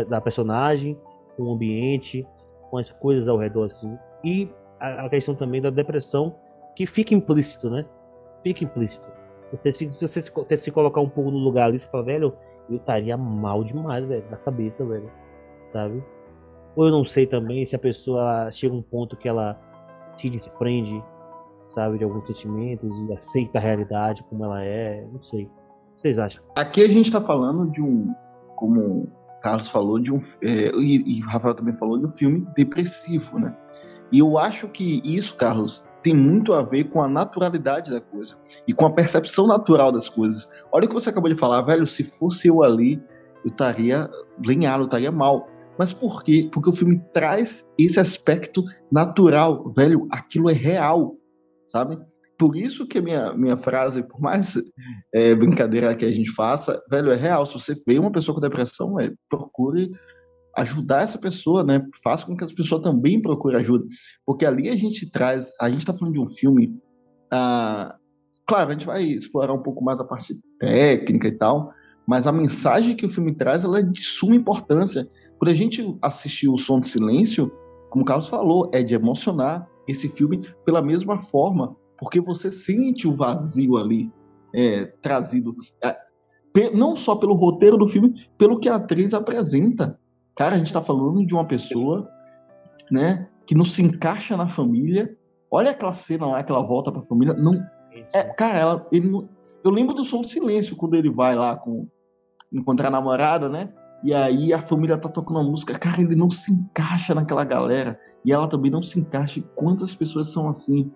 da 0.10 0.22
personagem, 0.22 0.98
com 1.36 1.44
o 1.44 1.54
ambiente, 1.54 2.26
com 2.70 2.78
as 2.78 2.92
coisas 2.92 3.28
ao 3.28 3.38
redor, 3.38 3.66
assim. 3.66 3.98
E 4.24 4.50
a 4.80 5.10
questão 5.10 5.36
também 5.36 5.62
da 5.62 5.70
depressão, 5.70 6.40
que 6.76 6.86
fica 6.86 7.14
implícito, 7.14 7.70
né? 7.70 7.86
Fica 8.46 8.64
implícito. 8.64 9.08
Você, 9.52 9.72
se, 9.72 9.92
se 9.92 10.08
você 10.08 10.22
se, 10.22 10.58
se 10.58 10.72
colocar 10.72 11.02
um 11.02 11.10
pouco 11.10 11.32
no 11.32 11.40
lugar 11.40 11.66
ali, 11.66 11.80
você 11.80 11.88
fala, 11.88 12.04
velho, 12.04 12.32
eu 12.70 12.76
estaria 12.76 13.18
mal 13.18 13.64
demais, 13.64 14.06
velho, 14.06 14.24
da 14.30 14.38
cabeça, 14.38 14.86
velho. 14.86 15.10
Sabe? 15.74 16.04
Ou 16.76 16.86
eu 16.86 16.92
não 16.92 17.04
sei 17.04 17.26
também 17.26 17.66
se 17.66 17.76
a 17.76 17.80
pessoa 17.80 18.52
chega 18.52 18.76
a 18.76 18.78
um 18.78 18.84
ponto 18.84 19.18
que 19.18 19.28
ela 19.28 19.60
se 20.16 20.30
desprende, 20.30 21.04
sabe, 21.74 21.98
de 21.98 22.04
alguns 22.04 22.28
sentimentos 22.28 22.96
e 23.10 23.14
aceita 23.14 23.58
a 23.58 23.62
realidade 23.62 24.24
como 24.30 24.46
ela 24.46 24.64
é. 24.64 25.08
Não 25.12 25.24
sei. 25.24 25.46
O 25.46 25.48
que 25.96 26.02
vocês 26.02 26.20
acham? 26.20 26.44
Aqui 26.56 26.84
a 26.84 26.88
gente 26.88 27.08
está 27.08 27.20
falando 27.20 27.72
de 27.72 27.82
um, 27.82 28.14
como 28.58 28.80
o 28.80 29.10
Carlos 29.42 29.70
falou, 29.70 29.98
de 29.98 30.14
um 30.14 30.20
é, 30.44 30.70
e, 30.76 31.18
e 31.18 31.24
o 31.24 31.28
Rafael 31.28 31.56
também 31.56 31.76
falou 31.78 31.98
de 31.98 32.06
um 32.06 32.10
filme 32.10 32.46
depressivo, 32.56 33.40
né? 33.40 33.58
E 34.12 34.20
eu 34.20 34.38
acho 34.38 34.68
que 34.68 35.02
isso, 35.04 35.36
Carlos, 35.36 35.84
tem 36.06 36.14
muito 36.14 36.54
a 36.54 36.62
ver 36.62 36.84
com 36.84 37.02
a 37.02 37.08
naturalidade 37.08 37.90
da 37.90 38.00
coisa 38.00 38.38
e 38.68 38.74
com 38.74 38.86
a 38.86 38.94
percepção 38.94 39.48
natural 39.48 39.92
das 39.92 40.08
coisas. 40.08 40.48
Olha 40.72 40.86
o 40.86 40.88
que 40.88 40.94
você 40.94 41.10
acabou 41.10 41.34
de 41.34 41.40
falar, 41.40 41.64
velho. 41.64 41.88
Se 41.88 42.04
fosse 42.04 42.48
eu 42.48 42.62
ali, 42.62 43.02
eu 43.44 43.50
estaria 43.50 44.08
lenhado, 44.46 44.84
eu 44.84 44.86
estaria 44.86 45.12
mal. 45.12 45.50
Mas 45.80 45.92
por 45.92 46.24
quê? 46.24 46.48
Porque 46.54 46.70
o 46.70 46.74
filme 46.74 47.02
traz 47.12 47.68
esse 47.76 48.00
aspecto 48.00 48.64
natural, 48.92 49.74
velho. 49.74 50.08
Aquilo 50.12 50.48
é 50.48 50.54
real, 50.54 51.16
sabe? 51.66 51.98
Por 52.38 52.56
isso 52.56 52.86
que 52.86 53.02
minha, 53.02 53.34
minha 53.34 53.58
frase, 53.58 54.04
por 54.04 54.22
mais 54.22 54.62
é, 55.12 55.34
brincadeira 55.34 55.96
que 55.96 56.06
a 56.06 56.12
gente 56.12 56.30
faça, 56.30 56.80
velho, 56.88 57.10
é 57.10 57.16
real. 57.16 57.48
Se 57.48 57.54
você 57.56 57.76
vê 57.88 57.98
uma 57.98 58.12
pessoa 58.12 58.36
com 58.36 58.42
depressão, 58.42 59.00
é, 59.00 59.12
procure 59.28 59.90
ajudar 60.58 61.04
essa 61.04 61.18
pessoa, 61.18 61.64
né? 61.64 61.86
Faça 62.04 62.26
com 62.26 62.36
que 62.36 62.44
as 62.44 62.54
pessoas 62.54 62.82
também 62.82 63.22
procurem 63.22 63.60
ajuda. 63.60 63.86
Porque 64.26 64.46
ali 64.46 64.70
a 64.70 64.76
gente 64.76 65.10
traz, 65.10 65.52
a 65.60 65.70
gente 65.70 65.80
está 65.80 65.94
falando 65.94 66.14
de 66.14 66.20
um 66.20 66.28
filme, 66.28 66.80
ah, 67.32 67.96
claro, 68.48 68.70
a 68.70 68.74
gente 68.74 68.86
vai 68.86 69.04
explorar 69.04 69.54
um 69.54 69.62
pouco 69.62 69.84
mais 69.84 70.00
a 70.00 70.06
parte 70.06 70.40
técnica 70.60 71.28
e 71.28 71.32
tal, 71.32 71.72
mas 72.08 72.28
a 72.28 72.32
mensagem 72.32 72.96
que 72.96 73.06
o 73.06 73.10
filme 73.10 73.34
traz, 73.36 73.64
ela 73.64 73.80
é 73.80 73.84
de 73.84 74.02
suma 74.02 74.36
importância. 74.36 75.10
Quando 75.38 75.52
a 75.52 75.56
gente 75.56 75.98
assistiu 76.02 76.54
O 76.54 76.58
Som 76.58 76.80
do 76.80 76.88
Silêncio, 76.88 77.52
como 77.90 78.04
o 78.04 78.06
Carlos 78.06 78.28
falou, 78.28 78.70
é 78.74 78.84
de 78.84 78.94
emocionar 78.94 79.68
esse 79.88 80.08
filme 80.08 80.48
pela 80.66 80.82
mesma 80.82 81.18
forma, 81.18 81.76
porque 82.00 82.22
você 82.22 82.52
sente 82.52 83.08
o 83.08 83.16
vazio 83.16 83.78
ali 83.78 84.12
é, 84.54 84.86
trazido, 85.02 85.56
é, 85.84 85.96
não 86.74 86.96
só 86.96 87.16
pelo 87.16 87.34
roteiro 87.34 87.78
do 87.78 87.88
filme, 87.88 88.14
pelo 88.38 88.60
que 88.60 88.70
a 88.70 88.76
atriz 88.76 89.14
apresenta. 89.14 90.00
Cara, 90.36 90.56
a 90.56 90.58
gente 90.58 90.68
está 90.68 90.82
falando 90.82 91.26
de 91.26 91.34
uma 91.34 91.46
pessoa, 91.46 92.10
né, 92.92 93.28
que 93.46 93.56
não 93.56 93.66
se 93.66 93.82
encaixa 93.82 94.36
na 94.36 94.50
família. 94.50 95.16
Olha 95.50 95.72
aquela 95.72 95.94
cena 95.94 96.26
lá 96.26 96.44
que 96.44 96.52
ela 96.52 96.66
volta 96.66 96.92
para 96.92 97.02
a 97.02 97.06
família, 97.06 97.34
não 97.34 97.54
é, 98.14 98.24
cara, 98.34 98.58
ela, 98.58 98.88
ele 98.92 99.08
não- 99.08 99.28
eu 99.64 99.72
lembro 99.72 99.94
do 99.94 100.04
som 100.04 100.22
do 100.22 100.28
silêncio 100.28 100.76
quando 100.76 100.96
ele 100.96 101.10
vai 101.10 101.36
lá 101.36 101.56
com 101.56 101.88
encontrar 102.52 102.88
a 102.88 102.92
namorada, 102.92 103.50
né? 103.50 103.74
E 104.04 104.14
aí 104.14 104.54
a 104.54 104.62
família 104.62 104.98
tá 104.98 105.10
tocando 105.10 105.40
uma 105.40 105.50
música, 105.50 105.78
cara, 105.80 106.02
ele 106.02 106.16
não 106.16 106.30
se 106.30 106.52
encaixa 106.52 107.16
naquela 107.16 107.44
galera 107.44 108.00
e 108.24 108.32
ela 108.32 108.48
também 108.48 108.70
não 108.70 108.82
se 108.82 109.00
encaixa. 109.00 109.40
E 109.40 109.44
quantas 109.56 109.96
pessoas 109.96 110.28
são 110.28 110.50
assim 110.50 110.92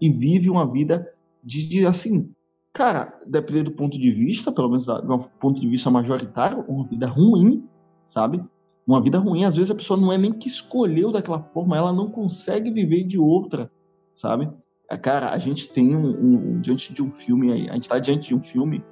e 0.00 0.10
vive 0.10 0.48
uma 0.48 0.70
vida 0.70 1.06
de, 1.42 1.68
de, 1.68 1.86
assim, 1.86 2.30
cara, 2.72 3.18
dependendo 3.26 3.70
do 3.70 3.76
ponto 3.76 3.98
de 3.98 4.10
vista, 4.10 4.52
pelo 4.52 4.68
menos 4.68 4.88
um 4.88 5.18
ponto 5.40 5.60
de 5.60 5.68
vista 5.68 5.90
majoritário, 5.90 6.64
uma 6.68 6.86
vida 6.86 7.06
ruim, 7.06 7.68
sabe? 8.04 8.42
Uma 8.88 9.02
vida 9.02 9.18
ruim. 9.18 9.44
Às 9.44 9.54
vezes 9.54 9.70
a 9.70 9.74
pessoa 9.74 10.00
não 10.00 10.10
é 10.10 10.16
nem 10.16 10.32
que 10.32 10.48
escolheu 10.48 11.12
daquela 11.12 11.42
forma, 11.42 11.76
ela 11.76 11.92
não 11.92 12.08
consegue 12.10 12.70
viver 12.70 13.04
de 13.04 13.18
outra, 13.18 13.70
sabe? 14.14 14.48
É, 14.90 14.96
Cara, 14.96 15.28
a 15.30 15.38
gente 15.38 15.68
tem 15.68 15.94
um, 15.94 16.08
um- 16.56 16.60
diante 16.62 16.94
de 16.94 17.02
um 17.02 17.10
filme 17.10 17.52
aí, 17.52 17.68
a 17.68 17.74
gente 17.74 17.86
tá 17.88 17.98
diante 17.98 18.28
de 18.28 18.34
um 18.34 18.40
filme 18.40 18.82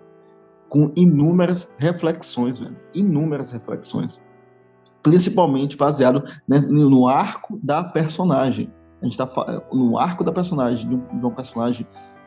com 0.69 0.93
inúmeras 0.95 1.73
reflexões, 1.79 2.59
velho. 2.59 2.77
Inúmeras 2.95 3.53
reflexões. 3.53 4.21
Principalmente 5.03 5.77
baseado 5.77 6.25
no 6.69 7.09
arco 7.09 7.59
da 7.63 7.83
personagem. 7.83 8.71
A 9.01 9.05
gente 9.07 9.17
tá 9.17 9.27
fa- 9.27 9.63
no 9.73 9.97
arco 9.99 10.23
da 10.25 10.33
personagem, 10.33 10.87
de 10.89 10.95
um, 10.95 10.99
de 10.99 11.25
uma 11.25 11.31
personagem 11.31 11.87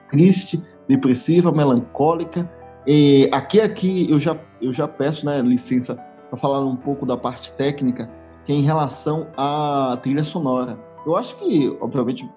triste, 0.09 0.63
depressiva, 0.87 1.51
melancólica. 1.51 2.49
E 2.87 3.29
aqui, 3.31 3.59
aqui 3.61 4.09
eu 4.09 4.19
já, 4.19 4.39
eu 4.61 4.71
já 4.71 4.87
peço 4.87 5.25
né, 5.25 5.41
licença 5.41 5.95
para 6.29 6.37
falar 6.39 6.59
um 6.59 6.75
pouco 6.75 7.05
da 7.05 7.17
parte 7.17 7.51
técnica, 7.53 8.09
que 8.45 8.51
é 8.51 8.55
em 8.55 8.61
relação 8.61 9.27
à 9.37 9.97
trilha 10.01 10.23
sonora. 10.23 10.77
Eu 11.05 11.15
acho 11.15 11.35
que, 11.37 11.75
obviamente, 11.81 12.29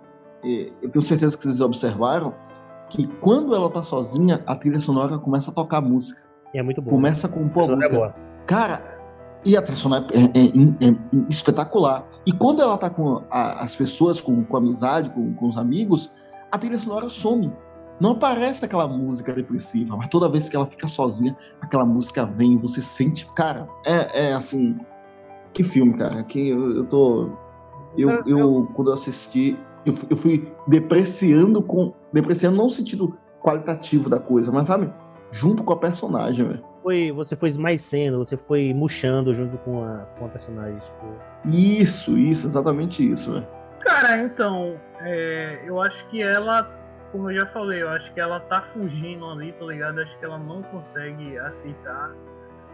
eh, 0.44 0.72
eu 0.83 0.90
tenho 0.90 1.02
certeza 1.05 1.37
que 1.37 1.42
vocês 1.42 1.61
observaram 1.61 2.35
que 2.88 3.07
quando 3.07 3.55
ela 3.55 3.70
tá 3.70 3.83
sozinha, 3.83 4.42
a 4.46 4.55
trilha 4.57 4.81
sonora 4.81 5.18
começa 5.18 5.50
a 5.50 5.55
tocar 5.55 5.81
música. 5.81 6.22
E 6.55 6.59
é 6.59 6.62
muito 6.62 6.81
bom. 6.83 6.90
Começa 6.90 7.26
a 7.26 7.31
compor 7.31 7.64
Ela 7.64 7.72
é 7.72 7.76
música. 7.76 7.94
boa. 7.96 8.14
Cara, 8.46 8.83
e 9.44 9.57
a 9.57 9.62
trilha 9.62 9.76
sonora 9.78 10.07
é, 10.12 10.18
é- 10.24 10.88
é 10.90 10.96
espetacular. 11.28 12.05
E 12.26 12.33
quando 12.33 12.62
ela 12.62 12.76
tá 12.78 12.90
com 12.90 13.22
a- 13.31 13.62
as 13.64 13.74
pessoas, 13.74 14.20
com, 14.20 14.44
com 14.44 14.57
amizade, 14.57 15.11
com, 15.11 15.35
com 15.35 15.48
os 15.48 15.57
amigos, 15.57 16.11
a 16.50 16.59
trilha 16.59 16.78
sonora 16.78 17.09
some. 17.09 17.52
Não 18.00 18.12
aparece 18.12 18.64
aquela 18.64 18.88
música 18.88 19.33
depressiva, 19.33 19.96
mas 19.96 20.09
toda 20.09 20.28
vez 20.28 20.48
que 20.48 20.57
ela 20.57 20.66
fica 20.66 20.88
sozinha, 20.88 21.37
aquela 21.61 21.85
música 21.87 22.24
vem 22.24 22.55
e 22.55 22.57
você 22.59 22.81
sente. 22.83 23.26
Cara, 23.37 23.68
é, 23.87 24.28
é 24.28 24.33
assim. 24.35 24.76
Que 25.52 25.62
filme, 25.62 25.94
cara. 25.96 26.22
Que 26.24 26.48
eu, 26.48 26.76
eu 26.78 26.85
tô. 26.87 27.31
Eu, 27.96 28.22
Eu- 28.26 28.68
quando 28.74 28.88
eu 28.88 28.94
assisti, 28.94 29.57
eu, 29.85 29.92
fui- 29.92 30.09
eu 30.11 30.16
fui 30.16 30.52
depreciando 30.66 31.62
com. 31.62 31.92
Depreciando 32.12 32.57
não 32.57 32.64
no 32.64 32.70
sentido 32.70 33.16
qualitativo 33.42 34.09
da 34.09 34.18
coisa, 34.18 34.50
mas 34.50 34.66
sabe? 34.66 34.92
Junto 35.31 35.62
com 35.62 35.72
a 35.72 35.76
personagem, 35.76 36.46
velho. 36.46 36.64
Foi, 36.83 37.12
você 37.12 37.37
foi 37.37 37.48
esmaecendo, 37.48 38.18
você 38.18 38.37
foi 38.37 38.74
murchando 38.74 39.33
junto 39.35 39.57
com 39.59 39.85
a, 39.85 39.98
com 40.18 40.24
a 40.26 40.28
personagem. 40.28 40.78
Tipo, 40.78 41.07
Isso, 41.57 42.18
isso, 42.18 42.46
exatamente 42.46 43.09
isso, 43.09 43.33
velho. 43.33 43.46
Cara, 43.81 44.22
então, 44.24 44.74
é, 45.00 45.62
eu 45.66 45.81
acho 45.81 46.07
que 46.09 46.20
ela, 46.22 46.68
como 47.12 47.31
eu 47.31 47.40
já 47.40 47.46
falei, 47.46 47.83
eu 47.83 47.88
acho 47.90 48.12
que 48.12 48.20
ela 48.20 48.40
tá 48.40 48.62
fugindo 48.62 49.25
ali, 49.27 49.53
tá 49.53 49.64
ligado? 49.66 50.01
Acho 50.01 50.18
que 50.18 50.25
ela 50.25 50.38
não 50.38 50.62
consegue 50.64 51.38
aceitar 51.38 52.11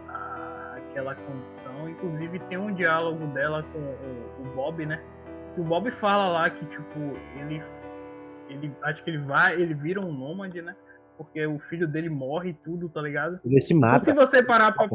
a- 0.09 0.75
aquela 0.77 1.13
condição. 1.15 1.89
Inclusive 1.89 2.39
tem 2.47 2.57
um 2.57 2.73
diálogo 2.73 3.27
dela 3.27 3.63
com 3.63 3.77
o, 3.79 4.41
o 4.47 4.55
Bob, 4.55 4.85
né? 4.85 5.03
Que 5.53 5.61
o 5.61 5.63
Bob 5.63 5.91
fala 5.91 6.27
lá 6.29 6.49
que, 6.49 6.65
tipo, 6.65 6.99
ele. 7.39 7.61
ele 8.49 8.73
acho 8.83 9.03
que 9.03 9.09
ele 9.11 9.19
vai, 9.19 9.59
ele 9.61 9.73
vira 9.73 9.99
um 9.99 10.11
nômade, 10.11 10.61
né? 10.61 10.75
Porque 11.17 11.45
o 11.45 11.59
filho 11.59 11.87
dele 11.87 12.09
morre 12.09 12.51
e 12.51 12.53
tudo, 12.53 12.87
tá 12.89 13.01
ligado? 13.01 13.39
ele 13.45 13.59
se 13.61 13.73
Então, 13.73 13.99
se 13.99 14.13
mata. 14.13 14.25
você 14.27 14.41
parar 14.43 14.71
pra. 14.71 14.87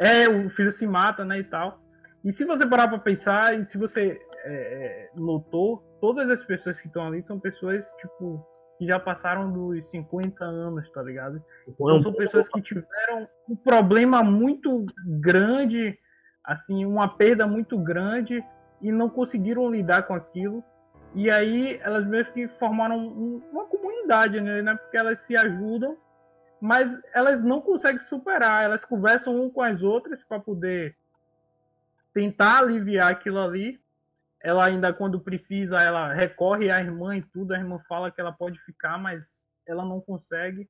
É, 0.00 0.28
o 0.28 0.48
filho 0.48 0.70
se 0.70 0.86
mata, 0.86 1.24
né, 1.24 1.40
e 1.40 1.44
tal. 1.44 1.80
E 2.24 2.30
se 2.32 2.44
você 2.44 2.64
parar 2.66 2.86
pra 2.86 2.98
pensar, 3.00 3.58
e 3.58 3.64
se 3.64 3.76
você 3.76 4.20
é, 4.44 4.52
é, 4.52 5.10
notou, 5.20 5.78
todas 6.00 6.30
as 6.30 6.44
pessoas 6.44 6.80
que 6.80 6.86
estão 6.86 7.04
ali 7.06 7.20
são 7.20 7.40
pessoas, 7.40 7.90
tipo, 7.96 8.46
que 8.78 8.86
já 8.86 8.98
passaram 8.98 9.50
dos 9.52 9.90
50 9.90 10.44
anos, 10.44 10.88
tá 10.90 11.02
ligado? 11.02 11.42
Então, 11.66 12.00
são 12.00 12.12
pessoas 12.12 12.48
que 12.48 12.60
tiveram 12.62 13.28
um 13.48 13.56
problema 13.56 14.22
muito 14.22 14.86
grande, 15.04 15.98
assim, 16.44 16.86
uma 16.86 17.08
perda 17.08 17.46
muito 17.46 17.76
grande 17.76 18.42
e 18.80 18.92
não 18.92 19.10
conseguiram 19.10 19.68
lidar 19.68 20.04
com 20.04 20.14
aquilo. 20.14 20.62
E 21.14 21.28
aí 21.28 21.80
elas 21.82 22.06
mesmo 22.06 22.32
que 22.32 22.46
formaram 22.46 22.96
um- 22.98 23.42
uma 23.50 23.64
comunidade, 23.64 24.40
né? 24.40 24.62
né? 24.62 24.76
Porque 24.76 24.96
elas 24.96 25.18
se 25.20 25.36
ajudam, 25.36 25.96
mas 26.60 27.00
elas 27.12 27.42
não 27.42 27.60
conseguem 27.60 27.98
superar. 27.98 28.62
Elas 28.62 28.84
conversam 28.84 29.40
um 29.42 29.50
com 29.50 29.60
as 29.62 29.82
outras 29.82 30.22
para 30.22 30.38
poder 30.38 30.96
tentar 32.14 32.60
aliviar 32.60 33.10
aquilo 33.10 33.40
ali. 33.40 33.80
Ela 34.42 34.66
ainda, 34.66 34.92
quando 34.92 35.20
precisa, 35.20 35.76
ela 35.78 36.12
recorre 36.12 36.70
à 36.70 36.80
irmã 36.80 37.16
e 37.16 37.22
tudo. 37.22 37.52
A 37.52 37.58
irmã 37.58 37.78
fala 37.88 38.10
que 38.10 38.20
ela 38.20 38.32
pode 38.32 38.58
ficar, 38.64 38.96
mas 38.98 39.42
ela 39.66 39.84
não 39.84 40.00
consegue. 40.00 40.68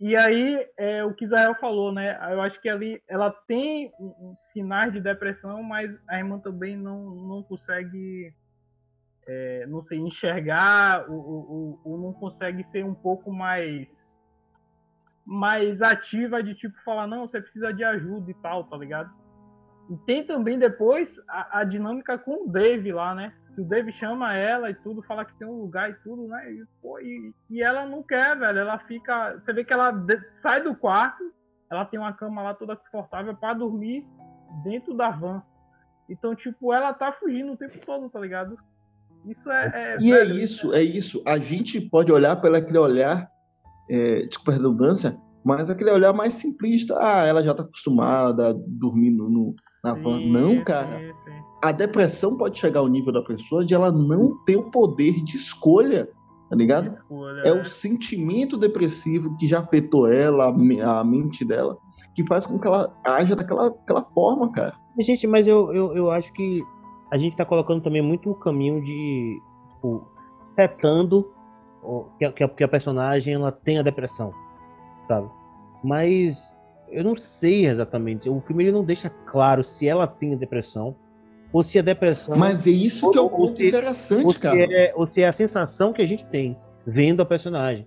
E 0.00 0.16
aí, 0.16 0.68
é 0.76 1.04
o 1.04 1.14
que 1.14 1.24
Israel 1.24 1.54
falou, 1.54 1.92
né? 1.92 2.18
Eu 2.32 2.42
acho 2.42 2.60
que 2.60 2.68
ali 2.68 3.00
ela 3.08 3.30
tem 3.30 3.92
sinais 4.34 4.92
de 4.92 5.00
depressão, 5.00 5.62
mas 5.62 6.02
a 6.08 6.18
irmã 6.18 6.38
também 6.40 6.76
não, 6.76 7.10
não 7.14 7.42
consegue, 7.44 8.34
é, 9.26 9.66
não 9.68 9.82
sei, 9.82 9.98
enxergar, 9.98 11.08
ou, 11.08 11.16
ou- 11.16 11.80
ou 11.84 11.98
não 11.98 12.12
consegue 12.12 12.64
ser 12.64 12.84
um 12.84 12.94
pouco 12.94 13.32
mais 13.32 14.12
mais 15.26 15.80
ativa 15.80 16.42
de 16.42 16.54
tipo 16.54 16.78
falar, 16.82 17.06
não, 17.06 17.26
você 17.26 17.40
precisa 17.40 17.72
de 17.72 17.82
ajuda 17.82 18.30
e 18.30 18.34
tal, 18.34 18.64
tá 18.64 18.76
ligado? 18.76 19.10
E 19.90 19.96
tem 19.98 20.24
também 20.24 20.58
depois 20.58 21.22
a, 21.28 21.60
a 21.60 21.64
dinâmica 21.64 22.18
com 22.18 22.44
o 22.44 22.48
Dave 22.50 22.92
lá, 22.92 23.14
né? 23.14 23.34
Que 23.54 23.60
o 23.60 23.64
Dave 23.64 23.92
chama 23.92 24.34
ela 24.34 24.70
e 24.70 24.74
tudo, 24.74 25.02
fala 25.02 25.24
que 25.24 25.34
tem 25.38 25.46
um 25.46 25.60
lugar 25.60 25.90
e 25.90 25.94
tudo, 25.94 26.26
né? 26.26 26.52
E, 26.52 26.64
pô, 26.80 26.98
e, 27.00 27.32
e 27.50 27.62
ela 27.62 27.84
não 27.86 28.02
quer, 28.02 28.36
velho. 28.38 28.58
Ela 28.58 28.78
fica. 28.78 29.34
Você 29.34 29.52
vê 29.52 29.64
que 29.64 29.72
ela 29.72 29.92
sai 30.30 30.62
do 30.62 30.74
quarto, 30.74 31.32
ela 31.70 31.84
tem 31.84 32.00
uma 32.00 32.12
cama 32.12 32.42
lá 32.42 32.54
toda 32.54 32.76
confortável 32.76 33.36
para 33.36 33.54
dormir 33.54 34.06
dentro 34.64 34.94
da 34.94 35.10
van. 35.10 35.42
Então, 36.08 36.34
tipo, 36.34 36.72
ela 36.72 36.92
tá 36.92 37.12
fugindo 37.12 37.52
o 37.52 37.56
tempo 37.56 37.78
todo, 37.84 38.08
tá 38.08 38.20
ligado? 38.20 38.56
Isso 39.26 39.50
é. 39.50 39.72
é 39.74 39.96
e 40.00 40.12
é 40.12 40.16
velho, 40.16 40.32
é 40.32 40.36
isso, 40.36 40.74
é 40.74 40.82
isso. 40.82 41.22
A 41.26 41.38
gente 41.38 41.80
pode 41.80 42.12
olhar 42.12 42.36
pelo 42.36 42.56
aquele 42.56 42.78
olhar, 42.78 43.30
é, 43.88 44.26
desculpa 44.26 44.52
a 44.52 44.54
redundância, 44.54 45.16
mas 45.44 45.68
aquele 45.68 45.90
olhar 45.90 46.12
mais 46.12 46.34
simplista. 46.34 46.96
Ah, 46.98 47.26
ela 47.26 47.44
já 47.44 47.54
tá 47.54 47.62
acostumada 47.62 48.48
a 48.48 48.54
dormir 48.54 49.10
no, 49.10 49.28
no 49.28 49.54
na 49.84 49.94
sim, 49.94 50.02
van. 50.02 50.20
Não, 50.20 50.64
cara. 50.64 50.98
Sim, 50.98 51.12
sim. 51.24 51.44
A 51.62 51.72
depressão 51.72 52.36
pode 52.36 52.58
chegar 52.58 52.80
ao 52.80 52.88
nível 52.88 53.12
da 53.12 53.22
pessoa 53.22 53.64
de 53.64 53.74
ela 53.74 53.92
não 53.92 54.38
ter 54.44 54.56
o 54.56 54.70
poder 54.70 55.22
de 55.22 55.36
escolha, 55.36 56.08
tá 56.48 56.56
ligado? 56.56 56.88
Escolha, 56.88 57.42
é, 57.42 57.48
é 57.48 57.52
o 57.52 57.64
sentimento 57.64 58.56
depressivo 58.56 59.36
que 59.36 59.46
já 59.46 59.60
afetou 59.60 60.10
ela, 60.10 60.46
a, 60.46 61.00
a 61.00 61.04
mente 61.04 61.44
dela, 61.44 61.76
que 62.14 62.26
faz 62.26 62.46
com 62.46 62.58
que 62.58 62.66
ela 62.66 62.94
haja 63.04 63.36
daquela, 63.36 63.70
daquela 63.70 64.02
forma, 64.02 64.50
cara. 64.52 64.74
Gente, 65.00 65.26
mas 65.26 65.46
eu, 65.46 65.72
eu, 65.72 65.94
eu 65.94 66.10
acho 66.10 66.32
que 66.32 66.62
a 67.10 67.18
gente 67.18 67.36
tá 67.36 67.44
colocando 67.44 67.82
também 67.82 68.02
muito 68.02 68.30
o 68.30 68.34
caminho 68.34 68.82
de, 68.82 69.40
tipo, 69.70 70.06
setando 70.54 71.32
que 72.18 72.24
a, 72.24 72.48
que 72.48 72.64
a 72.64 72.68
personagem 72.68 73.34
ela 73.34 73.52
tem 73.52 73.78
a 73.78 73.82
depressão, 73.82 74.32
sabe? 75.06 75.28
Mas 75.82 76.54
eu 76.90 77.04
não 77.04 77.16
sei 77.16 77.66
exatamente. 77.66 78.28
O 78.28 78.40
filme 78.40 78.64
ele 78.64 78.72
não 78.72 78.84
deixa 78.84 79.10
claro 79.10 79.64
se 79.64 79.88
ela 79.88 80.06
tem 80.06 80.36
depressão 80.36 80.94
ou 81.52 81.62
se 81.62 81.78
a 81.78 81.82
depressão. 81.82 82.36
Mas 82.36 82.66
é 82.66 82.70
isso 82.70 83.10
que 83.10 83.18
é 83.18 83.20
o 83.20 83.30
ponto 83.30 83.54
se, 83.54 83.68
interessante, 83.68 84.38
cara. 84.38 84.66
É, 84.72 84.92
ou 84.96 85.06
se 85.06 85.22
é 85.22 85.28
a 85.28 85.32
sensação 85.32 85.92
que 85.92 86.02
a 86.02 86.06
gente 86.06 86.24
tem 86.26 86.56
vendo 86.86 87.20
a 87.20 87.24
personagem. 87.24 87.86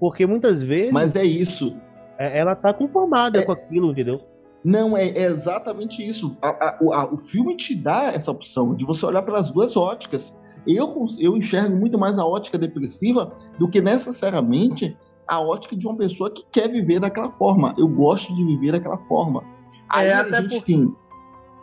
Porque 0.00 0.26
muitas 0.26 0.62
vezes. 0.62 0.92
Mas 0.92 1.14
é 1.14 1.24
isso. 1.24 1.76
É, 2.18 2.38
ela 2.38 2.54
tá 2.54 2.72
conformada 2.74 3.38
é, 3.38 3.42
com 3.42 3.52
aquilo, 3.52 3.92
entendeu? 3.92 4.20
Não, 4.64 4.96
é, 4.96 5.08
é 5.08 5.24
exatamente 5.26 6.04
isso. 6.04 6.36
A, 6.42 6.48
a, 6.48 6.78
a, 6.80 7.14
o 7.14 7.18
filme 7.18 7.56
te 7.56 7.74
dá 7.74 8.12
essa 8.12 8.30
opção 8.30 8.74
de 8.74 8.84
você 8.84 9.04
olhar 9.06 9.22
pelas 9.22 9.50
duas 9.50 9.76
óticas. 9.76 10.36
Eu, 10.66 11.06
eu 11.18 11.36
enxergo 11.36 11.76
muito 11.76 11.98
mais 11.98 12.18
a 12.18 12.24
ótica 12.24 12.56
depressiva 12.56 13.32
do 13.58 13.68
que 13.68 13.80
necessariamente 13.80 14.96
a 15.26 15.40
ótica 15.40 15.76
de 15.76 15.86
uma 15.86 15.96
pessoa 15.96 16.30
que 16.30 16.44
quer 16.50 16.68
viver 16.68 17.00
daquela 17.00 17.30
forma. 17.30 17.74
Eu 17.78 17.88
gosto 17.88 18.34
de 18.34 18.44
viver 18.44 18.72
daquela 18.72 18.98
forma. 19.06 19.42
É, 19.42 19.76
Aí 19.88 20.08
é, 20.08 20.14
a 20.14 20.40
gente 20.40 20.64
tem. 20.64 20.94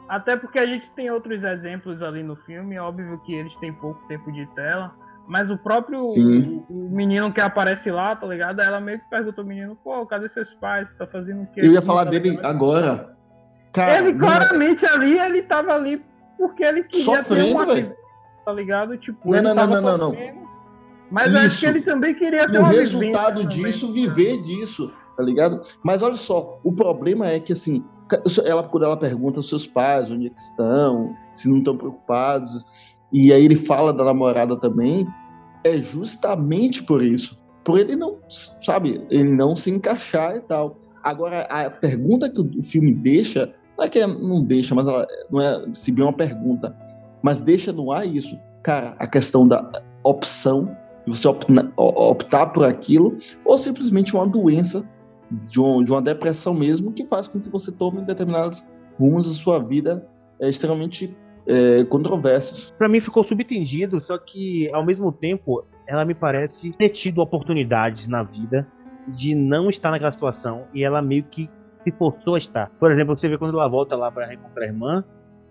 Até 0.07 0.35
porque 0.35 0.59
a 0.59 0.65
gente 0.65 0.91
tem 0.91 1.09
outros 1.09 1.43
exemplos 1.43 2.03
ali 2.03 2.23
no 2.23 2.35
filme. 2.35 2.75
É 2.75 2.81
óbvio 2.81 3.19
que 3.25 3.33
eles 3.33 3.55
têm 3.57 3.73
pouco 3.73 4.05
tempo 4.07 4.31
de 4.31 4.45
tela. 4.47 4.93
Mas 5.27 5.49
o 5.49 5.57
próprio 5.57 6.07
o, 6.07 6.65
o, 6.69 6.89
menino 6.89 7.31
que 7.31 7.39
aparece 7.39 7.89
lá, 7.89 8.15
tá 8.15 8.27
ligado? 8.27 8.59
Ela 8.59 8.81
meio 8.81 8.99
que 8.99 9.09
pergunta 9.09 9.39
ao 9.39 9.47
menino, 9.47 9.77
pô, 9.81 10.05
cadê 10.05 10.27
seus 10.27 10.53
pais? 10.55 10.89
Você 10.89 10.97
tá 10.97 11.07
fazendo 11.07 11.43
o 11.43 11.47
quê? 11.47 11.61
Eu 11.63 11.71
ia 11.71 11.81
falar 11.81 12.05
tá 12.05 12.11
dele 12.11 12.37
agora. 12.43 13.15
Cara, 13.71 13.99
ele 13.99 14.13
claramente 14.17 14.83
não... 14.83 14.93
ali, 14.93 15.17
ele 15.17 15.41
tava 15.43 15.73
ali 15.73 16.03
porque 16.37 16.63
ele 16.63 16.83
queria 16.83 17.05
Sofrendo, 17.05 17.45
ter 17.45 17.53
uma 17.53 17.65
velho. 17.65 17.95
tá 18.43 18.51
ligado? 18.51 18.97
Tipo, 18.97 19.31
não, 19.31 19.41
não, 19.41 19.55
não, 19.55 19.81
não, 19.81 19.97
não, 19.97 20.40
Mas 21.11 21.33
Isso. 21.33 21.37
acho 21.37 21.59
que 21.59 21.65
ele 21.65 21.81
também 21.81 22.15
queria 22.15 22.49
ter 22.49 22.59
o 22.59 22.63
resultado 22.63 23.45
disso, 23.45 23.87
também. 23.87 24.07
viver 24.07 24.41
disso, 24.41 24.91
tá 25.17 25.23
ligado? 25.23 25.61
Mas 25.83 26.01
olha 26.01 26.15
só, 26.15 26.59
o 26.63 26.71
problema 26.71 27.27
é 27.27 27.39
que 27.39 27.51
assim, 27.51 27.83
ela 28.45 28.63
quando 28.63 28.83
ela 28.83 28.97
pergunta 28.97 29.39
aos 29.39 29.49
seus 29.49 29.67
pais 29.67 30.09
onde 30.09 30.27
é 30.27 30.29
que 30.29 30.39
estão, 30.39 31.13
se 31.35 31.49
não 31.49 31.57
estão 31.57 31.75
preocupados, 31.75 32.65
e 33.11 33.33
aí 33.33 33.43
ele 33.43 33.57
fala 33.57 33.91
da 33.91 34.05
namorada 34.05 34.55
também, 34.55 35.05
é 35.63 35.77
justamente 35.77 36.81
por 36.83 37.03
isso. 37.03 37.39
Por 37.63 37.77
ele 37.77 37.95
não, 37.95 38.17
sabe, 38.63 39.05
ele 39.09 39.29
não 39.29 39.55
se 39.55 39.69
encaixar 39.69 40.35
e 40.37 40.39
tal. 40.39 40.77
Agora, 41.03 41.41
a 41.41 41.69
pergunta 41.69 42.29
que 42.29 42.41
o 42.41 42.61
filme 42.61 42.93
deixa, 42.93 43.53
não 43.77 43.85
é 43.85 43.89
que 43.89 44.05
não 44.05 44.43
deixa, 44.43 44.73
mas 44.73 44.87
ela 44.87 45.05
não 45.29 45.41
é 45.41 45.63
se 45.73 45.91
bem 45.91 46.05
uma 46.05 46.13
pergunta, 46.13 46.75
mas 47.21 47.41
deixa 47.41 47.73
no 47.73 47.91
ar 47.91 48.07
isso. 48.07 48.37
Cara, 48.63 48.95
a 48.97 49.07
questão 49.07 49.47
da 49.47 49.69
opção, 50.03 50.75
de 51.05 51.17
você 51.17 51.27
optar 51.27 52.47
por 52.47 52.65
aquilo, 52.65 53.17
ou 53.43 53.57
simplesmente 53.57 54.15
uma 54.15 54.27
doença, 54.27 54.87
de 55.49 55.59
uma, 55.59 55.83
de 55.83 55.91
uma 55.91 56.01
depressão 56.01 56.53
mesmo, 56.53 56.91
que 56.91 57.05
faz 57.05 57.27
com 57.27 57.39
que 57.39 57.49
você 57.49 57.71
tome 57.71 58.01
determinados 58.01 58.65
rumos 58.99 59.27
da 59.27 59.33
sua 59.33 59.59
vida 59.59 60.07
é 60.39 60.49
extremamente 60.49 61.15
é, 61.47 61.83
controversos. 61.85 62.73
Para 62.77 62.89
mim 62.89 62.99
ficou 62.99 63.23
subtendido, 63.23 63.99
só 63.99 64.17
que 64.17 64.69
ao 64.73 64.85
mesmo 64.85 65.11
tempo 65.11 65.65
ela 65.87 66.05
me 66.05 66.13
parece 66.13 66.71
ter 66.71 66.89
tido 66.89 67.19
oportunidades 67.21 68.07
na 68.07 68.23
vida 68.23 68.67
de 69.07 69.33
não 69.35 69.69
estar 69.69 69.91
naquela 69.91 70.11
situação 70.11 70.65
e 70.73 70.83
ela 70.83 71.01
meio 71.01 71.23
que 71.23 71.49
se 71.83 71.91
forçou 71.91 72.35
a 72.35 72.37
estar. 72.37 72.69
Por 72.79 72.91
exemplo, 72.91 73.17
você 73.17 73.27
vê 73.27 73.37
quando 73.37 73.57
ela 73.57 73.67
volta 73.67 73.95
lá 73.95 74.11
para 74.11 74.25
reencontrar 74.25 74.65
a 74.65 74.71
irmã, 74.71 75.03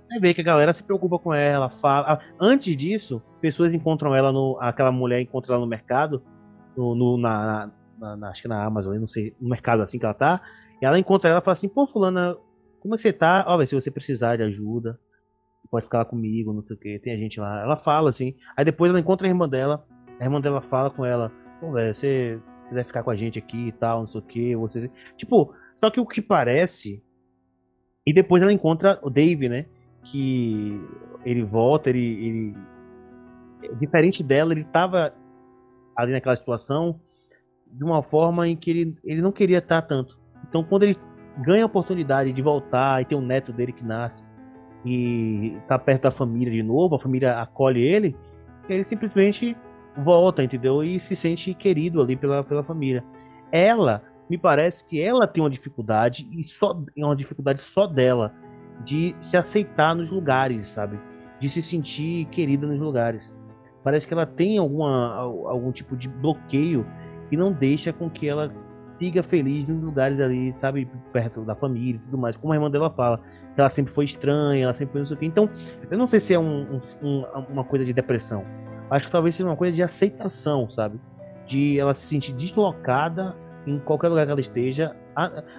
você 0.08 0.20
vê 0.20 0.34
que 0.34 0.40
a 0.40 0.44
galera 0.44 0.72
se 0.72 0.82
preocupa 0.82 1.18
com 1.18 1.34
ela, 1.34 1.68
fala. 1.68 2.20
Antes 2.40 2.76
disso, 2.76 3.22
pessoas 3.40 3.74
encontram 3.74 4.14
ela 4.14 4.32
no. 4.32 4.58
Aquela 4.60 4.92
mulher 4.92 5.20
encontra 5.20 5.54
ela 5.54 5.60
no 5.60 5.66
mercado, 5.66 6.22
no, 6.76 6.94
no 6.94 7.16
na, 7.18 7.70
na, 7.98 8.16
na, 8.16 8.28
acho 8.30 8.42
que 8.42 8.48
na 8.48 8.64
Amazon, 8.64 8.96
não 8.98 9.06
sei, 9.06 9.34
no 9.40 9.48
mercado 9.48 9.82
assim 9.82 9.98
que 9.98 10.04
ela 10.04 10.14
tá. 10.14 10.40
E 10.80 10.86
ela 10.86 10.98
encontra 10.98 11.30
ela 11.30 11.40
e 11.40 11.44
fala 11.44 11.52
assim: 11.52 11.68
pô, 11.68 11.86
Fulana, 11.86 12.36
como 12.80 12.94
é 12.94 12.96
que 12.96 13.02
você 13.02 13.12
tá? 13.12 13.44
Ó, 13.46 13.64
se 13.64 13.74
você 13.74 13.90
precisar 13.90 14.36
de 14.36 14.42
ajuda, 14.42 14.98
pode 15.70 15.84
ficar 15.84 15.98
lá 15.98 16.04
comigo, 16.04 16.52
não 16.52 16.62
sei 16.62 16.76
o 16.76 16.78
que, 16.78 16.98
tem 16.98 17.12
a 17.12 17.18
gente 17.18 17.38
lá. 17.40 17.62
Ela 17.62 17.76
fala 17.76 18.10
assim, 18.10 18.34
aí 18.56 18.64
depois 18.64 18.90
ela 18.90 19.00
encontra 19.00 19.26
a 19.26 19.30
irmã 19.30 19.48
dela, 19.48 19.86
a 20.18 20.24
irmã 20.24 20.40
dela 20.40 20.60
fala 20.60 20.90
com 20.90 21.04
ela, 21.04 21.30
pô, 21.60 21.72
velho, 21.72 21.94
você 21.94 22.40
quiser 22.68 22.84
ficar 22.84 23.02
com 23.02 23.10
a 23.10 23.16
gente 23.16 23.38
aqui 23.38 23.68
e 23.68 23.72
tal, 23.72 24.00
não 24.00 24.08
sei 24.08 24.20
o 24.20 24.24
que, 24.24 24.56
você. 24.56 24.90
Tipo, 25.16 25.54
só 25.76 25.90
que 25.90 26.00
o 26.00 26.06
que 26.06 26.22
parece. 26.22 27.02
E 28.06 28.12
depois 28.12 28.42
ela 28.42 28.52
encontra 28.52 28.98
o 29.02 29.10
Dave, 29.10 29.48
né? 29.48 29.66
Que 30.04 30.80
ele 31.24 31.42
volta, 31.42 31.90
ele, 31.90 32.26
ele. 32.26 32.56
Diferente 33.78 34.22
dela, 34.22 34.52
ele 34.52 34.64
tava 34.64 35.14
ali 35.96 36.12
naquela 36.12 36.36
situação 36.36 37.00
de 37.72 37.84
uma 37.84 38.02
forma 38.02 38.48
em 38.48 38.56
que 38.56 38.70
ele, 38.70 38.96
ele 39.04 39.22
não 39.22 39.30
queria 39.30 39.58
estar 39.58 39.82
tanto. 39.82 40.18
Então, 40.48 40.64
quando 40.64 40.84
ele 40.84 40.96
ganha 41.38 41.62
a 41.62 41.66
oportunidade 41.66 42.32
de 42.32 42.42
voltar 42.42 43.00
e 43.00 43.04
ter 43.04 43.14
um 43.14 43.20
neto 43.20 43.52
dele 43.52 43.72
que 43.72 43.84
nasce, 43.84 44.24
e 44.84 45.56
tá 45.68 45.78
perto 45.78 46.02
da 46.02 46.10
família 46.10 46.52
de 46.52 46.62
novo, 46.62 46.94
a 46.94 46.98
família 46.98 47.40
acolhe 47.40 47.82
ele, 47.82 48.16
ele 48.68 48.84
simplesmente 48.84 49.56
volta, 49.96 50.42
entendeu? 50.42 50.82
E 50.82 50.98
se 50.98 51.14
sente 51.14 51.52
querido 51.54 52.00
ali 52.00 52.16
pela, 52.16 52.42
pela 52.42 52.64
família. 52.64 53.04
Ela, 53.52 54.02
me 54.28 54.38
parece 54.38 54.84
que 54.84 55.00
ela 55.02 55.26
tem 55.26 55.42
uma 55.42 55.50
dificuldade, 55.50 56.28
e 56.32 56.42
só 56.42 56.82
é 56.96 57.04
uma 57.04 57.16
dificuldade 57.16 57.62
só 57.62 57.86
dela, 57.86 58.32
de 58.84 59.14
se 59.20 59.36
aceitar 59.36 59.94
nos 59.94 60.10
lugares, 60.10 60.66
sabe? 60.66 60.98
De 61.38 61.48
se 61.48 61.62
sentir 61.62 62.26
querida 62.26 62.66
nos 62.66 62.78
lugares. 62.78 63.36
Parece 63.82 64.06
que 64.06 64.12
ela 64.12 64.26
tem 64.26 64.58
alguma, 64.58 65.14
algum 65.14 65.72
tipo 65.72 65.96
de 65.96 66.08
bloqueio 66.08 66.86
que 67.28 67.36
não 67.36 67.52
deixa 67.52 67.92
com 67.92 68.10
que 68.10 68.28
ela 68.28 68.52
siga 68.98 69.22
feliz 69.22 69.66
nos 69.66 69.82
lugares 69.82 70.20
ali, 70.20 70.52
sabe? 70.56 70.88
Perto 71.12 71.42
da 71.42 71.54
família 71.54 71.96
e 71.96 71.98
tudo 71.98 72.18
mais. 72.18 72.36
Como 72.36 72.52
a 72.52 72.56
irmã 72.56 72.70
dela 72.70 72.90
fala, 72.90 73.18
que 73.54 73.60
ela 73.60 73.70
sempre 73.70 73.92
foi 73.92 74.04
estranha, 74.04 74.64
ela 74.64 74.74
sempre 74.74 74.92
foi 74.92 75.00
não 75.00 75.06
sei 75.06 75.16
o 75.16 75.20
quê. 75.20 75.26
Então, 75.26 75.48
eu 75.90 75.96
não 75.96 76.08
sei 76.08 76.20
se 76.20 76.34
é 76.34 76.38
um, 76.38 76.78
um, 77.02 77.24
uma 77.48 77.64
coisa 77.64 77.84
de 77.84 77.92
depressão. 77.92 78.44
Acho 78.90 79.06
que 79.06 79.12
talvez 79.12 79.34
seja 79.36 79.48
uma 79.48 79.56
coisa 79.56 79.72
de 79.72 79.82
aceitação, 79.82 80.68
sabe? 80.68 81.00
De 81.46 81.78
ela 81.78 81.94
se 81.94 82.06
sentir 82.06 82.34
deslocada 82.34 83.36
em 83.66 83.78
qualquer 83.78 84.08
lugar 84.08 84.26
que 84.26 84.32
ela 84.32 84.40
esteja. 84.40 84.94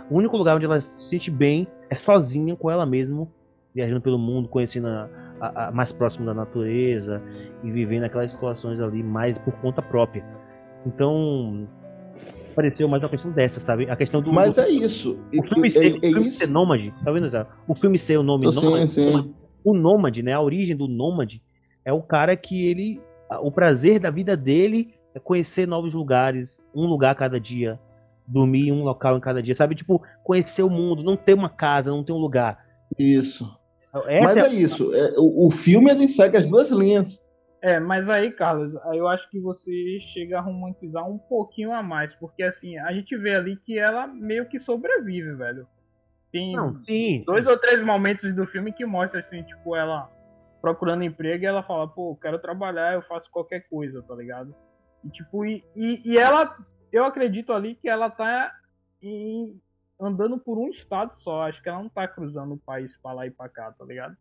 o 0.09 0.17
único 0.17 0.37
lugar 0.37 0.57
onde 0.57 0.65
ela 0.65 0.79
se 0.81 1.07
sente 1.09 1.31
bem 1.31 1.67
é 1.89 1.95
sozinha 1.95 2.55
com 2.55 2.69
ela 2.69 2.85
mesma, 2.85 3.27
viajando 3.73 4.01
pelo 4.01 4.19
mundo, 4.19 4.49
conhecendo 4.49 4.87
a, 4.87 5.09
a, 5.41 5.67
a 5.67 5.71
mais 5.71 5.91
próximo 5.91 6.25
da 6.25 6.33
natureza 6.33 7.21
e 7.63 7.71
vivendo 7.71 8.03
aquelas 8.03 8.31
situações 8.31 8.79
ali 8.79 9.01
mais 9.01 9.37
por 9.39 9.53
conta 9.55 9.81
própria. 9.81 10.23
Então, 10.85 11.67
pareceu 12.55 12.87
mais 12.87 13.01
uma 13.01 13.09
questão 13.09 13.31
dessa, 13.31 13.59
sabe? 13.59 13.89
A 13.89 13.95
questão 13.95 14.21
do. 14.21 14.31
Mas 14.31 14.55
do, 14.55 14.61
é 14.61 14.69
isso. 14.69 15.19
O 15.35 15.43
filme, 15.43 15.67
é, 15.67 15.71
ser, 15.71 15.85
é, 15.85 15.97
o 15.97 15.99
filme 15.99 16.27
isso. 16.27 16.37
ser 16.37 16.47
nômade, 16.47 16.93
tá 17.03 17.11
vendo, 17.11 17.27
Zé? 17.27 17.45
O 17.67 17.75
filme 17.75 17.97
ser 17.97 18.17
o 18.17 18.23
nome 18.23 18.45
nômade. 18.45 19.35
O 19.63 19.73
nômade, 19.73 20.23
né? 20.23 20.33
A 20.33 20.41
origem 20.41 20.75
do 20.75 20.87
nômade 20.87 21.41
é 21.83 21.91
o 21.91 22.01
cara 22.01 22.37
que 22.37 22.67
ele. 22.67 22.99
O 23.41 23.51
prazer 23.51 23.99
da 23.99 24.11
vida 24.11 24.37
dele 24.37 24.93
é 25.15 25.19
conhecer 25.19 25.67
novos 25.67 25.93
lugares, 25.93 26.59
um 26.75 26.85
lugar 26.85 27.11
a 27.11 27.15
cada 27.15 27.39
dia, 27.39 27.79
dormir 28.27 28.67
em 28.67 28.71
um 28.71 28.83
local 28.83 29.17
em 29.17 29.21
cada 29.21 29.41
dia, 29.41 29.55
sabe? 29.55 29.75
Tipo, 29.75 30.01
conhecer 30.23 30.63
o 30.63 30.69
mundo, 30.69 31.03
não 31.03 31.15
ter 31.15 31.33
uma 31.33 31.49
casa, 31.49 31.91
não 31.91 32.03
ter 32.03 32.11
um 32.11 32.17
lugar. 32.17 32.59
Isso. 32.97 33.49
Essa 33.93 34.21
Mas 34.21 34.37
é, 34.37 34.41
é 34.41 34.53
isso. 34.53 34.93
É, 34.95 35.13
o, 35.17 35.47
o 35.47 35.51
filme 35.51 35.91
ele 35.91 36.07
segue 36.07 36.37
as 36.37 36.47
duas 36.47 36.71
linhas. 36.71 37.29
É, 37.61 37.79
mas 37.79 38.09
aí, 38.09 38.31
Carlos, 38.31 38.75
aí 38.77 38.97
eu 38.97 39.07
acho 39.07 39.29
que 39.29 39.39
você 39.39 39.99
chega 39.99 40.39
a 40.39 40.41
romantizar 40.41 41.07
um 41.07 41.19
pouquinho 41.19 41.71
a 41.71 41.83
mais, 41.83 42.13
porque 42.15 42.41
assim, 42.41 42.77
a 42.79 42.91
gente 42.91 43.15
vê 43.15 43.35
ali 43.35 43.55
que 43.55 43.77
ela 43.77 44.07
meio 44.07 44.47
que 44.47 44.57
sobrevive, 44.57 45.33
velho. 45.35 45.67
Tem 46.31 46.55
Não, 46.55 46.79
sim. 46.79 47.23
dois 47.25 47.45
ou 47.45 47.57
três 47.57 47.81
momentos 47.83 48.33
do 48.33 48.47
filme 48.47 48.73
que 48.73 48.85
mostra 48.85 49.19
assim, 49.19 49.43
tipo, 49.43 49.75
ela 49.75 50.09
procurando 50.61 51.03
emprego 51.03 51.43
e 51.43 51.47
ela 51.47 51.61
fala, 51.61 51.87
pô, 51.87 52.15
quero 52.15 52.39
trabalhar, 52.39 52.93
eu 52.93 53.01
faço 53.01 53.29
qualquer 53.29 53.67
coisa, 53.69 54.01
tá 54.01 54.15
ligado? 54.15 54.55
E 55.03 55.09
tipo, 55.09 55.45
e, 55.45 55.63
e, 55.75 56.01
e 56.05 56.17
ela, 56.17 56.55
eu 56.91 57.03
acredito 57.03 57.51
ali 57.51 57.75
que 57.75 57.89
ela 57.89 58.09
tá 58.09 58.51
em- 59.01 59.59
andando 60.01 60.37
por 60.39 60.57
um 60.57 60.69
estado 60.69 61.15
só, 61.15 61.43
acho 61.43 61.61
que 61.61 61.69
ela 61.69 61.81
não 61.81 61.89
tá 61.89 62.07
cruzando 62.07 62.55
o 62.55 62.57
país 62.57 62.97
pra 62.97 63.13
lá 63.13 63.27
e 63.27 63.31
pra 63.31 63.47
cá, 63.47 63.71
tá 63.71 63.85
ligado? 63.85 64.17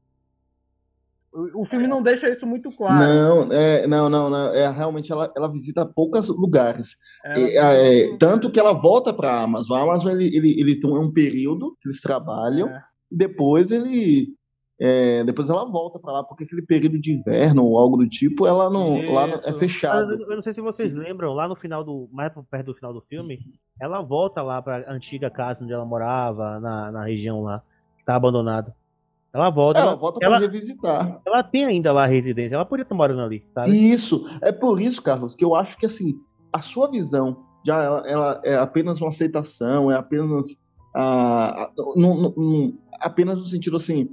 O, 1.32 1.62
o 1.62 1.64
filme 1.64 1.86
não 1.86 2.02
deixa 2.02 2.28
isso 2.28 2.46
muito 2.46 2.70
claro. 2.76 2.98
Não, 2.98 3.52
é, 3.52 3.86
não, 3.86 4.10
não, 4.10 4.28
não. 4.28 4.52
É, 4.52 4.68
realmente 4.70 5.12
ela, 5.12 5.32
ela 5.36 5.50
visita 5.50 5.86
poucos 5.86 6.28
lugares. 6.28 6.96
E, 7.36 7.56
é, 7.56 8.16
tanto 8.18 8.50
que 8.50 8.58
ela 8.58 8.72
volta 8.72 9.14
para 9.14 9.30
a 9.32 9.42
Amazon. 9.44 9.78
A 9.78 9.82
Amazon 9.82 10.12
ele, 10.12 10.36
ele, 10.36 10.60
ele 10.60 10.80
tem 10.80 10.90
um 10.90 11.12
período 11.12 11.76
que 11.80 11.88
eles 11.88 12.00
trabalham, 12.00 12.68
É. 12.68 12.82
depois 13.10 13.70
ele. 13.70 14.34
É, 14.80 15.22
depois 15.24 15.50
ela 15.50 15.64
volta 15.70 15.98
para 15.98 16.12
lá, 16.12 16.24
porque 16.24 16.44
aquele 16.44 16.62
período 16.62 16.98
de 16.98 17.12
inverno 17.12 17.64
ou 17.64 17.78
algo 17.78 17.98
do 17.98 18.08
tipo, 18.08 18.46
ela 18.46 18.70
não, 18.70 19.12
lá 19.12 19.28
é 19.28 19.34
Isso. 19.36 19.58
fechado. 19.58 20.12
Eu, 20.14 20.20
eu 20.30 20.36
não 20.36 20.42
sei 20.42 20.52
se 20.52 20.60
vocês 20.60 20.94
lembram, 20.94 21.34
lá 21.34 21.46
no 21.46 21.54
final 21.54 21.84
do. 21.84 22.08
Mais 22.10 22.32
perto 22.50 22.66
do 22.66 22.74
final 22.74 22.92
do 22.92 23.02
filme, 23.02 23.38
ela 23.80 24.00
volta 24.00 24.42
lá 24.42 24.62
pra 24.62 24.90
antiga 24.90 25.28
casa 25.30 25.62
onde 25.62 25.72
ela 25.72 25.84
morava, 25.84 26.58
na, 26.60 26.90
na 26.90 27.04
região 27.04 27.42
lá, 27.42 27.62
que 27.98 28.04
tá 28.04 28.16
abandonada. 28.16 28.74
Ela 29.32 29.48
volta, 29.50 29.78
Ela 29.80 29.90
ela, 29.92 29.96
volta 30.00 30.18
para 30.18 30.28
ela- 30.28 30.38
revisitar. 30.38 31.20
ela 31.24 31.42
tem 31.44 31.64
ainda 31.64 31.92
lá 31.92 32.04
a 32.04 32.06
residência, 32.08 32.54
ela 32.56 32.64
podia 32.64 32.82
estar 32.82 32.94
morando 32.96 33.20
ali, 33.22 33.44
sabe? 33.54 33.70
Isso. 33.70 34.26
É 34.42 34.50
por 34.50 34.80
isso, 34.80 35.00
Carlos, 35.02 35.34
que 35.36 35.44
eu 35.44 35.54
acho 35.54 35.76
que 35.76 35.86
assim, 35.86 36.14
a 36.52 36.60
sua 36.60 36.90
visão 36.90 37.36
já 37.64 37.80
ela, 37.82 38.02
ela 38.08 38.40
é 38.44 38.56
apenas 38.56 39.00
uma 39.00 39.10
aceitação, 39.10 39.88
é 39.90 39.94
apenas 39.94 40.46
ah, 40.96 41.70
não- 41.94 42.16
não- 42.16 42.34
não- 42.36 42.78
apenas 43.00 43.38
no 43.38 43.44
sentido 43.44 43.76
assim, 43.76 44.10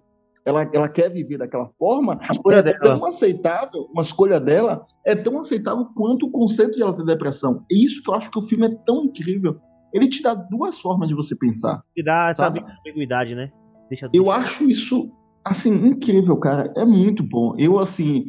ela, 0.48 0.70
ela 0.74 0.88
quer 0.88 1.12
viver 1.12 1.38
daquela 1.38 1.70
forma, 1.78 2.18
A 2.22 2.32
escolha 2.32 2.56
é 2.56 2.64
dela. 2.64 2.80
tão 2.80 3.06
aceitável, 3.06 3.90
uma 3.92 4.02
escolha 4.02 4.40
dela 4.40 4.86
é 5.06 5.14
tão 5.14 5.38
aceitável 5.40 5.88
quanto 5.94 6.28
o 6.28 6.32
conceito 6.32 6.72
de 6.72 6.82
ela 6.82 6.96
ter 6.96 7.04
depressão. 7.04 7.66
E 7.70 7.86
isso 7.86 8.02
que 8.02 8.10
eu 8.10 8.14
acho 8.16 8.32
que 8.32 8.40
o 8.40 8.42
filme 8.42 8.66
é 8.66 8.76
tão 8.86 9.04
incrível. 9.04 9.60
Ele 9.94 10.08
te 10.08 10.24
dá 10.24 10.34
duas 10.34 10.80
formas 10.80 11.10
de 11.10 11.16
você 11.16 11.36
pensar. 11.36 11.84
Que 11.94 12.02
dá 12.02 12.30
essa 12.30 12.50
ambiguidade, 12.80 13.36
né? 13.36 13.52
Deixa 13.90 14.10
Eu 14.14 14.32
acho 14.32 14.64
isso, 14.70 15.12
assim, 15.44 15.74
incrível, 15.86 16.38
cara. 16.38 16.72
É 16.78 16.86
muito 16.86 17.24
bom. 17.24 17.54
Eu, 17.58 17.78
assim, 17.78 18.26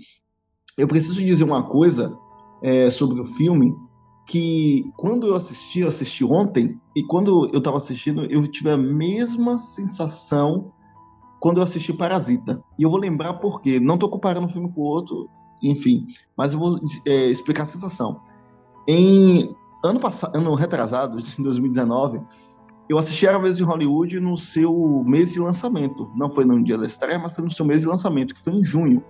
eu 0.76 0.88
preciso 0.88 1.24
dizer 1.24 1.44
uma 1.44 1.68
coisa 1.68 2.16
é, 2.64 2.90
sobre 2.90 3.20
o 3.20 3.24
filme, 3.24 3.72
que 4.26 4.84
quando 4.96 5.28
eu 5.28 5.36
assisti, 5.36 5.80
eu 5.80 5.88
assisti 5.88 6.24
ontem, 6.24 6.76
e 6.96 7.02
quando 7.04 7.48
eu 7.54 7.60
tava 7.60 7.76
assistindo, 7.76 8.24
eu 8.24 8.48
tive 8.50 8.70
a 8.70 8.76
mesma 8.76 9.60
sensação 9.60 10.72
quando 11.40 11.58
eu 11.58 11.62
assisti 11.62 11.92
Parasita. 11.92 12.62
E 12.78 12.82
eu 12.82 12.90
vou 12.90 12.98
lembrar 12.98 13.34
por 13.34 13.60
quê. 13.60 13.78
Não 13.80 13.98
tô 13.98 14.08
comparando 14.08 14.46
um 14.46 14.50
filme 14.50 14.70
com 14.72 14.80
o 14.80 14.84
outro, 14.84 15.28
enfim, 15.62 16.06
mas 16.36 16.52
eu 16.52 16.58
vou 16.58 16.80
é, 17.06 17.26
explicar 17.26 17.64
a 17.64 17.66
sensação. 17.66 18.20
Em 18.86 19.54
ano 19.84 20.00
passado, 20.00 20.36
ano 20.36 20.54
retrasado, 20.54 21.18
em 21.38 21.42
2019, 21.42 22.20
eu 22.88 22.96
assisti 22.96 23.26
uma 23.26 23.42
Vez 23.42 23.60
em 23.60 23.64
Hollywood 23.64 24.18
no 24.18 24.36
seu 24.36 25.04
mês 25.04 25.32
de 25.32 25.40
lançamento. 25.40 26.10
Não 26.16 26.30
foi 26.30 26.44
no 26.44 26.62
dia 26.62 26.78
da 26.78 26.86
estreia, 26.86 27.18
mas 27.18 27.34
foi 27.34 27.44
no 27.44 27.50
seu 27.50 27.66
mês 27.66 27.82
de 27.82 27.86
lançamento, 27.86 28.34
que 28.34 28.40
foi 28.40 28.54
em 28.54 28.64
junho. 28.64 29.04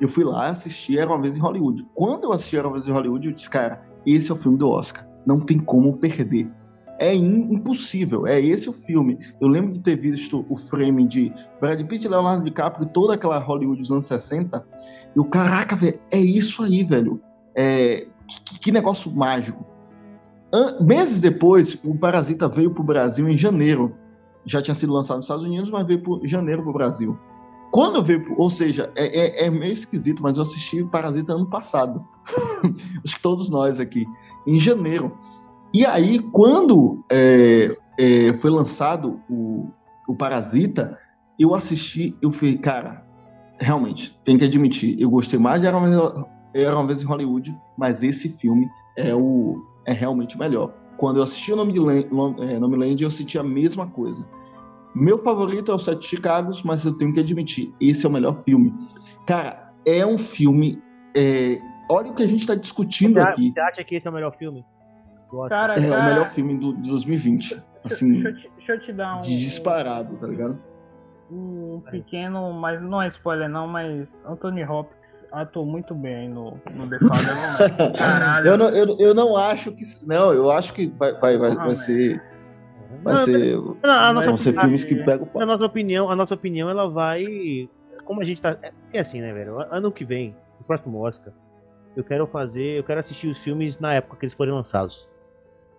Eu 0.00 0.08
fui 0.08 0.24
lá 0.24 0.48
assistir 0.48 0.98
Era 0.98 1.10
uma 1.10 1.20
Vez 1.20 1.36
em 1.36 1.40
Hollywood. 1.40 1.86
Quando 1.94 2.24
eu 2.24 2.32
assisti 2.32 2.56
Era 2.56 2.68
uma 2.68 2.74
Vez 2.74 2.86
em 2.86 2.92
Hollywood, 2.92 3.28
eu 3.28 3.34
disse, 3.34 3.48
cara, 3.48 3.82
esse 4.04 4.30
é 4.30 4.34
o 4.34 4.36
filme 4.36 4.58
do 4.58 4.68
Oscar. 4.68 5.08
Não 5.26 5.40
tem 5.40 5.58
como 5.58 5.96
perder. 5.96 6.52
É 6.98 7.14
impossível. 7.14 8.26
É 8.26 8.40
esse 8.40 8.68
o 8.68 8.72
filme. 8.72 9.18
Eu 9.40 9.48
lembro 9.48 9.72
de 9.72 9.80
ter 9.80 9.96
visto 9.96 10.44
o 10.48 10.56
frame 10.56 11.06
de 11.06 11.32
Brad 11.60 11.80
Pitt, 11.86 12.08
Leonardo 12.08 12.44
DiCaprio 12.44 12.86
e 12.86 12.92
toda 12.92 13.14
aquela 13.14 13.38
Hollywood 13.38 13.80
dos 13.80 13.90
anos 13.90 14.06
60. 14.06 14.64
E 15.14 15.20
o 15.20 15.24
caraca, 15.24 15.76
velho, 15.76 15.98
é 16.12 16.18
isso 16.18 16.62
aí, 16.62 16.82
velho. 16.82 17.20
É, 17.54 18.06
que, 18.46 18.58
que 18.58 18.72
negócio 18.72 19.10
mágico. 19.14 19.64
An- 20.52 20.78
meses 20.80 21.20
depois, 21.20 21.78
o 21.84 21.94
Parasita 21.96 22.48
veio 22.48 22.72
pro 22.72 22.82
Brasil 22.82 23.28
em 23.28 23.36
janeiro. 23.36 23.94
Já 24.44 24.62
tinha 24.62 24.74
sido 24.74 24.92
lançado 24.92 25.18
nos 25.18 25.26
Estados 25.26 25.44
Unidos, 25.44 25.70
mas 25.70 25.86
veio 25.86 26.02
pro 26.02 26.20
janeiro 26.24 26.62
pro 26.62 26.72
Brasil. 26.72 27.18
Quando 27.70 28.02
veio, 28.02 28.24
ou 28.38 28.48
seja, 28.48 28.90
é, 28.96 29.44
é- 29.44 29.46
é 29.46 29.50
meio 29.50 29.72
esquisito, 29.72 30.22
mas 30.22 30.36
eu 30.36 30.42
assisti 30.42 30.82
Parasita 30.84 31.34
ano 31.34 31.48
passado. 31.50 32.02
Acho 33.04 33.14
que 33.16 33.20
todos 33.22 33.50
nós 33.50 33.78
aqui, 33.78 34.06
em 34.46 34.58
janeiro. 34.58 35.16
E 35.78 35.86
aí, 35.86 36.18
quando 36.18 37.04
é, 37.08 37.68
é, 38.00 38.32
foi 38.34 38.50
lançado 38.50 39.20
o, 39.30 39.68
o 40.08 40.16
Parasita, 40.16 40.98
eu 41.38 41.54
assisti, 41.54 42.16
eu 42.20 42.32
falei, 42.32 42.58
cara, 42.58 43.06
realmente, 43.60 44.18
tem 44.24 44.36
que 44.36 44.44
admitir, 44.44 45.00
eu 45.00 45.08
gostei 45.08 45.38
mais 45.38 45.60
de 45.60 45.68
Era 45.68 45.76
uma 45.76 46.28
Era 46.52 46.74
uma 46.74 46.84
Vez 46.84 47.00
em 47.00 47.04
Hollywood, 47.04 47.56
mas 47.76 48.02
esse 48.02 48.28
filme 48.28 48.68
é 48.96 49.14
o 49.14 49.64
é 49.86 49.92
realmente 49.92 50.34
o 50.34 50.40
melhor. 50.40 50.74
Quando 50.96 51.18
eu 51.18 51.22
assisti 51.22 51.52
o 51.52 51.56
Nome 51.56 51.72
de 51.72 51.78
Land, 51.78 52.08
é, 52.40 52.58
Nomeland, 52.58 53.00
eu 53.00 53.08
senti 53.08 53.38
a 53.38 53.44
mesma 53.44 53.86
coisa. 53.86 54.28
Meu 54.96 55.18
favorito 55.18 55.70
é 55.70 55.74
o 55.76 55.78
Sete 55.78 56.08
Chicagos, 56.08 56.64
mas 56.64 56.84
eu 56.84 56.98
tenho 56.98 57.12
que 57.12 57.20
admitir, 57.20 57.72
esse 57.80 58.04
é 58.04 58.08
o 58.08 58.12
melhor 58.12 58.42
filme. 58.42 58.74
Cara, 59.24 59.72
é 59.86 60.04
um 60.04 60.18
filme. 60.18 60.82
é, 61.14 61.60
olha 61.88 62.10
o 62.10 62.14
que 62.14 62.24
a 62.24 62.26
gente 62.26 62.40
está 62.40 62.56
discutindo 62.56 63.20
Você, 63.20 63.28
aqui. 63.28 63.52
você 63.52 63.60
acha 63.60 63.84
que 63.84 63.94
esse 63.94 64.08
é 64.08 64.10
o 64.10 64.14
melhor 64.14 64.36
filme? 64.36 64.64
Do 65.30 65.38
Oscar? 65.38 65.68
Cara, 65.68 65.80
É 65.80 65.88
cara, 65.88 66.00
o 66.00 66.04
melhor 66.04 66.28
filme 66.28 66.56
do, 66.58 66.74
de 66.74 66.88
2020. 66.90 67.62
Assim, 67.84 68.12
deixa, 68.14 68.28
eu 68.28 68.36
te, 68.36 68.50
deixa 68.56 68.72
eu 68.74 68.80
te 68.80 68.92
dar 68.92 69.16
um, 69.18 69.20
de 69.20 69.38
disparado, 69.38 70.16
tá 70.16 70.26
ligado? 70.26 70.58
um 71.30 71.82
pequeno, 71.90 72.52
mas 72.54 72.80
não 72.80 73.02
é 73.02 73.06
spoiler 73.08 73.50
não, 73.50 73.66
mas 73.66 74.24
Anthony 74.26 74.64
Hopkins 74.64 75.26
atuou 75.30 75.66
muito 75.66 75.94
bem 75.94 76.14
aí 76.14 76.28
no, 76.28 76.58
no 76.74 76.88
The 76.88 76.98
Father. 77.00 77.92
Caralho. 77.98 78.46
Eu 78.48 78.56
não, 78.56 78.68
eu, 78.70 78.96
eu 78.98 79.14
não 79.14 79.36
acho 79.36 79.72
que. 79.72 79.84
Não, 80.06 80.32
eu 80.32 80.50
acho 80.50 80.72
que 80.72 80.86
vai, 80.86 81.12
vai, 81.20 81.36
vai, 81.36 81.50
Ah, 81.50 81.54
vai 81.66 81.74
ser. 81.74 82.22
Vai 83.02 83.14
Não, 83.14 83.24
ser. 83.24 83.56
não, 83.56 83.74
a 83.90 84.12
Vão 84.14 84.24
nossa, 84.24 84.42
ser 84.42 84.58
filmes 84.58 84.84
que 84.84 84.94
pegam 85.04 85.28
o 85.32 85.42
a 85.42 85.44
nossa 85.44 85.66
opinião, 85.66 86.10
a 86.10 86.16
nossa 86.16 86.34
opinião, 86.34 86.70
ela 86.70 86.88
vai. 86.88 87.68
Como 88.04 88.22
a 88.22 88.24
gente 88.24 88.40
tá. 88.40 88.56
É 88.62 88.72
é 88.94 89.00
assim, 89.00 89.20
né, 89.20 89.30
velho? 89.34 89.58
Ano 89.70 89.92
que 89.92 90.06
vem, 90.06 90.34
no 90.58 90.64
próximo 90.64 90.98
Oscar, 90.98 91.32
eu 91.94 92.02
quero 92.02 92.26
fazer. 92.26 92.78
Eu 92.78 92.84
quero 92.84 93.00
assistir 93.00 93.28
os 93.28 93.38
filmes 93.38 93.78
na 93.78 93.92
época 93.92 94.16
que 94.16 94.24
eles 94.24 94.32
forem 94.34 94.54
lançados. 94.54 95.06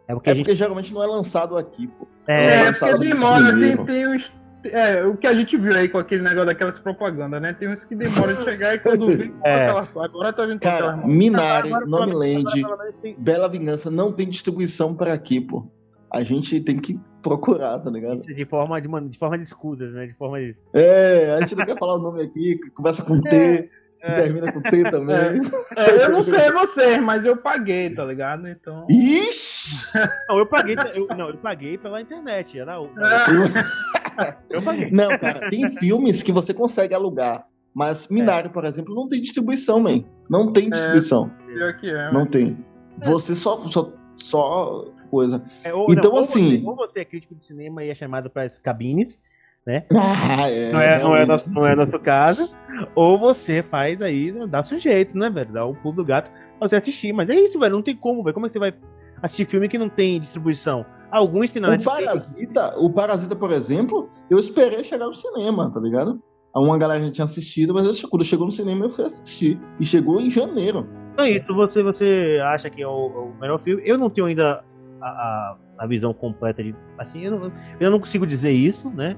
É 0.09 0.13
porque 0.13 0.29
É 0.29 0.31
a 0.31 0.35
gente. 0.35 0.45
porque 0.45 0.55
geralmente 0.57 0.93
não 0.93 1.03
é 1.03 1.07
lançado 1.07 1.55
aqui, 1.55 1.87
pô. 1.87 2.07
É, 2.27 2.55
É, 2.55 2.63
lançado 2.65 2.91
porque 2.97 3.13
demora, 3.13 3.59
tem, 3.59 3.85
tem 3.85 4.07
uns. 4.09 4.33
É, 4.65 5.05
o 5.05 5.15
que 5.15 5.25
a 5.25 5.33
gente 5.33 5.55
viu 5.55 5.73
aí 5.73 5.87
com 5.87 5.97
aquele 5.99 6.21
negócio 6.21 6.47
daquelas 6.47 6.77
propagandas, 6.77 7.41
né? 7.41 7.53
Tem 7.53 7.69
uns 7.69 7.85
que 7.85 7.95
demoram 7.95 8.33
de 8.33 8.43
chegar 8.43 8.75
e 8.75 8.79
quando 8.79 9.07
vem 9.07 9.33
É. 9.45 9.69
Agora 9.69 10.33
tá 10.33 10.45
vindo 10.45 10.55
com 10.59 10.65
Cara, 10.67 10.89
aquelas. 10.95 11.05
Minari, 11.05 11.69
menos- 11.71 11.89
Nomeland, 11.89 12.43
menos, 12.55 12.95
tem- 13.01 13.15
Bela 13.17 13.47
Vingança 13.47 13.89
não 13.89 14.11
tem 14.11 14.27
distribuição 14.27 14.93
para 14.95 15.13
aqui, 15.13 15.39
pô. 15.39 15.65
A 16.11 16.23
gente 16.23 16.59
tem 16.59 16.77
que 16.77 16.99
procurar, 17.21 17.79
tá 17.79 17.89
ligado? 17.89 18.21
De 18.23 18.43
forma 18.45 18.81
de, 18.81 18.87
de 19.09 19.17
forma 19.17 19.37
de 19.37 19.43
escusas, 19.43 19.93
né? 19.93 20.07
De 20.07 20.13
forma 20.15 20.41
de. 20.41 20.51
É, 20.73 21.35
a 21.35 21.41
gente 21.41 21.55
não 21.55 21.65
quer 21.65 21.77
falar 21.77 21.95
o 21.95 21.99
nome 21.99 22.21
aqui, 22.23 22.59
começa 22.75 23.01
com 23.03 23.21
T, 23.21 23.69
É. 24.01 24.13
termina 24.13 24.51
com 24.51 24.61
T 24.61 24.83
também. 24.89 25.41
É, 25.75 26.05
eu 26.05 26.09
não 26.09 26.23
sei 26.23 26.51
vocês, 26.51 27.01
mas 27.01 27.25
eu 27.25 27.35
paguei, 27.35 27.93
tá 27.93 28.05
ligado? 28.05 28.47
Então. 28.47 28.85
Ixi! 28.89 29.97
Não, 30.29 30.39
eu 30.39 30.45
paguei. 30.45 30.75
eu, 30.95 31.07
não, 31.17 31.29
eu 31.29 31.37
paguei 31.37 31.77
pela 31.77 31.99
internet. 32.01 32.59
Era 32.59 32.79
o. 32.79 32.89
Eu 34.49 34.61
paguei. 34.61 34.91
Não, 34.91 35.17
cara, 35.17 35.49
tem 35.49 35.69
filmes 35.69 36.21
que 36.21 36.31
você 36.31 36.53
consegue 36.53 36.93
alugar. 36.93 37.45
Mas 37.73 38.09
Minari, 38.09 38.49
por 38.49 38.65
exemplo, 38.65 38.93
não 38.93 39.07
tem 39.07 39.21
distribuição, 39.21 39.79
man. 39.79 40.03
Não 40.29 40.51
tem 40.51 40.69
distribuição. 40.69 41.29
Pior 41.47 41.77
que 41.77 41.89
é. 41.89 42.11
Não 42.11 42.25
tem. 42.25 42.57
Você 43.03 43.33
só, 43.33 43.65
só, 43.67 43.93
só 44.15 44.85
coisa. 45.09 45.41
É, 45.63 45.73
ou, 45.73 45.85
Então, 45.89 46.11
não, 46.11 46.17
ou 46.17 46.19
assim- 46.25 46.59
Você, 46.59 46.67
ou 46.67 46.75
você 46.75 46.99
é 46.99 47.05
crítico 47.05 47.33
de 47.33 47.45
cinema 47.45 47.83
e 47.83 47.89
é 47.89 47.95
chamado 47.95 48.29
para 48.29 48.43
as 48.43 48.59
cabines. 48.59 49.21
Ah, 49.95 50.49
é, 50.49 50.71
não, 50.71 50.81
é, 50.81 51.03
não, 51.03 51.15
é 51.15 51.25
nosso, 51.25 51.51
não 51.51 51.67
é 51.67 51.75
nosso 51.75 51.99
caso. 51.99 52.49
Ou 52.95 53.17
você 53.17 53.61
faz 53.61 54.01
aí, 54.01 54.31
dá 54.47 54.63
seu 54.63 54.79
jeito, 54.79 55.17
né, 55.17 55.29
velho? 55.29 55.51
Dá 55.51 55.65
o 55.65 55.75
pulo 55.75 55.97
do 55.97 56.05
gato 56.05 56.31
pra 56.31 56.67
você 56.67 56.75
assistir. 56.77 57.13
Mas 57.13 57.29
é 57.29 57.35
isso, 57.35 57.59
velho. 57.59 57.75
Não 57.75 57.81
tem 57.81 57.95
como, 57.95 58.23
velho. 58.23 58.33
Como 58.33 58.45
é 58.45 58.49
que 58.49 58.53
você 58.53 58.59
vai 58.59 58.73
assistir 59.21 59.45
filme 59.45 59.69
que 59.69 59.77
não 59.77 59.89
tem 59.89 60.19
distribuição? 60.19 60.85
Alguns 61.11 61.51
tem 61.51 61.61
na 61.61 61.73
O. 61.73 61.83
Parasita, 61.83 62.77
o 62.77 62.89
Parasita, 62.91 63.35
por 63.35 63.51
exemplo, 63.51 64.09
eu 64.29 64.39
esperei 64.39 64.83
chegar 64.83 65.07
no 65.07 65.15
cinema, 65.15 65.71
tá 65.71 65.79
ligado? 65.79 66.21
Uma 66.55 66.77
galera 66.77 67.03
já 67.05 67.11
tinha 67.11 67.25
assistido, 67.25 67.73
mas 67.73 67.85
eu, 67.85 68.09
quando 68.09 68.25
chegou 68.25 68.45
no 68.45 68.51
cinema 68.51 68.85
eu 68.85 68.89
fui 68.89 69.05
assistir. 69.05 69.59
E 69.79 69.85
chegou 69.85 70.19
em 70.19 70.29
janeiro. 70.29 70.87
Então 71.13 71.25
é 71.25 71.31
isso. 71.31 71.53
Você, 71.53 71.83
você 71.83 72.39
acha 72.43 72.69
que 72.69 72.81
é 72.81 72.87
o, 72.87 73.07
o 73.07 73.39
melhor 73.39 73.59
filme? 73.59 73.81
Eu 73.85 73.97
não 73.97 74.09
tenho 74.09 74.27
ainda 74.27 74.63
a, 75.01 75.07
a, 75.07 75.57
a 75.79 75.87
visão 75.87 76.13
completa 76.13 76.63
de. 76.63 76.75
Assim, 76.97 77.25
eu 77.25 77.31
não, 77.31 77.51
eu 77.79 77.91
não 77.91 77.99
consigo 77.99 78.25
dizer 78.25 78.51
isso, 78.51 78.89
né? 78.89 79.15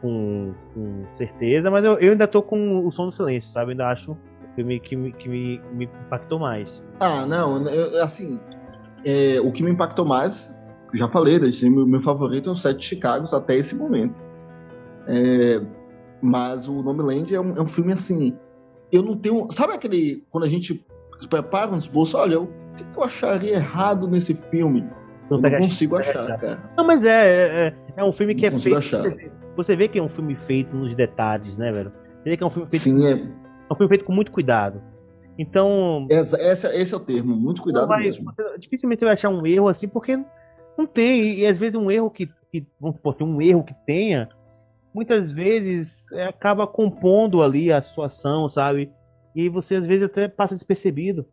Com, 0.00 0.54
com 0.74 1.04
certeza, 1.10 1.70
mas 1.70 1.84
eu, 1.84 1.98
eu 1.98 2.12
ainda 2.12 2.26
tô 2.28 2.42
com 2.42 2.78
o 2.86 2.90
som 2.92 3.06
do 3.06 3.12
silêncio, 3.12 3.50
sabe? 3.50 3.66
Eu 3.66 3.70
ainda 3.72 3.88
acho 3.88 4.12
o 4.12 4.54
filme 4.54 4.78
que, 4.78 4.94
me, 4.96 5.12
que 5.12 5.28
me, 5.28 5.60
me 5.72 5.84
impactou 5.86 6.38
mais. 6.38 6.84
Ah, 7.00 7.26
não, 7.26 7.66
eu- 7.66 8.02
assim, 8.02 8.38
é, 9.04 9.40
o 9.40 9.50
que 9.50 9.62
me 9.62 9.70
impactou 9.70 10.04
mais, 10.06 10.72
já 10.94 11.08
falei, 11.08 11.38
né, 11.38 11.48
meu, 11.64 11.86
meu 11.86 12.00
favorito 12.00 12.48
é 12.48 12.52
o 12.52 12.56
Sete 12.56 12.84
Chicagos 12.84 13.34
até 13.34 13.56
esse 13.56 13.74
momento. 13.74 14.14
É, 15.08 15.60
mas 16.22 16.68
o 16.68 16.82
Nomeland 16.82 17.34
é 17.34 17.40
um, 17.40 17.56
é 17.56 17.60
um 17.60 17.66
filme 17.66 17.92
assim. 17.92 18.36
Eu 18.92 19.02
não 19.02 19.16
tenho. 19.16 19.50
Sabe 19.50 19.72
aquele. 19.74 20.24
Quando 20.30 20.44
a 20.44 20.48
gente 20.48 20.84
prepara 21.28 21.70
um 21.72 21.78
esboço, 21.78 22.16
olha, 22.16 22.40
o 22.40 22.46
que 22.46 22.84
eu 22.96 23.04
acharia 23.04 23.56
errado 23.56 24.06
nesse 24.08 24.34
filme? 24.34 24.84
Não 25.30 25.50
consigo 25.58 25.96
achar, 25.96 26.38
cara. 26.38 26.70
Não, 26.76 26.86
mas 26.86 27.02
é, 27.04 27.66
é, 27.68 27.74
é 27.96 28.04
um 28.04 28.12
filme 28.12 28.34
que 28.34 28.48
Não 28.48 28.56
é 28.58 28.60
feito. 28.60 28.76
achar. 28.78 29.02
Você 29.56 29.74
vê 29.76 29.88
que 29.88 29.98
é 29.98 30.02
um 30.02 30.08
filme 30.08 30.36
feito 30.36 30.74
nos 30.76 30.94
detalhes, 30.94 31.58
né, 31.58 31.70
velho? 31.72 31.92
Você 32.22 32.30
vê 32.30 32.36
que 32.36 32.42
é 32.42 32.46
um 32.46 32.50
filme 32.50 32.70
feito, 32.70 32.82
Sim, 32.82 33.04
é, 33.06 33.12
é 33.12 33.72
um 33.72 33.76
filme 33.76 33.88
feito 33.88 34.04
com 34.04 34.12
muito 34.12 34.30
cuidado. 34.32 34.80
Então, 35.38 36.06
essa, 36.10 36.36
essa- 36.40 36.74
esse 36.74 36.92
é 36.94 36.96
o 36.96 37.00
termo. 37.00 37.36
Muito 37.36 37.62
cuidado 37.62 37.86
vai- 37.86 38.04
mesmo. 38.04 38.32
você- 38.34 38.58
dificilmente 38.58 39.00
você 39.00 39.04
vai 39.04 39.14
achar 39.14 39.28
um 39.28 39.46
erro 39.46 39.68
assim, 39.68 39.86
porque 39.88 40.16
não 40.76 40.86
tem. 40.86 41.22
E, 41.22 41.40
e 41.40 41.46
às 41.46 41.58
vezes 41.58 41.74
um 41.74 41.90
erro 41.90 42.10
que, 42.10 42.28
que 42.50 42.66
vamos 42.80 42.96
supor, 42.96 43.14
tem 43.14 43.26
um 43.26 43.40
erro 43.40 43.62
que 43.62 43.74
tenha, 43.86 44.28
muitas 44.94 45.30
vezes 45.30 46.04
é, 46.12 46.24
acaba 46.26 46.66
compondo 46.66 47.42
ali 47.42 47.70
a 47.72 47.80
situação, 47.80 48.48
sabe? 48.48 48.90
E 49.34 49.48
você 49.48 49.76
às 49.76 49.86
vezes 49.86 50.02
até 50.04 50.26
passa 50.26 50.54
despercebido. 50.54 51.26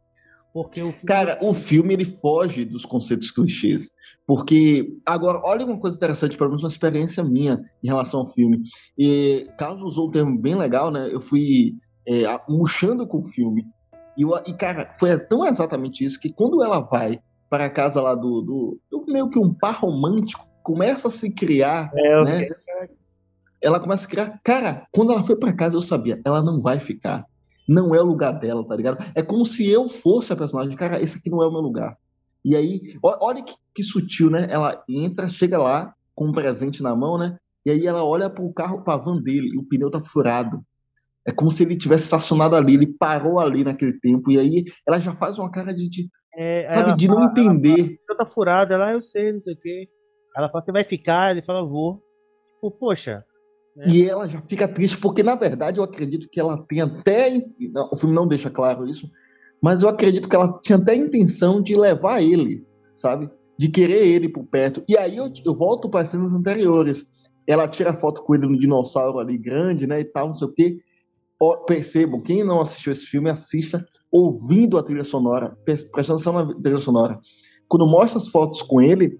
Porque 0.55 0.81
o 0.81 0.85
filme- 0.93 1.05
Cara, 1.05 1.37
o 1.41 1.53
filme 1.53 1.93
ele 1.93 2.05
foge 2.05 2.63
dos 2.63 2.85
conceitos 2.85 3.29
clichês. 3.29 3.91
Porque, 4.25 4.89
agora, 5.05 5.41
olha 5.43 5.65
uma 5.65 5.77
coisa 5.77 5.97
interessante, 5.97 6.37
pelo 6.37 6.49
menos 6.51 6.63
uma 6.63 6.69
experiência 6.69 7.21
minha 7.25 7.61
em 7.83 7.87
relação 7.87 8.21
ao 8.21 8.25
filme. 8.25 8.61
E 8.97 9.47
Carlos 9.57 9.83
usou 9.83 10.07
um 10.07 10.11
termo 10.11 10.39
bem 10.39 10.55
legal, 10.55 10.89
né? 10.89 11.09
Eu 11.11 11.19
fui 11.19 11.75
é, 12.07 12.23
murchando 12.47 13.05
com 13.05 13.19
o 13.19 13.27
filme. 13.27 13.65
E, 14.17 14.21
eu- 14.21 14.31
e, 14.47 14.53
cara, 14.53 14.91
foi 14.97 15.19
tão 15.27 15.45
exatamente 15.45 16.05
isso 16.05 16.17
que 16.19 16.31
quando 16.31 16.63
ela 16.63 16.79
vai 16.79 17.19
para 17.49 17.65
a 17.65 17.69
casa 17.69 18.01
lá 18.01 18.15
do, 18.15 18.41
do, 18.41 18.79
do 18.89 19.05
meio 19.11 19.29
que 19.29 19.37
um 19.37 19.53
par 19.53 19.77
romântico, 19.81 20.47
começa 20.63 21.09
a 21.09 21.11
se 21.11 21.29
criar, 21.31 21.91
é, 21.93 22.23
né? 22.23 22.47
ela 23.61 23.79
começa 23.79 24.07
a 24.07 24.09
criar. 24.09 24.39
Cara, 24.43 24.87
quando 24.91 25.11
ela 25.11 25.21
foi 25.23 25.35
pra 25.35 25.53
casa, 25.53 25.75
eu 25.75 25.81
sabia, 25.81 26.19
ela 26.25 26.41
não 26.41 26.61
vai 26.61 26.79
ficar. 26.79 27.25
Não 27.67 27.93
é 27.95 28.01
o 28.01 28.05
lugar 28.05 28.31
dela, 28.33 28.65
tá 28.67 28.75
ligado? 28.75 29.03
É 29.15 29.21
como 29.21 29.45
se 29.45 29.67
eu 29.69 29.87
fosse 29.87 30.31
a 30.31 30.35
personagem. 30.35 30.75
Cara, 30.75 31.01
esse 31.01 31.17
aqui 31.17 31.29
não 31.29 31.41
é 31.41 31.47
o 31.47 31.51
meu 31.51 31.61
lugar. 31.61 31.97
E 32.43 32.55
aí, 32.55 32.95
olha 33.01 33.43
que, 33.43 33.55
que 33.73 33.83
sutil, 33.83 34.29
né? 34.29 34.47
Ela 34.49 34.83
entra, 34.87 35.27
chega 35.27 35.57
lá 35.57 35.93
com 36.13 36.27
um 36.27 36.31
presente 36.31 36.83
na 36.83 36.95
mão, 36.95 37.17
né? 37.17 37.37
E 37.65 37.71
aí 37.71 37.87
ela 37.87 38.05
olha 38.05 38.29
pro 38.29 38.53
carro, 38.53 38.83
pra 38.83 38.97
van 38.97 39.19
dele, 39.19 39.49
e 39.53 39.57
o 39.57 39.63
pneu 39.63 39.89
tá 39.89 39.99
furado. 39.99 40.61
É 41.27 41.31
como 41.31 41.49
se 41.49 41.63
ele 41.63 41.75
tivesse 41.75 42.03
estacionado 42.03 42.55
ali, 42.55 42.75
ele 42.75 42.85
parou 42.85 43.39
ali 43.39 43.63
naquele 43.63 43.93
tempo. 43.99 44.29
E 44.31 44.37
aí 44.37 44.63
ela 44.87 44.99
já 44.99 45.15
faz 45.15 45.39
uma 45.39 45.49
cara 45.49 45.73
de, 45.73 45.89
de, 45.89 46.07
é, 46.35 46.69
sabe, 46.69 46.89
ela 46.89 46.95
de 46.95 47.07
não 47.07 47.15
fala- 47.15 47.31
entender. 47.31 47.99
ela 48.07 48.17
tá 48.19 48.25
furada, 48.27 48.75
ela, 48.75 48.89
"Ah, 48.89 48.93
eu 48.93 49.01
sei, 49.01 49.33
não 49.33 49.41
sei 49.41 49.55
o 49.55 49.57
quê. 49.59 49.89
Ela 50.37 50.47
fala, 50.49 50.63
você 50.63 50.71
vai 50.71 50.83
ficar? 50.83 51.31
Ele 51.31 51.41
fala, 51.41 51.65
vou. 51.65 52.03
Tipo, 52.55 52.69
poxa, 52.69 53.23
né? 53.75 53.87
E 53.89 54.07
ela 54.07 54.27
já 54.27 54.41
fica 54.47 54.67
triste, 54.67 54.97
porque 54.97 55.21
na 55.21 55.35
verdade 55.35 55.79
eu 55.79 55.83
acredito 55.83 56.29
que 56.29 56.39
ela 56.39 56.57
tem 56.67 56.81
até. 56.81 57.45
O 57.91 57.95
filme 57.95 58.15
não 58.15 58.27
deixa 58.27 58.49
claro 58.49 58.87
isso, 58.87 59.09
mas 59.61 59.81
eu 59.81 59.89
acredito 59.89 60.29
que 60.29 60.35
ela 60.35 60.59
tinha 60.63 60.77
até 60.77 60.93
a 60.93 60.95
intenção 60.95 61.61
de 61.61 61.75
levar 61.75 62.21
ele, 62.21 62.65
sabe? 62.95 63.29
De 63.57 63.69
querer 63.69 64.07
ele 64.07 64.29
por 64.29 64.45
perto. 64.45 64.83
E 64.87 64.97
aí 64.97 65.17
eu, 65.17 65.29
eu 65.45 65.55
volto 65.55 65.89
para 65.89 66.01
as 66.01 66.09
cenas 66.09 66.33
anteriores. 66.33 67.05
Ela 67.47 67.67
tira 67.67 67.95
foto 67.95 68.23
com 68.23 68.33
ele 68.33 68.47
no 68.47 68.57
dinossauro 68.57 69.19
ali 69.19 69.37
grande, 69.37 69.85
né? 69.85 69.99
E 69.99 70.05
tal, 70.05 70.29
não 70.29 70.35
sei 70.35 70.47
o 70.47 70.53
quê. 70.53 70.79
Percebam, 71.67 72.21
quem 72.21 72.43
não 72.43 72.61
assistiu 72.61 72.91
esse 72.91 73.05
filme, 73.05 73.29
assista 73.29 73.85
ouvindo 74.11 74.77
a 74.77 74.83
trilha 74.83 75.03
sonora, 75.03 75.55
pre- 75.65 75.75
prestando 75.91 76.19
atenção 76.19 76.33
na 76.33 76.55
trilha 76.61 76.79
sonora. 76.79 77.19
Quando 77.67 77.85
mostra 77.85 78.19
as 78.19 78.29
fotos 78.29 78.61
com 78.61 78.81
ele, 78.81 79.19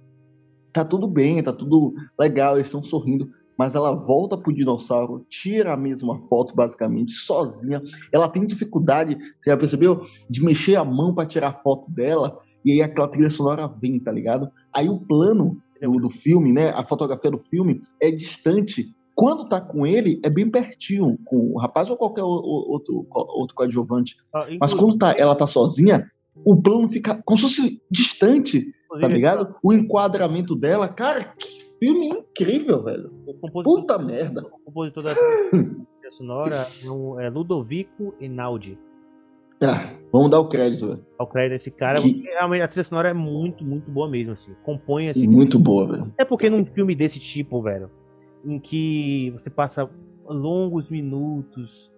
tá 0.71 0.85
tudo 0.85 1.07
bem, 1.07 1.43
tá 1.43 1.51
tudo 1.51 1.93
legal, 2.19 2.55
eles 2.55 2.67
estão 2.67 2.81
sorrindo 2.81 3.29
mas 3.57 3.75
ela 3.75 3.95
volta 3.95 4.37
pro 4.37 4.53
dinossauro, 4.53 5.25
tira 5.29 5.73
a 5.73 5.77
mesma 5.77 6.19
foto, 6.27 6.55
basicamente, 6.55 7.13
sozinha. 7.13 7.81
Ela 8.11 8.27
tem 8.27 8.45
dificuldade, 8.45 9.17
você 9.41 9.49
já 9.49 9.57
percebeu? 9.57 10.01
De 10.29 10.43
mexer 10.43 10.75
a 10.75 10.85
mão 10.85 11.13
para 11.13 11.27
tirar 11.27 11.49
a 11.49 11.59
foto 11.59 11.91
dela, 11.91 12.39
e 12.63 12.71
aí 12.71 12.81
aquela 12.81 13.07
trilha 13.07 13.29
sonora 13.29 13.67
vem, 13.67 13.99
tá 13.99 14.11
ligado? 14.11 14.49
Aí 14.73 14.89
o 14.89 14.99
plano 14.99 15.61
do, 15.81 15.99
do 15.99 16.09
filme, 16.09 16.51
né? 16.51 16.69
A 16.69 16.83
fotografia 16.83 17.31
do 17.31 17.39
filme 17.39 17.81
é 18.01 18.11
distante. 18.11 18.93
Quando 19.13 19.47
tá 19.47 19.61
com 19.61 19.87
ele, 19.87 20.19
é 20.23 20.29
bem 20.29 20.49
pertinho, 20.49 21.17
com 21.25 21.53
o 21.53 21.57
rapaz 21.57 21.89
ou 21.89 21.95
qualquer 21.95 22.23
outro, 22.23 23.07
outro 23.09 23.55
coadjuvante. 23.55 24.17
Ó, 24.33 24.45
Mas 24.59 24.73
quando 24.73 24.97
tá, 24.97 25.15
ela 25.17 25.35
tá 25.35 25.47
sozinha, 25.47 26.09
o 26.43 26.61
plano 26.61 26.89
fica 26.89 27.21
como 27.23 27.37
se 27.37 27.43
fosse 27.43 27.81
distante, 27.89 28.73
tá 28.99 29.07
ligado? 29.07 29.55
O 29.63 29.71
enquadramento 29.71 30.55
dela, 30.55 30.87
cara, 30.87 31.33
que 31.39 31.64
filme 31.85 32.07
incrível, 32.09 32.83
velho. 32.83 33.11
O 33.41 33.63
Puta 33.63 33.97
merda. 33.97 34.41
o 34.45 34.59
compositor 34.65 35.03
da 35.03 35.13
trilha 35.15 36.11
sonora 36.11 36.65
é, 36.83 36.89
um- 36.89 37.19
é 37.19 37.29
Ludovico 37.29 38.13
Einaudi. 38.19 38.77
Ah, 39.61 39.93
vamos 40.11 40.29
dar 40.29 40.39
o 40.39 40.47
crédito, 40.49 40.87
velho. 40.87 41.05
Ao 41.17 41.27
crédito 41.27 41.51
desse 41.53 41.71
cara, 41.71 42.01
Que- 42.01 42.21
realmente 42.23 42.61
a 42.61 42.67
trilha 42.67 42.83
sonora 42.83 43.09
é 43.09 43.13
muito, 43.13 43.63
muito 43.63 43.89
boa 43.89 44.09
mesmo, 44.09 44.33
assim. 44.33 44.53
Compõe, 44.63 45.09
assim. 45.09 45.27
Muito 45.27 45.57
boa, 45.59 45.87
velho. 45.87 46.13
É 46.17 46.25
porque 46.25 46.49
num 46.49 46.65
filme 46.65 46.93
desse 46.95 47.19
tipo, 47.19 47.61
velho, 47.61 47.89
em 48.43 48.59
que 48.59 49.31
você 49.31 49.49
passa 49.49 49.89
longos 50.27 50.89
minutos, 50.89 51.91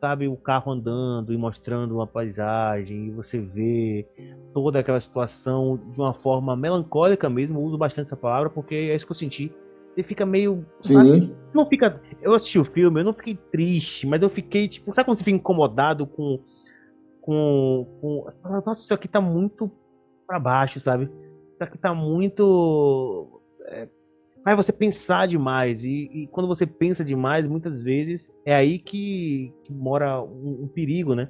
sabe, 0.00 0.26
o 0.26 0.36
carro 0.36 0.72
andando 0.72 1.32
e 1.32 1.36
mostrando 1.36 1.96
uma 1.96 2.06
paisagem, 2.06 3.08
e 3.08 3.10
você 3.10 3.38
vê 3.38 4.08
toda 4.54 4.78
aquela 4.78 4.98
situação 4.98 5.78
de 5.92 6.00
uma 6.00 6.14
forma 6.14 6.56
melancólica 6.56 7.28
mesmo, 7.28 7.58
eu 7.58 7.62
uso 7.62 7.76
bastante 7.76 8.06
essa 8.06 8.16
palavra 8.16 8.48
porque 8.48 8.74
é 8.74 8.94
isso 8.94 9.04
que 9.04 9.12
eu 9.12 9.16
senti. 9.16 9.54
Você 9.92 10.02
fica 10.02 10.24
meio. 10.24 10.64
sabe, 10.80 11.20
Sim. 11.20 11.36
não 11.52 11.66
fica. 11.66 12.00
Eu 12.22 12.32
assisti 12.32 12.58
o 12.58 12.64
filme, 12.64 13.00
eu 13.00 13.04
não 13.04 13.12
fiquei 13.12 13.36
triste, 13.50 14.06
mas 14.06 14.22
eu 14.22 14.28
fiquei, 14.28 14.68
tipo, 14.68 14.94
sabe 14.94 15.04
quando 15.06 15.18
você 15.18 15.24
fica 15.24 15.36
incomodado 15.36 16.06
com. 16.06 16.40
com. 17.20 17.98
com 18.00 18.26
Nossa, 18.64 18.80
isso 18.80 18.94
aqui 18.94 19.08
tá 19.08 19.20
muito 19.20 19.70
pra 20.28 20.38
baixo, 20.38 20.78
sabe? 20.78 21.10
Isso 21.52 21.64
aqui 21.64 21.76
tá 21.76 21.92
muito. 21.92 23.42
É, 23.66 23.88
faz 24.56 24.66
você 24.66 24.72
pensar 24.72 25.26
demais. 25.26 25.84
E, 25.84 26.10
e 26.12 26.26
quando 26.28 26.46
você 26.46 26.66
pensa 26.66 27.04
demais, 27.04 27.46
muitas 27.46 27.82
vezes 27.82 28.32
é 28.44 28.54
aí 28.54 28.78
que, 28.78 29.52
que 29.64 29.72
mora 29.72 30.22
um, 30.22 30.64
um 30.64 30.68
perigo, 30.68 31.14
né? 31.14 31.28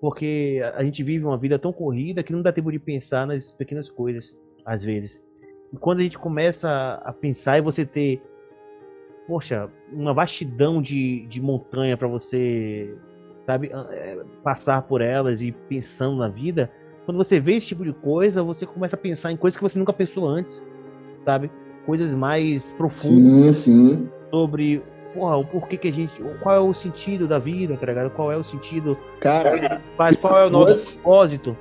Porque 0.00 0.60
a- 0.74 0.84
gente 0.84 1.02
vive 1.02 1.24
uma 1.24 1.38
vida 1.38 1.58
tão 1.58 1.72
corrida 1.72 2.22
que 2.22 2.32
não 2.32 2.42
dá 2.42 2.52
tempo 2.52 2.70
de 2.70 2.78
pensar 2.78 3.26
nas 3.26 3.50
pequenas 3.52 3.90
coisas, 3.90 4.36
às 4.64 4.84
vezes. 4.84 5.22
E 5.72 5.76
quando 5.76 6.00
a 6.00 6.02
gente 6.02 6.18
começa 6.18 7.00
a 7.04 7.12
pensar 7.12 7.58
e 7.58 7.62
você 7.62 7.84
ter 7.84 8.22
poxa, 9.28 9.70
uma 9.92 10.14
vastidão 10.14 10.80
de, 10.80 11.26
de 11.26 11.40
montanha 11.42 11.98
para 11.98 12.08
você, 12.08 12.96
sabe, 13.44 13.70
é, 13.92 14.24
passar 14.42 14.82
por 14.82 15.02
elas 15.02 15.42
e 15.42 15.52
pensando 15.52 16.16
na 16.16 16.28
vida. 16.28 16.72
Quando 17.04 17.18
você 17.18 17.38
vê 17.38 17.56
esse 17.56 17.68
tipo 17.68 17.84
de 17.84 17.92
coisa, 17.92 18.42
você 18.42 18.64
começa 18.64 18.96
a 18.96 18.98
pensar 18.98 19.30
em 19.30 19.36
coisas 19.36 19.56
que 19.56 19.62
você 19.62 19.78
nunca 19.78 19.92
pensou 19.92 20.26
antes, 20.26 20.64
sabe? 21.26 21.50
Coisas 21.88 22.10
mais 22.12 22.70
profundas 22.72 23.56
Sim, 23.56 23.88
sim. 23.96 24.08
sobre, 24.30 24.82
porra, 25.14 25.38
o 25.38 25.44
porquê 25.46 25.78
que 25.78 25.88
a 25.88 25.92
gente, 25.92 26.12
qual 26.42 26.54
é 26.54 26.60
o 26.60 26.74
sentido 26.74 27.26
da 27.26 27.38
vida, 27.38 27.78
tá 27.78 27.86
ligado? 27.86 28.10
Qual 28.10 28.30
é 28.30 28.36
o 28.36 28.44
sentido 28.44 28.94
Cara, 29.20 29.80
faz, 29.96 30.14
qual 30.18 30.38
é 30.38 30.46
o 30.46 30.50
nosso 30.50 30.74
Você- 30.74 30.94
propósito, 30.98 31.56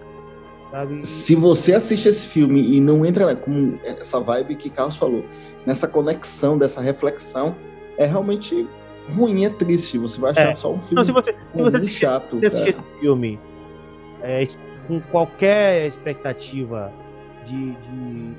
sabe? 0.70 1.08
se 1.08 1.34
você 1.34 1.74
assiste 1.76 2.10
esse 2.10 2.28
filme 2.28 2.76
e 2.76 2.82
não 2.82 3.06
entra 3.06 3.34
com 3.38 3.78
essa 3.86 4.20
vibe 4.20 4.56
que 4.56 4.70
Carlos 4.70 4.98
falou, 4.98 5.24
nessa 5.66 5.88
conexão, 5.88 6.58
dessa 6.58 6.82
reflexão, 6.82 7.56
é 7.98 8.06
realmente 8.06 8.68
ruim, 9.16 9.46
é 9.46 9.50
triste. 9.50 9.98
Você 9.98 10.20
vai 10.20 10.32
achar 10.32 10.50
É. 10.52 10.56
só 10.58 10.72
um 10.72 10.76
Não, 10.76 10.82
filme 10.82 11.06
se 11.06 11.12
você, 11.14 11.36
se 11.54 11.62
você 11.62 11.78
assistir 11.78 12.00
chato. 12.02 12.38
Se 12.42 12.46
assistir 12.48 12.70
esse 12.72 12.82
filme 13.00 13.40
é, 14.22 14.44
com 14.90 15.00
qualquer 15.10 15.88
expectativa 15.88 16.92
de, 17.46 17.72
de, 17.72 18.32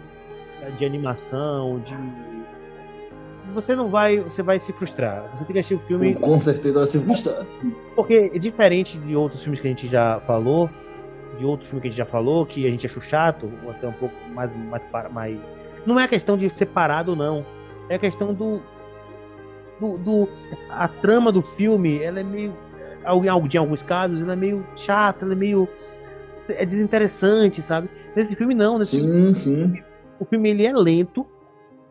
de 0.78 0.84
animação, 0.84 1.80
de. 1.80 1.94
Você 3.54 3.74
não 3.74 3.88
vai. 3.88 4.18
Você 4.18 4.42
vai 4.42 4.58
se 4.60 4.72
frustrar. 4.72 5.22
Você 5.32 5.44
tem 5.44 5.52
que 5.54 5.58
assistir 5.58 5.74
o 5.74 5.78
filme. 5.78 6.14
Com 6.14 6.38
certeza 6.38 6.78
vai 6.78 6.86
ser 6.86 7.00
frustrado. 7.00 7.46
Porque 7.96 8.30
é 8.34 8.38
diferente 8.38 8.98
de 8.98 9.16
outros 9.16 9.42
filmes 9.42 9.60
que 9.60 9.66
a 9.66 9.70
gente 9.70 9.88
já 9.88 10.20
falou, 10.20 10.68
de 11.38 11.44
outros 11.44 11.68
filmes 11.70 11.82
que 11.82 11.88
a 11.88 11.90
gente 11.90 11.98
já 11.98 12.04
falou, 12.06 12.44
que 12.44 12.66
a 12.66 12.70
gente 12.70 12.84
achou 12.86 13.00
chato, 13.02 13.50
ou 13.64 13.70
até 13.70 13.88
um 13.88 13.92
pouco 13.92 14.14
mais. 14.34 14.54
mais, 14.54 14.84
para- 14.84 15.08
mais... 15.08 15.52
Não 15.86 15.98
é 15.98 16.06
questão 16.06 16.36
de 16.36 16.50
ser 16.50 16.66
parado, 16.66 17.16
não. 17.16 17.44
É 17.88 17.94
a 17.94 17.98
questão 17.98 18.34
do. 18.34 18.60
do, 19.80 19.96
do- 19.96 20.28
a 20.68 20.86
trama 20.86 21.32
do 21.32 21.40
filme, 21.40 22.02
ela 22.02 22.20
é 22.20 22.24
meio. 22.24 22.52
Em 23.02 23.28
algu- 23.28 23.48
em 23.54 23.56
alguns 23.58 23.80
casos, 23.80 24.20
ela 24.20 24.34
é 24.34 24.36
meio 24.36 24.66
chata, 24.76 25.24
ela 25.24 25.32
é 25.32 25.36
meio. 25.36 25.66
É 26.50 26.66
desinteressante, 26.66 27.62
sabe? 27.66 27.88
Nesse 28.14 28.34
filme, 28.36 28.54
não. 28.54 28.76
Nesse 28.78 28.98
filme, 29.00 29.34
Sim, 29.34 29.72
sim. 29.74 29.82
O 30.20 30.24
filme 30.24 30.50
ele 30.50 30.66
é 30.66 30.72
lento, 30.72 31.26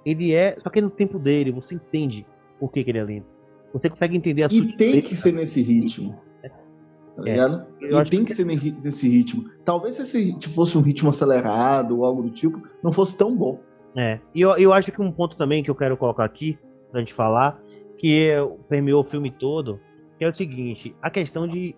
ele 0.06 0.34
é. 0.34 0.58
Só 0.60 0.70
que 0.70 0.82
no 0.82 0.90
tempo 0.90 1.18
dele, 1.20 1.52
você 1.52 1.76
entende 1.76 2.26
por 2.60 2.72
que, 2.72 2.84
que 2.84 2.92
ele 2.92 3.00
é 3.00 3.04
lento. 3.04 3.28
Você 3.74 3.90
consegue 3.90 4.16
entender 4.18 4.44
a 4.44 4.48
E 4.48 4.74
tem 4.76 5.02
que 5.02 5.16
ser 5.16 5.32
nesse 5.34 5.62
ritmo. 5.62 6.20
Tá 6.42 7.24
É. 7.26 7.32
ligado? 7.32 7.66
Eu 7.82 8.00
E 8.00 8.04
tem 8.04 8.20
que- 8.20 8.26
que 8.28 8.36
ser 8.36 8.46
ne- 8.46 8.56
nesse 8.84 9.10
ritmo. 9.10 9.50
Talvez 9.66 9.96
se 9.96 10.04
esse 10.04 10.22
ritmo 10.32 10.54
fosse 10.54 10.78
um 10.78 10.82
ritmo 10.82 11.10
acelerado 11.10 11.98
ou 11.98 12.06
algo 12.06 12.22
do 12.24 12.30
tipo, 12.30 12.62
não 12.84 12.92
fosse 12.92 13.18
tão 13.18 13.36
bom. 13.36 13.60
É. 13.96 14.20
E 14.36 14.42
eu, 14.42 14.52
eu 14.58 14.72
acho 14.72 14.92
que 14.92 15.02
um 15.02 15.12
ponto 15.12 15.36
também 15.36 15.64
que 15.64 15.70
eu 15.72 15.76
quero 15.76 15.98
colocar 15.98 16.24
aqui, 16.24 16.58
pra 16.92 17.00
gente 17.00 17.14
falar, 17.14 17.60
que 17.98 18.30
é, 18.30 18.46
permeou 18.70 19.02
o 19.02 19.04
filme 19.04 19.32
todo, 19.32 19.80
que 20.18 20.24
é 20.26 20.28
o 20.28 20.32
seguinte, 20.32 20.96
a 21.02 21.10
questão 21.10 21.48
de 21.48 21.76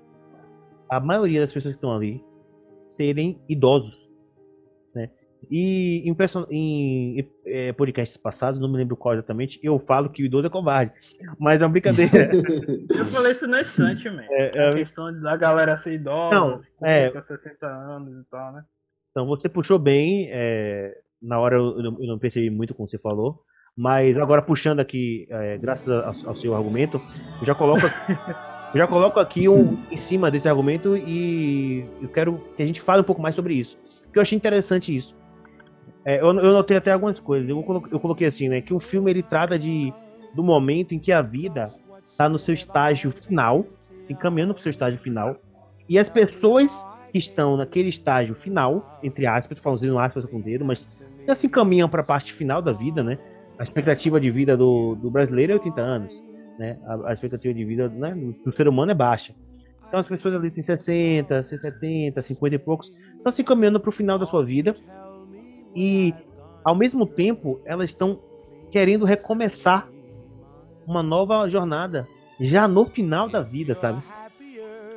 a 0.90 1.00
maioria 1.00 1.40
das 1.40 1.54
pessoas 1.54 1.74
que 1.74 1.78
estão 1.78 1.96
ali 1.96 2.22
serem 2.90 3.40
idosos? 3.48 4.09
E 5.50 6.08
em, 6.08 6.16
em, 6.52 7.20
em 7.20 7.32
é, 7.46 7.74
podcasts 7.74 8.16
passados, 8.18 8.60
não 8.60 8.70
me 8.70 8.78
lembro 8.78 8.96
qual 8.96 9.16
exatamente, 9.16 9.60
eu 9.64 9.80
falo 9.80 10.10
que 10.10 10.22
o 10.22 10.26
idoso 10.26 10.46
é 10.46 10.50
covarde. 10.50 10.94
Mas 11.40 11.62
é 11.62 11.66
uma 11.66 11.72
brincadeira. 11.72 12.30
eu 12.96 13.06
falei 13.06 13.32
isso 13.32 13.48
na 13.48 13.62
estante, 13.62 14.10
man. 14.10 14.24
É, 14.30 14.52
é, 14.54 14.68
a 14.68 14.72
questão 14.72 15.12
da 15.22 15.36
galera 15.36 15.76
ser 15.76 15.96
idosa, 15.96 16.36
não, 16.36 16.88
é, 16.88 17.10
com 17.10 17.20
60 17.20 17.66
anos 17.66 18.18
e 18.20 18.30
tal, 18.30 18.54
né? 18.54 18.64
Então 19.12 19.26
você 19.26 19.50
puxou 19.50 19.80
bem. 19.80 20.30
É, 20.32 20.96
na 21.22 21.40
hora 21.40 21.58
eu 21.58 21.82
não, 21.82 21.98
eu 22.00 22.08
não, 22.08 22.20
percebi 22.20 22.50
muito 22.50 22.76
como 22.76 22.88
você 22.88 23.00
falou. 23.00 23.44
Mas 23.76 24.18
agora 24.18 24.42
puxando 24.42 24.80
aqui, 24.82 25.28
é, 25.32 25.58
graças 25.58 25.90
ao, 25.90 26.30
ao, 26.30 26.36
seu 26.36 26.56
argumento, 26.56 27.02
eu 27.40 27.46
já 27.46 27.56
coloco. 27.56 27.82
eu 27.86 28.78
já 28.78 28.88
coloco 28.88 29.20
aqui 29.20 29.50
um, 29.50 29.78
em 29.90 29.98
cima 29.98 30.30
desse 30.30 30.48
argumento 30.48 30.96
e 30.96 31.86
eu 32.02 32.10
quero 32.10 32.38
que 32.56 32.62
a 32.62 32.68
gente 32.68 32.82
fale 32.82 33.02
um 33.02 33.06
pouco 33.06 33.22
mais 33.22 33.34
sobre 33.34 33.56
isso. 33.56 33.78
Porque 34.04 34.20
eu 34.20 34.22
achei 34.22 34.36
interessante 34.36 34.96
isso. 34.96 35.19
É, 36.10 36.20
eu, 36.20 36.26
eu 36.26 36.54
notei 36.54 36.76
até 36.76 36.92
algumas 36.92 37.20
coisas. 37.20 37.48
Eu 37.48 37.62
coloquei, 37.62 37.94
eu 37.94 38.00
coloquei 38.00 38.26
assim, 38.26 38.50
né? 38.50 38.62
Que 38.62 38.74
o 38.74 38.80
filme 38.80 39.12
ele 39.12 39.22
trata 39.22 39.60
de, 39.60 39.94
do 40.34 40.44
momento 40.44 40.96
em 40.96 40.98
que 40.98 41.12
a 41.12 41.22
vida 41.22 41.72
está 42.08 42.28
no 42.28 42.40
seu 42.40 42.52
estágio 42.52 43.12
final, 43.12 43.64
se 44.02 44.14
encaminhando 44.14 44.56
para 44.56 44.60
o 44.60 44.64
seu 44.64 44.72
estágio 44.72 44.98
final, 44.98 45.36
e 45.88 46.00
as 46.00 46.10
pessoas 46.10 46.84
que 47.12 47.20
estão 47.20 47.56
naquele 47.56 47.90
estágio 47.90 48.34
final, 48.34 49.00
entre 49.04 49.28
aspas, 49.28 49.56
tô 49.56 49.62
falando 49.62 50.00
aspas 50.00 50.26
com 50.26 50.38
o 50.38 50.42
dedo, 50.42 50.66
mas 50.66 51.00
já 51.28 51.36
se 51.36 51.46
encaminham 51.46 51.88
para 51.88 52.02
a 52.02 52.06
parte 52.06 52.34
final 52.34 52.60
da 52.60 52.74
vida, 52.74 53.04
né? 53.04 53.20
A 53.60 53.62
expectativa 53.62 54.20
de 54.20 54.32
vida 54.32 54.58
do, 54.58 54.96
do 54.96 55.12
brasileiro 55.12 55.52
é 55.52 55.56
80 55.58 55.80
anos, 55.80 56.24
né? 56.58 56.80
A, 56.88 57.10
a 57.10 57.14
expectativa 57.14 57.54
de 57.54 57.64
vida 57.64 57.88
né, 57.88 58.16
do 58.44 58.52
ser 58.52 58.68
humano 58.68 58.92
é 58.92 58.96
baixa. 58.96 59.36
Então 59.88 60.00
as 60.00 60.08
pessoas 60.08 60.34
ali 60.34 60.50
têm 60.50 60.64
60, 60.64 61.44
70, 61.44 62.20
50 62.20 62.56
e 62.56 62.58
poucos, 62.58 62.92
estão 63.16 63.32
se 63.32 63.44
encaminhando 63.44 63.80
para 63.80 63.90
o 63.90 63.92
final 63.92 64.18
da 64.18 64.26
sua 64.26 64.44
vida 64.44 64.74
e, 65.76 66.14
ao 66.64 66.76
mesmo 66.76 67.06
tempo, 67.06 67.60
elas 67.66 67.90
estão 67.90 68.20
querendo 68.72 69.06
recomeçar 69.06 69.90
uma 70.86 71.04
nova 71.04 71.48
jornada 71.48 72.08
já 72.40 72.68
no 72.68 72.86
final 72.86 73.28
da 73.28 73.42
vida, 73.42 73.76
sabe? 73.76 74.02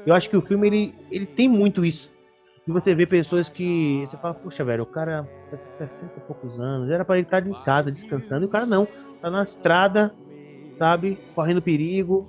Eu 0.06 0.14
acho 0.14 0.28
que 0.28 0.36
o 0.36 0.42
filme 0.42 0.66
ele, 0.66 0.94
ele 1.10 1.26
tem 1.26 1.48
muito 1.48 1.84
isso. 1.84 2.12
E 2.66 2.70
você 2.70 2.94
vê 2.94 3.06
pessoas 3.06 3.48
que 3.48 4.04
você 4.06 4.16
fala, 4.16 4.34
poxa, 4.34 4.64
velho, 4.64 4.84
o 4.84 4.86
cara 4.86 5.28
tá 5.50 5.56
60 5.78 6.12
e 6.16 6.20
poucos 6.20 6.60
anos, 6.60 6.90
era 6.90 7.04
para 7.04 7.16
ele 7.16 7.26
estar 7.26 7.44
em 7.46 7.52
casa 7.64 7.90
descansando, 7.90 8.44
e 8.44 8.46
o 8.46 8.48
cara 8.48 8.64
não, 8.64 8.86
tá 9.20 9.30
na 9.30 9.42
estrada, 9.42 10.14
sabe, 10.78 11.18
correndo 11.34 11.60
perigo, 11.60 12.26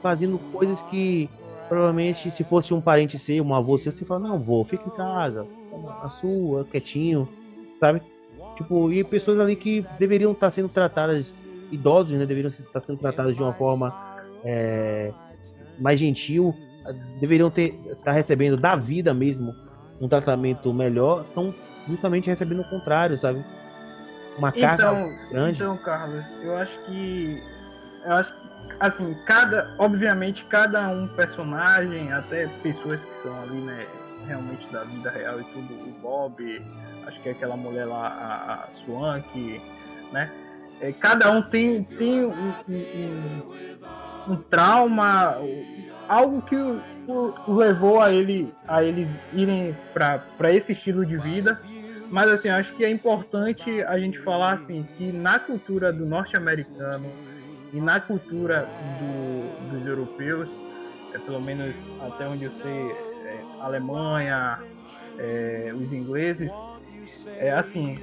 fazendo 0.00 0.38
coisas 0.52 0.80
que 0.82 1.28
provavelmente 1.68 2.30
se 2.30 2.44
fosse 2.44 2.72
um 2.72 2.80
parente 2.80 3.18
seu, 3.18 3.44
um 3.44 3.54
avô 3.54 3.76
seu, 3.76 3.92
você 3.92 4.04
fala, 4.04 4.28
não, 4.28 4.40
vou, 4.40 4.64
fica 4.64 4.86
em 4.86 4.90
casa, 4.90 5.46
a 6.02 6.08
sua, 6.08 6.64
quietinho, 6.64 7.28
sabe? 7.82 8.00
Tipo, 8.56 8.92
e 8.92 9.02
pessoas 9.02 9.40
ali 9.40 9.56
que 9.56 9.84
deveriam 9.98 10.30
estar 10.30 10.52
sendo 10.52 10.68
tratadas, 10.68 11.34
idosos, 11.72 12.12
né? 12.12 12.24
Deveriam 12.24 12.48
estar 12.48 12.80
sendo 12.80 13.00
tratadas 13.00 13.34
de 13.34 13.42
uma 13.42 13.52
forma 13.52 13.92
é, 14.44 15.12
mais 15.80 15.98
gentil, 15.98 16.54
deveriam 17.18 17.50
ter 17.50 17.74
estar 17.90 18.12
recebendo 18.12 18.56
da 18.56 18.76
vida 18.76 19.12
mesmo 19.12 19.52
um 20.00 20.06
tratamento 20.06 20.72
melhor, 20.72 21.24
estão 21.28 21.52
justamente 21.88 22.30
recebendo 22.30 22.60
o 22.60 22.70
contrário, 22.70 23.18
sabe? 23.18 23.44
Uma 24.38 24.52
carga 24.52 24.92
então, 24.92 25.28
grande. 25.30 25.56
Então, 25.56 25.76
Carlos, 25.78 26.32
eu 26.44 26.56
acho 26.56 26.78
que 26.84 27.42
eu 28.04 28.12
acho 28.12 28.32
que 28.32 28.52
assim, 28.78 29.14
cada, 29.26 29.74
obviamente, 29.78 30.44
cada 30.44 30.88
um 30.88 31.08
personagem, 31.08 32.12
até 32.12 32.46
pessoas 32.62 33.04
que 33.04 33.14
são 33.16 33.42
ali, 33.42 33.60
né, 33.60 33.86
realmente 34.26 34.68
da 34.72 34.84
vida 34.84 35.10
real 35.10 35.40
e 35.40 35.44
tudo, 35.44 35.74
o 35.74 35.92
Bob, 36.00 36.62
acho 37.06 37.20
que 37.20 37.28
é 37.28 37.32
aquela 37.32 37.56
mulher 37.56 37.86
lá, 37.86 38.06
a, 38.08 38.54
a 38.64 38.70
Swank, 38.70 39.60
né? 40.12 40.30
É, 40.80 40.92
cada 40.92 41.30
um 41.30 41.42
tem, 41.42 41.84
tem 41.84 42.24
um, 42.24 42.54
um, 42.68 44.32
um 44.32 44.36
trauma, 44.36 45.36
algo 46.08 46.42
que 46.42 46.56
o, 46.56 46.80
o, 47.46 47.54
levou 47.54 48.00
a 48.00 48.12
ele 48.12 48.52
a 48.66 48.82
eles 48.82 49.08
irem 49.32 49.76
para 49.94 50.52
esse 50.52 50.72
estilo 50.72 51.06
de 51.06 51.16
vida. 51.16 51.60
Mas 52.10 52.28
assim, 52.30 52.48
acho 52.48 52.74
que 52.74 52.84
é 52.84 52.90
importante 52.90 53.82
a 53.84 53.98
gente 53.98 54.18
falar 54.18 54.52
assim 54.52 54.86
que 54.98 55.10
na 55.12 55.38
cultura 55.38 55.92
do 55.92 56.04
norte-americano 56.04 57.10
e 57.72 57.80
na 57.80 58.00
cultura 58.00 58.68
do, 58.98 59.70
dos 59.70 59.86
europeus, 59.86 60.50
é 61.14 61.18
pelo 61.18 61.40
menos 61.40 61.90
até 62.02 62.28
onde 62.28 62.44
eu 62.44 62.52
sei, 62.52 62.90
é, 63.24 63.40
Alemanha, 63.60 64.58
é, 65.18 65.72
os 65.74 65.92
ingleses, 65.92 66.52
é 67.36 67.52
assim, 67.52 67.96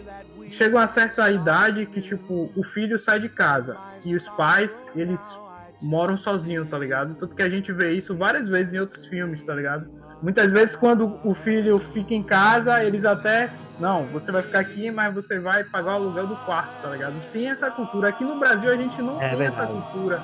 chega 0.50 0.76
uma 0.78 0.88
certa 0.88 1.30
idade 1.32 1.86
que, 1.86 2.02
tipo, 2.02 2.52
o 2.56 2.64
filho 2.64 2.98
sai 2.98 3.20
de 3.20 3.30
casa 3.30 3.78
e 4.04 4.16
os 4.16 4.28
pais, 4.30 4.86
eles 4.96 5.40
moram 5.82 6.18
sozinhos, 6.18 6.70
tá 6.70 6.78
ligado? 6.78 7.16
Tanto 7.16 7.36
que 7.36 7.44
a 7.44 7.50
gente 7.50 7.72
vê 7.72 7.94
isso 7.94 8.16
várias 8.16 8.50
vezes 8.50 8.74
em 8.74 8.80
outros 8.80 9.06
filmes, 9.08 9.44
tá 9.44 9.54
ligado? 9.54 9.90
Muitas 10.22 10.52
vezes 10.52 10.76
quando 10.76 11.18
o 11.24 11.34
filho 11.34 11.78
fica 11.78 12.14
em 12.14 12.22
casa, 12.24 12.84
eles 12.84 13.06
até, 13.06 13.50
não, 13.80 14.06
você 14.08 14.32
vai 14.32 14.42
ficar 14.42 14.60
aqui, 14.60 14.92
mas 14.92 15.14
você 15.14 15.40
vai 15.40 15.64
pagar 15.64 15.94
o 15.94 15.96
aluguel 15.96 16.28
do 16.28 16.36
quarto, 16.38 16.82
tá 16.82 16.90
ligado? 16.90 17.26
Tem 17.32 17.50
essa 17.50 17.72
cultura. 17.72 18.10
Aqui 18.10 18.26
no 18.26 18.38
Brasil 18.38 18.70
a 18.70 18.76
gente 18.76 19.02
não 19.02 19.22
é 19.22 19.30
tem 19.30 19.38
verdade. 19.38 19.62
essa 19.62 19.68
cultura, 19.68 20.22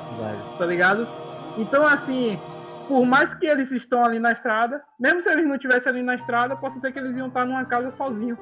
tá 0.57 0.65
ligado? 0.65 1.07
Então, 1.57 1.87
assim, 1.87 2.37
por 2.89 3.05
mais 3.05 3.33
que 3.33 3.45
eles 3.45 3.71
estão 3.71 4.03
ali 4.03 4.19
na 4.19 4.33
estrada, 4.33 4.83
mesmo 4.99 5.21
se 5.21 5.29
eles 5.29 5.47
não 5.47 5.55
estivessem 5.55 5.91
ali 5.91 6.01
na 6.03 6.15
estrada, 6.15 6.55
possa 6.57 6.79
ser 6.79 6.91
que 6.91 6.99
eles 6.99 7.15
iam 7.15 7.27
estar 7.27 7.45
numa 7.45 7.63
casa 7.63 7.89
sozinho, 7.89 8.37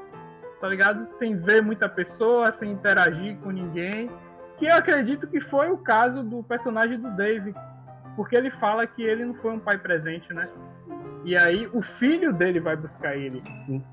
tá 0.63 0.69
ligado? 0.69 1.05
Sem 1.07 1.35
ver 1.35 1.61
muita 1.61 1.89
pessoa, 1.89 2.49
sem 2.49 2.71
interagir 2.71 3.35
com 3.39 3.51
ninguém. 3.51 4.09
Que 4.55 4.67
eu 4.67 4.75
acredito 4.75 5.27
que 5.27 5.41
foi 5.41 5.69
o 5.69 5.77
caso 5.77 6.23
do 6.23 6.41
personagem 6.41 6.97
do 6.97 7.11
Dave, 7.11 7.53
porque 8.15 8.33
ele 8.33 8.49
fala 8.49 8.87
que 8.87 9.03
ele 9.03 9.25
não 9.25 9.33
foi 9.33 9.51
um 9.51 9.59
pai 9.59 9.77
presente, 9.77 10.33
né? 10.33 10.47
E 11.25 11.35
aí 11.35 11.67
o 11.73 11.81
filho 11.81 12.31
dele 12.31 12.61
vai 12.61 12.77
buscar 12.77 13.13
ele, 13.17 13.43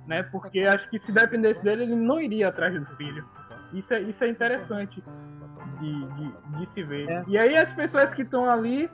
né? 0.06 0.22
Porque 0.22 0.60
acho 0.60 0.88
que 0.88 0.96
se 0.96 1.10
dependesse 1.10 1.60
dele, 1.60 1.82
ele 1.82 1.96
não 1.96 2.20
iria 2.20 2.46
atrás 2.46 2.72
do 2.72 2.86
filho. 2.94 3.28
Isso 3.72 3.92
é, 3.92 4.02
isso 4.02 4.22
é 4.22 4.28
interessante 4.28 5.02
de, 5.80 6.04
de, 6.06 6.32
de 6.56 6.66
se 6.66 6.84
ver. 6.84 7.10
É. 7.10 7.24
E 7.26 7.36
aí 7.36 7.56
as 7.56 7.72
pessoas 7.72 8.14
que 8.14 8.22
estão 8.22 8.48
ali, 8.48 8.88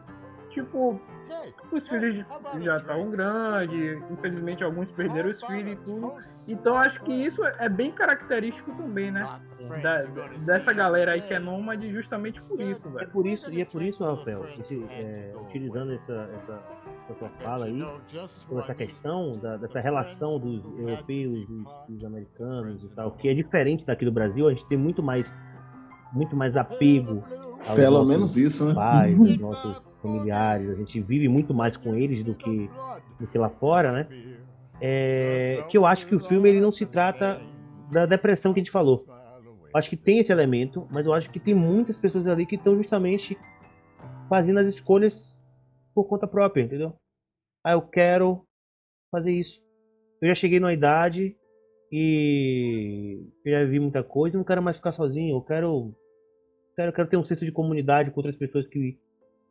tipo, 0.49 0.99
os 1.71 1.89
filhos 1.89 2.25
já 2.61 2.77
estavam 2.77 3.11
grandes, 3.11 4.03
infelizmente 4.11 4.65
alguns 4.65 4.91
perderam 4.93 5.31
os 5.31 5.43
filhos 5.43 5.73
e 5.73 5.77
tudo. 5.77 6.15
Então 6.47 6.77
acho 6.77 7.03
que 7.03 7.13
isso 7.13 7.43
é 7.45 7.69
bem 7.69 7.91
característico 7.91 8.73
também, 8.73 9.11
né? 9.11 9.41
Da, 9.83 10.05
dessa 10.45 10.73
galera 10.73 11.13
aí 11.13 11.23
que 11.23 11.35
é 11.35 11.39
nômade 11.39 11.91
justamente 11.91 12.41
por 12.43 12.61
isso, 12.61 12.89
velho. 12.89 13.05
É 13.05 13.07
por 13.07 13.27
isso, 13.27 13.51
e 13.51 13.61
é 13.61 13.65
por 13.65 13.83
isso, 13.83 14.05
Rafael, 14.05 14.45
esse, 14.59 14.83
é, 14.91 15.35
utilizando 15.41 15.93
essa, 15.93 16.29
essa, 16.37 16.63
essa 17.11 17.29
fala 17.43 17.67
aí, 17.67 17.83
sobre 18.29 18.63
essa 18.63 18.75
questão 18.75 19.39
da, 19.39 19.57
dessa 19.57 19.81
relação 19.81 20.39
dos 20.39 20.65
europeus 20.79 21.49
e 21.49 21.93
dos 21.93 22.05
americanos 22.05 22.85
e 22.85 22.89
tal, 22.91 23.13
que 23.13 23.29
é 23.29 23.35
diferente 23.35 23.85
daqui 23.85 24.05
do 24.05 24.13
Brasil, 24.13 24.47
a 24.47 24.51
gente 24.51 24.67
tem 24.69 24.79
muito 24.79 25.03
mais 25.03 25.33
muito 26.13 26.37
mais 26.37 26.57
apego 26.57 27.23
pelo 27.75 28.05
menos 28.05 28.37
isso, 28.37 28.67
né? 28.67 28.75
Pais, 28.75 29.19
aos 29.19 29.39
nossos 29.39 29.83
familiares, 30.07 30.71
a 30.71 30.75
gente 30.75 31.01
vive 31.01 31.29
muito 31.29 31.53
mais 31.53 31.77
com 31.77 31.95
eles 31.95 32.23
do 32.23 32.35
que, 32.35 32.71
do 33.19 33.27
que 33.27 33.37
lá 33.37 33.49
fora, 33.49 33.93
né? 33.93 34.09
É, 34.81 35.65
que 35.69 35.77
eu 35.77 35.87
acho 35.87 36.07
que 36.07 36.15
o 36.15 36.21
filme 36.21 36.49
ele 36.49 36.61
não 36.61 36.71
se 36.71 36.87
trata 36.87 37.41
da 37.91 38.07
depressão 38.07 38.53
que 38.53 38.61
a 38.61 38.63
gente 38.63 38.71
falou. 38.71 39.05
Acho 39.75 39.91
que 39.91 39.97
tem 39.97 40.19
esse 40.19 40.33
elemento, 40.33 40.87
mas 40.91 41.07
eu 41.07 41.13
acho 41.13 41.31
que 41.31 41.41
tem 41.41 41.55
muitas 41.55 41.99
pessoas 41.99 42.27
ali 42.27 42.47
que 42.47 42.55
estão 42.57 42.77
justamente 42.77 43.37
fazendo 44.29 44.59
as 44.59 44.67
escolhas 44.67 45.39
por 45.95 46.05
conta 46.05 46.27
própria, 46.27 46.63
entendeu? 46.63 46.95
Ah, 47.65 47.73
eu 47.73 47.83
quero 47.83 48.45
fazer 49.11 49.33
isso. 49.33 49.61
Eu 50.21 50.29
já 50.29 50.35
cheguei 50.35 50.61
numa 50.61 50.73
idade 50.73 51.37
e 51.93 53.29
já 53.45 53.65
vi 53.65 53.79
muita 53.79 54.03
coisa, 54.03 54.37
não 54.37 54.45
quero 54.45 54.63
mais 54.63 54.77
ficar 54.77 54.93
sozinho, 54.93 55.37
eu 55.37 55.43
quero 55.43 55.95
quero, 56.75 56.93
quero 56.93 57.09
ter 57.09 57.17
um 57.17 57.25
senso 57.25 57.45
de 57.45 57.53
comunidade 57.53 58.11
com 58.11 58.21
outras 58.21 58.37
pessoas 58.37 58.67
que 58.67 58.99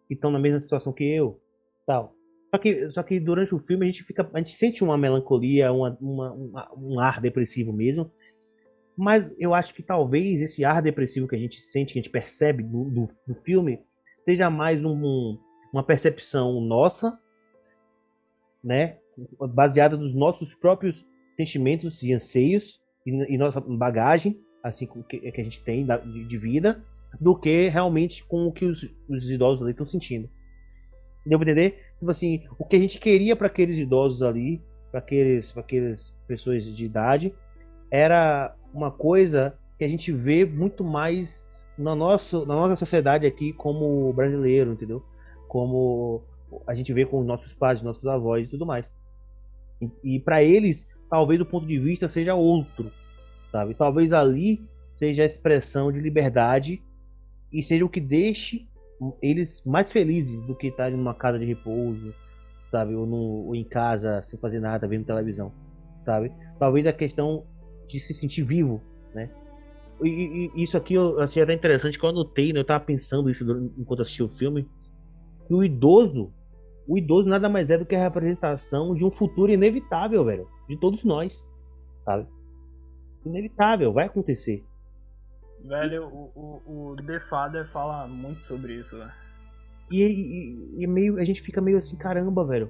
que 0.08 0.14
estão 0.14 0.32
na 0.32 0.40
mesma 0.40 0.60
situação 0.60 0.94
que 0.94 1.04
eu, 1.04 1.40
tal. 1.86 2.16
Só 2.54 2.58
que, 2.58 2.92
só 2.92 3.04
que 3.04 3.20
durante 3.20 3.54
o 3.54 3.60
filme 3.60 3.86
a 3.86 3.90
gente 3.90 4.04
fica, 4.04 4.30
a 4.34 4.38
gente 4.38 4.52
sente 4.52 4.84
uma 4.84 4.98
melancolia, 4.98 5.72
uma, 5.72 5.98
uma, 6.00 6.32
uma, 6.32 6.74
um 6.78 7.00
ar 7.00 7.20
depressivo 7.20 7.74
mesmo. 7.74 8.12
Mas 8.98 9.30
eu 9.38 9.54
acho 9.54 9.74
que 9.74 9.84
talvez 9.84 10.42
esse 10.42 10.64
ar 10.64 10.82
depressivo 10.82 11.28
que 11.28 11.36
a 11.36 11.40
gente 11.40 11.60
sente, 11.60 11.92
que 11.92 12.00
a 12.00 12.02
gente 12.02 12.12
percebe 12.12 12.64
do, 12.64 12.86
do, 12.86 13.10
do 13.28 13.36
filme, 13.44 13.82
seja 14.24 14.50
mais 14.50 14.86
um, 14.86 15.38
uma 15.74 15.84
percepção 15.84 16.62
nossa, 16.62 17.20
né, 18.64 19.00
baseada 19.54 19.98
nos 19.98 20.14
nossos 20.14 20.54
próprios 20.56 21.06
sentimentos 21.36 22.02
e 22.04 22.14
anseios 22.14 22.82
e, 23.06 23.12
e 23.34 23.38
nossa 23.38 23.60
bagagem, 23.60 24.40
assim 24.64 24.88
que, 25.10 25.32
que 25.32 25.42
a 25.42 25.44
gente 25.44 25.62
tem 25.62 25.86
de, 25.86 26.24
de 26.24 26.38
vida, 26.38 26.84
do 27.20 27.36
que 27.36 27.70
realmente 27.70 28.24
com 28.24 28.48
o 28.48 28.52
que 28.52 28.66
os, 28.66 28.90
os 29.08 29.30
idosos 29.30 29.62
ali 29.62 29.72
estão 29.72 29.88
sentindo. 29.88 30.30
Deu 31.26 31.40
pra 31.40 31.50
entender? 31.50 31.86
Tipo 31.98 32.12
assim, 32.12 32.44
o 32.60 32.66
que 32.66 32.76
a 32.76 32.80
gente 32.80 33.00
queria 33.00 33.36
para 33.36 33.48
aqueles 33.48 33.78
idosos 33.78 34.22
ali, 34.22 34.62
para 34.92 35.00
aqueles, 35.00 35.52
pra 35.52 35.62
aqueles 35.62 36.14
pessoas 36.28 36.66
de 36.66 36.86
idade, 36.86 37.34
era 37.90 38.56
uma 38.74 38.92
coisa 38.92 39.58
que 39.78 39.84
a 39.84 39.88
gente 39.88 40.12
vê 40.12 40.46
muito 40.46 40.84
mais 40.84 41.48
na 41.78 41.96
nossa, 41.96 42.40
na 42.46 42.56
nossa 42.56 42.76
sociedade 42.76 43.26
aqui 43.26 43.52
como 43.54 44.12
brasileiro, 44.14 44.72
entendeu? 44.72 45.04
Como 45.48 46.24
a 46.66 46.74
gente 46.74 46.94
vê 46.94 47.06
com 47.06 47.24
nossos 47.24 47.54
pais, 47.54 47.82
nossos 47.82 48.06
avós 48.06 48.46
e 48.46 48.50
tudo 48.50 48.66
mais. 48.66 48.86
E, 49.82 50.16
e 50.16 50.20
para 50.20 50.44
eles, 50.44 50.88
talvez 51.10 51.42
o 51.42 51.46
ponto 51.46 51.66
de 51.66 51.78
vista 51.80 52.08
seja 52.08 52.36
outro, 52.36 52.92
sabe? 53.52 53.74
Talvez 53.74 54.14
ali 54.14 54.66
seja 54.96 55.24
a 55.24 55.26
expressão 55.26 55.92
de 55.92 56.00
liberdade 56.00 56.82
e 57.56 57.64
seja 57.64 57.86
o 57.86 57.90
que 57.90 58.02
deixe 58.02 58.68
eles 59.22 59.64
mais 59.66 59.92
felizes 59.92 60.40
do 60.46 60.54
que 60.54 60.68
estarem 60.68 60.98
numa 60.98 61.14
casa 61.14 61.40
de 61.40 61.46
repouso, 61.46 62.14
sabe? 62.70 62.94
Ou, 62.94 63.06
no, 63.06 63.48
ou 63.48 63.56
em 63.56 63.64
casa 63.64 64.22
sem 64.22 64.38
fazer 64.40 64.60
nada, 64.60 64.88
vendo 64.88 65.06
televisão, 65.06 65.54
sabe? 66.04 66.34
Talvez 66.60 66.86
a 66.86 66.92
questão 66.92 67.46
de 67.88 68.00
se 68.00 68.14
sentir 68.14 68.44
vivo, 68.44 68.82
né? 69.14 69.30
E, 70.04 70.52
e 70.54 70.64
isso 70.64 70.76
aqui 70.76 70.96
eu 70.96 71.22
achei 71.22 71.42
até 71.42 71.54
interessante 71.54 71.98
que 71.98 72.06
eu 72.06 72.10
anotei, 72.10 72.52
né? 72.52 72.60
Eu 72.60 72.66
tava 72.66 72.84
pensando 72.84 73.30
isso 73.30 73.46
enquanto 73.78 74.02
assistia 74.02 74.26
o 74.26 74.30
filme. 74.30 74.70
Que 75.48 75.54
o 75.54 75.64
idoso, 75.64 76.34
o 76.86 76.98
idoso 76.98 77.30
nada 77.30 77.48
mais 77.48 77.72
é 77.72 77.78
do 77.78 77.86
que 77.86 77.96
a 77.96 78.04
representação 78.04 78.94
de 78.94 79.06
um 79.06 79.12
futuro 79.12 79.52
inevitável, 79.52 80.26
velho. 80.26 80.48
De 80.68 80.78
todos 80.78 81.06
nós, 81.06 81.46
sabe? 82.04 82.28
Inevitável, 83.26 83.94
vai 83.94 84.08
acontecer. 84.08 84.66
Velho, 85.68 86.06
o, 86.08 86.32
o, 86.36 86.92
o 86.92 86.96
The 86.96 87.20
Father 87.20 87.68
fala 87.68 88.08
muito 88.08 88.44
sobre 88.44 88.76
isso, 88.80 88.98
né? 88.98 89.12
E, 89.92 90.04
e, 90.04 90.84
e, 90.84 90.88
meio, 90.88 91.20
a 91.20 91.26
gente 91.26 91.42
fica 91.42 91.60
meio 91.62 91.78
assim, 91.78 91.98
caramba, 91.98 92.44
velho. 92.46 92.70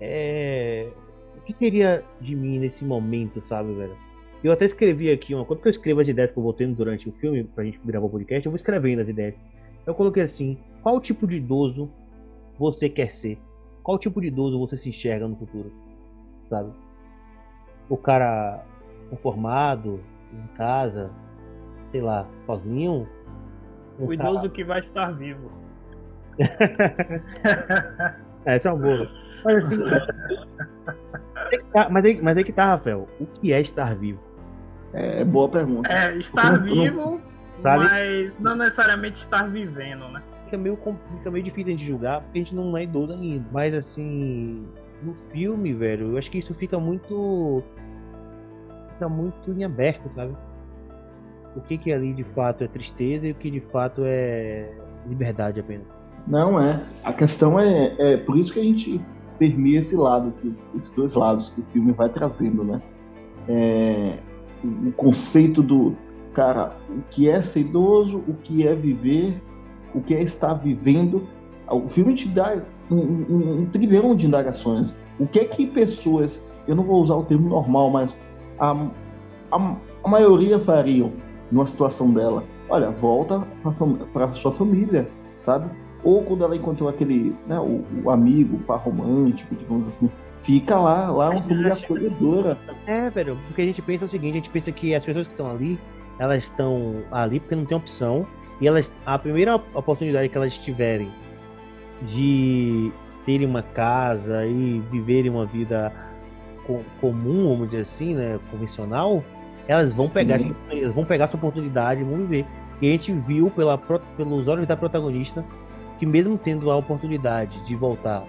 É... 0.00 0.90
O 1.36 1.40
que 1.40 1.52
seria 1.52 2.04
de 2.20 2.34
mim 2.34 2.58
nesse 2.58 2.84
momento, 2.84 3.40
sabe, 3.40 3.72
velho? 3.74 3.96
Eu 4.44 4.52
até 4.52 4.64
escrevi 4.64 5.10
aqui, 5.10 5.34
uma 5.34 5.44
quando 5.44 5.64
eu 5.64 5.70
escrevo 5.70 6.00
as 6.00 6.08
ideias 6.08 6.30
que 6.30 6.38
eu 6.38 6.42
vou 6.42 6.52
tendo 6.52 6.76
durante 6.76 7.08
o 7.08 7.12
filme, 7.12 7.44
pra 7.44 7.64
gente 7.64 7.80
gravar 7.84 8.06
o 8.06 8.10
podcast, 8.10 8.46
eu 8.46 8.50
vou 8.50 8.56
escrevendo 8.56 9.00
as 9.00 9.08
ideias. 9.08 9.38
Eu 9.86 9.94
coloquei 9.94 10.22
assim: 10.22 10.58
qual 10.82 11.00
tipo 11.00 11.26
de 11.26 11.38
idoso 11.38 11.90
você 12.58 12.88
quer 12.88 13.10
ser? 13.10 13.38
Qual 13.82 13.98
tipo 13.98 14.20
de 14.20 14.28
idoso 14.28 14.58
você 14.58 14.76
se 14.76 14.90
enxerga 14.90 15.26
no 15.26 15.36
futuro? 15.36 15.72
Sabe? 16.48 16.72
O 17.88 17.96
cara 17.96 18.64
conformado, 19.10 20.00
em 20.32 20.46
casa, 20.56 21.10
sei 21.90 22.00
lá, 22.00 22.26
sozinho? 22.46 23.08
Um 23.98 24.06
o 24.06 24.12
idoso 24.12 24.42
cara... 24.42 24.48
que 24.50 24.64
vai 24.64 24.80
estar 24.80 25.10
vivo. 25.12 25.50
Essa 28.44 28.68
é 28.68 28.72
uma 28.72 28.82
boa. 28.82 29.08
Mas 29.44 29.56
assim. 29.56 29.78
mas, 31.90 32.04
aí, 32.04 32.22
mas 32.22 32.36
aí 32.36 32.44
que 32.44 32.52
tá, 32.52 32.66
Rafael. 32.66 33.08
O 33.20 33.26
que 33.26 33.52
é 33.52 33.60
estar 33.60 33.94
vivo? 33.94 34.20
É, 34.92 35.24
boa 35.24 35.48
pergunta. 35.48 35.92
É, 35.92 36.16
estar 36.16 36.62
vivo, 36.62 37.20
Sabe? 37.58 37.84
mas 37.84 38.38
não 38.38 38.56
necessariamente 38.56 39.20
estar 39.20 39.48
vivendo, 39.48 40.08
né? 40.08 40.22
Fica 40.44 40.56
meio, 40.56 40.78
fica 41.18 41.30
meio 41.30 41.44
difícil 41.44 41.76
de 41.76 41.84
julgar, 41.84 42.22
porque 42.22 42.38
a 42.38 42.42
gente 42.42 42.54
não 42.54 42.76
é 42.76 42.84
idoso 42.84 43.12
ainda. 43.12 43.44
Mas 43.52 43.74
assim, 43.74 44.66
no 45.02 45.14
filme, 45.30 45.74
velho, 45.74 46.12
eu 46.12 46.18
acho 46.18 46.30
que 46.30 46.38
isso 46.38 46.54
fica 46.54 46.78
muito. 46.78 47.62
Fica 48.94 49.08
muito 49.08 49.52
em 49.52 49.64
aberto, 49.64 50.10
sabe? 50.14 50.34
O 51.58 51.60
que, 51.62 51.76
que 51.76 51.92
ali 51.92 52.14
de 52.14 52.22
fato 52.22 52.62
é 52.62 52.68
tristeza 52.68 53.26
e 53.26 53.32
o 53.32 53.34
que 53.34 53.50
de 53.50 53.60
fato 53.60 54.02
é 54.04 54.70
liberdade 55.08 55.58
apenas. 55.58 55.86
Não 56.26 56.60
é. 56.60 56.84
A 57.02 57.12
questão 57.12 57.58
é, 57.58 57.94
é 57.98 58.16
por 58.16 58.38
isso 58.38 58.52
que 58.52 58.60
a 58.60 58.64
gente 58.64 59.00
permeia 59.38 59.80
esse 59.80 59.96
lado, 59.96 60.32
que, 60.38 60.54
esses 60.76 60.92
dois 60.92 61.14
lados 61.14 61.48
que 61.48 61.60
o 61.60 61.64
filme 61.64 61.92
vai 61.92 62.08
trazendo, 62.08 62.62
né? 62.62 62.80
É, 63.48 64.18
o 64.62 64.92
conceito 64.92 65.62
do 65.62 65.96
cara, 66.32 66.76
o 66.88 67.02
que 67.10 67.28
é 67.28 67.42
ser 67.42 67.60
idoso, 67.60 68.22
o 68.28 68.34
que 68.34 68.64
é 68.66 68.74
viver, 68.74 69.42
o 69.92 70.00
que 70.00 70.14
é 70.14 70.22
estar 70.22 70.54
vivendo. 70.54 71.26
O 71.68 71.88
filme 71.88 72.14
te 72.14 72.28
dá 72.28 72.62
um, 72.88 72.96
um, 72.96 73.60
um 73.60 73.66
trilhão 73.66 74.14
de 74.14 74.26
indagações. 74.26 74.94
O 75.18 75.26
que 75.26 75.40
é 75.40 75.44
que 75.44 75.66
pessoas, 75.66 76.44
eu 76.68 76.76
não 76.76 76.84
vou 76.84 77.02
usar 77.02 77.16
o 77.16 77.24
termo 77.24 77.48
normal, 77.48 77.90
mas 77.90 78.16
a, 78.60 78.72
a, 79.50 79.76
a 80.04 80.08
maioria 80.08 80.60
fariam 80.60 81.12
numa 81.50 81.66
situação 81.66 82.12
dela? 82.12 82.44
Olha, 82.68 82.90
volta 82.90 83.46
para 84.12 84.34
sua 84.34 84.52
família, 84.52 85.08
sabe? 85.40 85.70
Ou 86.04 86.22
quando 86.22 86.44
ela 86.44 86.54
encontrou 86.54 86.88
aquele, 86.88 87.34
né, 87.46 87.58
o, 87.58 87.84
o 88.04 88.10
amigo, 88.10 88.56
o 88.56 88.60
par 88.60 88.78
romântico, 88.78 89.54
digamos 89.54 89.88
assim, 89.88 90.10
fica 90.36 90.78
lá, 90.78 91.10
lá 91.10 91.26
é 91.26 91.30
uma 91.30 91.42
família 91.42 91.74
acolhedora. 91.74 92.58
É, 92.86 93.10
velho, 93.10 93.38
porque 93.46 93.62
a 93.62 93.64
gente 93.64 93.82
pensa 93.82 94.04
o 94.04 94.08
seguinte, 94.08 94.32
a 94.32 94.36
gente 94.36 94.50
pensa 94.50 94.70
que 94.70 94.94
as 94.94 95.04
pessoas 95.04 95.26
que 95.26 95.32
estão 95.32 95.50
ali, 95.50 95.78
elas 96.18 96.44
estão 96.44 97.02
ali 97.10 97.40
porque 97.40 97.56
não 97.56 97.64
tem 97.64 97.76
opção, 97.76 98.26
e 98.60 98.68
elas, 98.68 98.92
a 99.06 99.18
primeira 99.18 99.56
oportunidade 99.56 100.28
que 100.28 100.36
elas 100.36 100.56
tiverem 100.58 101.10
de 102.02 102.92
terem 103.24 103.46
uma 103.46 103.62
casa 103.62 104.46
e 104.46 104.80
viverem 104.90 105.30
uma 105.30 105.46
vida 105.46 105.92
comum, 107.00 107.48
vamos 107.48 107.68
dizer 107.68 107.80
assim, 107.80 108.14
né, 108.14 108.38
convencional, 108.50 109.24
elas 109.68 109.92
vão 109.92 110.08
pegar, 110.08 110.40
uhum. 110.40 110.54
elas 110.70 110.94
vão 110.94 111.04
pegar 111.04 111.26
essa 111.26 111.36
oportunidade 111.36 112.02
vão 112.02 112.16
viver. 112.16 112.46
E 112.80 112.88
a 112.88 112.90
gente 112.90 113.12
viu 113.12 113.50
pela, 113.50 113.76
pelos 114.16 114.48
olhos 114.48 114.66
da 114.66 114.76
protagonista 114.76 115.44
que 115.98 116.06
mesmo 116.06 116.38
tendo 116.38 116.70
a 116.70 116.76
oportunidade 116.76 117.64
de 117.64 117.76
voltar, 117.76 118.24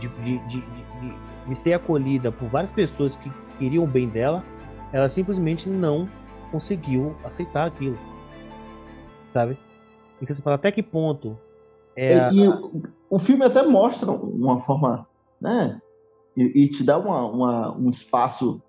de, 0.00 0.08
de, 0.08 0.38
de, 0.46 0.64
de, 1.48 1.56
ser 1.58 1.74
acolhida 1.74 2.30
por 2.30 2.48
várias 2.48 2.72
pessoas 2.72 3.16
que 3.16 3.30
queriam 3.58 3.84
o 3.84 3.86
bem 3.86 4.08
dela, 4.08 4.44
ela 4.92 5.08
simplesmente 5.08 5.68
não 5.68 6.08
conseguiu 6.52 7.16
aceitar 7.24 7.66
aquilo. 7.66 7.98
Sabe? 9.32 9.58
Então 10.22 10.34
você 10.34 10.42
fala, 10.42 10.56
até 10.56 10.70
que 10.70 10.82
ponto 10.82 11.36
é. 11.96 12.18
A... 12.18 12.30
E, 12.32 12.48
o 13.08 13.18
filme 13.18 13.44
até 13.44 13.62
mostra 13.66 14.10
uma 14.10 14.60
forma, 14.60 15.06
né? 15.40 15.80
E, 16.36 16.64
e 16.64 16.68
te 16.70 16.84
dá 16.84 16.96
uma, 16.96 17.26
uma, 17.26 17.76
um 17.76 17.88
espaço 17.88 18.62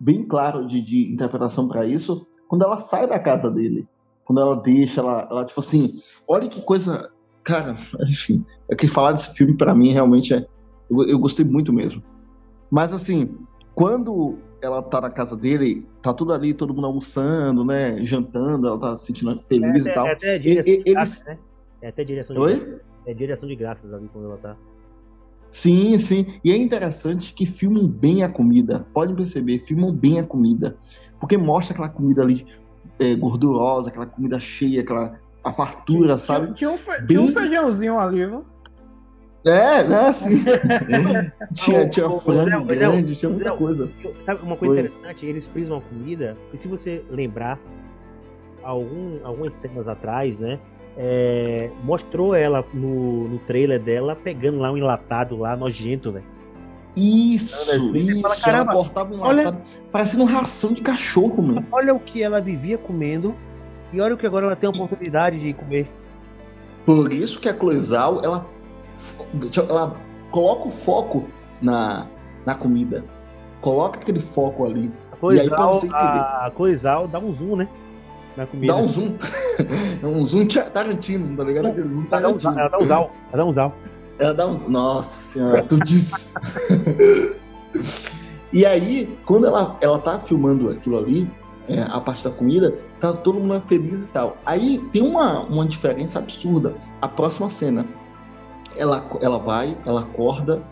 bem 0.00 0.26
claro 0.26 0.66
de, 0.66 0.80
de 0.80 1.12
interpretação 1.12 1.68
para 1.68 1.86
isso 1.86 2.26
quando 2.48 2.64
ela 2.64 2.78
sai 2.78 3.06
da 3.06 3.18
casa 3.20 3.50
dele. 3.50 3.86
Quando 4.24 4.40
ela 4.40 4.56
deixa, 4.56 5.00
ela, 5.00 5.28
ela 5.30 5.44
tipo 5.44 5.60
assim, 5.60 5.94
olha 6.26 6.48
que 6.48 6.62
coisa 6.62 7.10
cara, 7.42 7.76
enfim, 8.08 8.44
é 8.70 8.76
que 8.76 8.86
falar 8.86 9.12
desse 9.12 9.34
filme 9.34 9.56
para 9.56 9.74
mim 9.74 9.92
realmente 9.92 10.34
é. 10.34 10.46
Eu, 10.90 11.06
eu, 11.06 11.18
gostei 11.18 11.44
muito 11.44 11.72
mesmo. 11.72 12.02
Mas 12.70 12.92
assim, 12.92 13.38
quando 13.74 14.38
ela 14.60 14.82
tá 14.82 15.00
na 15.00 15.10
casa 15.10 15.36
dele, 15.36 15.86
tá 16.02 16.12
tudo 16.12 16.32
ali, 16.32 16.52
todo 16.52 16.74
mundo 16.74 16.86
almoçando, 16.86 17.64
né? 17.64 18.02
Jantando, 18.04 18.66
ela 18.66 18.78
tá 18.78 18.96
se 18.96 19.06
sentindo 19.06 19.40
feliz 19.46 19.86
é, 19.86 19.90
e 19.90 19.94
tal. 19.94 20.06
É 20.06 20.12
até 20.12 20.38
direção 20.38 20.74
e, 20.74 20.82
de 20.82 20.92
graças, 20.92 21.24
né? 21.24 21.38
É 21.82 21.88
até 21.88 22.04
direção 22.04 22.36
de 22.36 22.42
Oi? 22.42 22.58
Graças. 22.58 22.80
É 23.06 23.14
direção 23.14 23.48
de 23.48 23.56
graças 23.56 23.92
ali 23.92 24.08
quando 24.12 24.26
ela 24.26 24.36
tá. 24.36 24.56
Sim, 25.50 25.98
sim. 25.98 26.26
E 26.44 26.52
é 26.52 26.56
interessante 26.56 27.34
que 27.34 27.44
filmam 27.44 27.86
bem 27.88 28.22
a 28.22 28.28
comida. 28.28 28.86
Podem 28.94 29.14
perceber, 29.14 29.58
filmam 29.58 29.92
bem 29.92 30.20
a 30.20 30.24
comida. 30.24 30.76
Porque 31.18 31.36
mostra 31.36 31.74
aquela 31.74 31.88
comida 31.88 32.22
ali 32.22 32.46
é, 32.98 33.14
gordurosa, 33.14 33.88
aquela 33.88 34.06
comida 34.06 34.38
cheia, 34.38 34.82
aquela 34.82 35.18
a 35.42 35.52
fartura, 35.52 36.18
sabe? 36.18 36.52
Tinha, 36.54 36.70
um, 36.70 36.78
fe... 36.78 36.92
Bem... 36.98 37.06
tinha 37.06 37.20
um 37.22 37.28
feijãozinho 37.28 37.98
ali, 37.98 38.26
viu? 38.26 38.44
É, 39.44 39.82
né, 39.82 40.00
assim. 40.08 40.44
tinha 41.54 41.88
tinha 41.88 42.06
o, 42.06 42.20
frango 42.20 42.66
grande, 42.66 43.16
tinha 43.16 43.30
muita 43.30 43.56
coisa. 43.56 43.90
Sabe 44.26 44.42
uma 44.42 44.56
coisa 44.56 44.74
Foi. 44.74 44.84
interessante? 44.84 45.26
Eles 45.26 45.46
frisam 45.46 45.78
uma 45.78 45.82
comida, 45.82 46.36
e 46.52 46.58
se 46.58 46.68
você 46.68 47.02
lembrar, 47.08 47.58
algum, 48.62 49.18
algumas 49.24 49.54
cenas 49.54 49.88
atrás, 49.88 50.38
né? 50.38 50.60
É, 51.02 51.70
mostrou 51.82 52.34
ela 52.34 52.62
no, 52.74 53.26
no 53.26 53.38
trailer 53.38 53.80
dela 53.80 54.14
pegando 54.14 54.58
lá 54.58 54.70
um 54.70 54.76
enlatado 54.76 55.34
lá, 55.38 55.56
nojento, 55.56 56.12
velho. 56.12 56.26
Isso, 56.94 57.96
isso. 57.96 58.20
Fala, 58.20 58.58
ela 58.58 58.72
cortava 58.72 59.14
um 59.14 59.16
enlatado, 59.16 59.56
olha, 59.56 59.62
parecendo 59.90 60.24
ração 60.24 60.74
de 60.74 60.82
cachorro, 60.82 61.42
mano. 61.42 61.66
Olha 61.72 61.94
o 61.94 62.00
que 62.00 62.22
ela 62.22 62.38
vivia 62.38 62.76
comendo 62.76 63.34
e 63.92 64.00
olha 64.00 64.14
o 64.14 64.18
que 64.18 64.26
agora 64.26 64.44
ela 64.44 64.56
tem 64.56 64.66
a 64.66 64.70
oportunidade 64.70 65.38
de 65.38 65.54
comer. 65.54 65.88
Por 66.84 67.10
isso 67.12 67.40
que 67.40 67.48
a 67.48 67.54
Cloizal, 67.54 68.20
ela, 68.22 68.46
ela 69.68 69.96
coloca 70.30 70.68
o 70.68 70.70
foco 70.70 71.24
na, 71.62 72.06
na 72.44 72.54
comida. 72.54 73.04
Coloca 73.62 74.00
aquele 74.00 74.20
foco 74.20 74.66
ali. 74.66 74.92
A 75.12 75.16
Cloizal, 75.16 75.80
a 75.92 76.52
Cloizal 76.54 77.08
dá 77.08 77.18
um 77.18 77.32
zoom, 77.32 77.56
né? 77.56 77.68
Na 78.36 78.46
comida. 78.46 78.72
Dá 78.72 78.80
um 78.80 78.88
zoom. 78.88 79.16
um 80.02 80.24
zoom 80.24 80.46
Tarantino, 80.46 81.36
tá 81.36 81.44
ligado? 81.44 81.68
Aquele 81.68 81.90
zoom 81.90 82.04
Tarantino. 82.04 82.58
Ela 82.58 82.68
dá 82.68 82.78
um 82.78 82.86
zal. 82.86 83.10
Ela 83.32 83.42
dá 83.42 83.44
um 83.48 83.52
zal. 83.52 83.74
Ela 84.18 84.34
dá 84.34 84.46
um... 84.46 84.68
Nossa 84.68 85.10
senhora, 85.10 85.62
tu 85.62 85.78
disse. 85.78 86.34
e 88.52 88.66
aí, 88.66 89.18
quando 89.24 89.46
ela, 89.46 89.76
ela 89.80 89.98
tá 89.98 90.20
filmando 90.20 90.70
aquilo 90.70 90.98
ali, 90.98 91.30
é, 91.68 91.82
a 91.82 92.00
parte 92.00 92.24
da 92.24 92.30
comida, 92.30 92.76
tá 92.98 93.12
todo 93.12 93.38
mundo 93.38 93.54
é 93.54 93.60
feliz 93.60 94.02
e 94.02 94.08
tal. 94.08 94.36
Aí 94.44 94.78
tem 94.92 95.02
uma, 95.02 95.40
uma 95.44 95.66
diferença 95.66 96.18
absurda. 96.18 96.74
A 97.00 97.08
próxima 97.08 97.48
cena, 97.48 97.86
ela, 98.76 99.04
ela 99.20 99.38
vai, 99.38 99.76
ela 99.86 100.00
acorda 100.02 100.62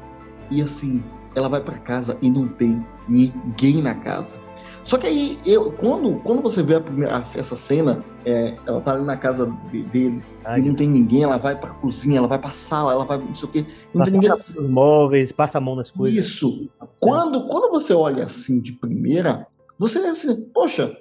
e 0.51 0.61
assim, 0.61 1.03
ela 1.35 1.49
vai 1.49 1.61
para 1.61 1.79
casa 1.79 2.19
e 2.21 2.31
não 2.31 2.49
tem 2.49 2.85
ninguém 3.09 3.81
na 3.81 3.95
casa. 3.95 4.39
Só 4.85 4.97
que 4.97 5.07
aí, 5.07 5.39
eu, 5.45 5.73
quando, 5.73 6.19
quando 6.21 6.43
você 6.43 6.63
vê 6.63 6.77
a 6.77 6.81
primeira, 6.81 7.15
essa 7.17 7.57
cena, 7.57 8.05
é, 8.25 8.57
ela 8.67 8.81
tá 8.81 8.93
ali 8.93 9.05
na 9.05 9.17
casa 9.17 9.47
de, 9.71 9.83
deles 9.85 10.27
Ai, 10.45 10.61
e 10.61 10.63
não 10.63 10.75
tem 10.75 10.89
ninguém, 10.89 11.23
ela 11.23 11.39
vai 11.39 11.59
pra 11.59 11.71
cozinha, 11.71 12.19
ela 12.19 12.29
vai 12.29 12.39
pra 12.39 12.51
sala, 12.51 12.93
ela 12.93 13.05
vai 13.05 13.19
não 13.19 13.35
sei 13.35 13.49
o 13.49 13.53
quê, 13.53 13.67
não 13.95 14.03
tem 14.03 14.15
ninguém. 14.15 14.31
nos 14.55 14.69
móveis, 14.69 15.33
passa 15.33 15.59
a 15.59 15.61
mão 15.61 15.77
nas 15.77 15.91
coisas. 15.91 16.25
Isso. 16.25 16.71
Quando, 17.01 17.47
quando 17.49 17.71
você 17.71 17.93
olha 17.93 18.25
assim 18.25 18.61
de 18.61 18.73
primeira, 18.73 19.47
você 19.79 20.01
é 20.01 20.11
assim, 20.11 20.45
poxa, 20.55 20.97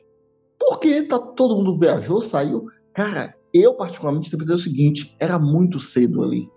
por 0.59 0.80
que 0.80 1.03
tá, 1.03 1.17
todo 1.19 1.55
mundo 1.55 1.80
viajou, 1.80 2.21
saiu? 2.21 2.67
Cara, 2.93 3.34
eu 3.53 3.73
particularmente 3.75 4.28
interpretei 4.28 4.55
o 4.55 4.59
seguinte, 4.59 5.15
era 5.19 5.39
muito 5.39 5.80
cedo 5.80 6.23
ali. 6.23 6.49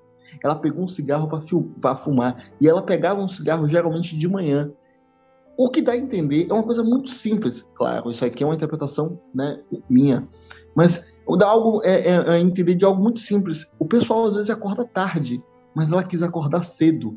Ela 0.43 0.55
pegou 0.55 0.85
um 0.85 0.89
cigarro 0.89 1.29
para 1.81 1.97
fumar 1.97 2.53
e 2.61 2.69
ela 2.69 2.83
pegava 2.83 3.21
um 3.21 3.29
cigarro 3.29 3.69
geralmente 3.69 4.17
de 4.17 4.29
manhã. 4.29 4.73
O 5.61 5.69
que 5.69 5.83
dá 5.83 5.93
a 5.93 5.97
entender 5.99 6.47
é 6.49 6.55
uma 6.55 6.63
coisa 6.63 6.83
muito 6.83 7.11
simples, 7.11 7.71
claro, 7.75 8.09
isso 8.09 8.25
aqui 8.25 8.43
é 8.43 8.47
uma 8.47 8.55
interpretação 8.55 9.21
né, 9.35 9.61
minha, 9.91 10.27
mas 10.75 11.13
dá 11.37 11.47
algo 11.47 11.83
é, 11.85 12.01
é, 12.01 12.31
é 12.31 12.39
entender 12.39 12.77
de 12.77 12.85
algo 12.87 13.03
muito 13.03 13.21
simples. 13.21 13.71
O 13.79 13.85
pessoal 13.85 14.25
às 14.25 14.37
vezes 14.37 14.49
acorda 14.49 14.87
tarde, 14.87 15.45
mas 15.75 15.93
ela 15.93 16.03
quis 16.03 16.23
acordar 16.23 16.63
cedo. 16.63 17.15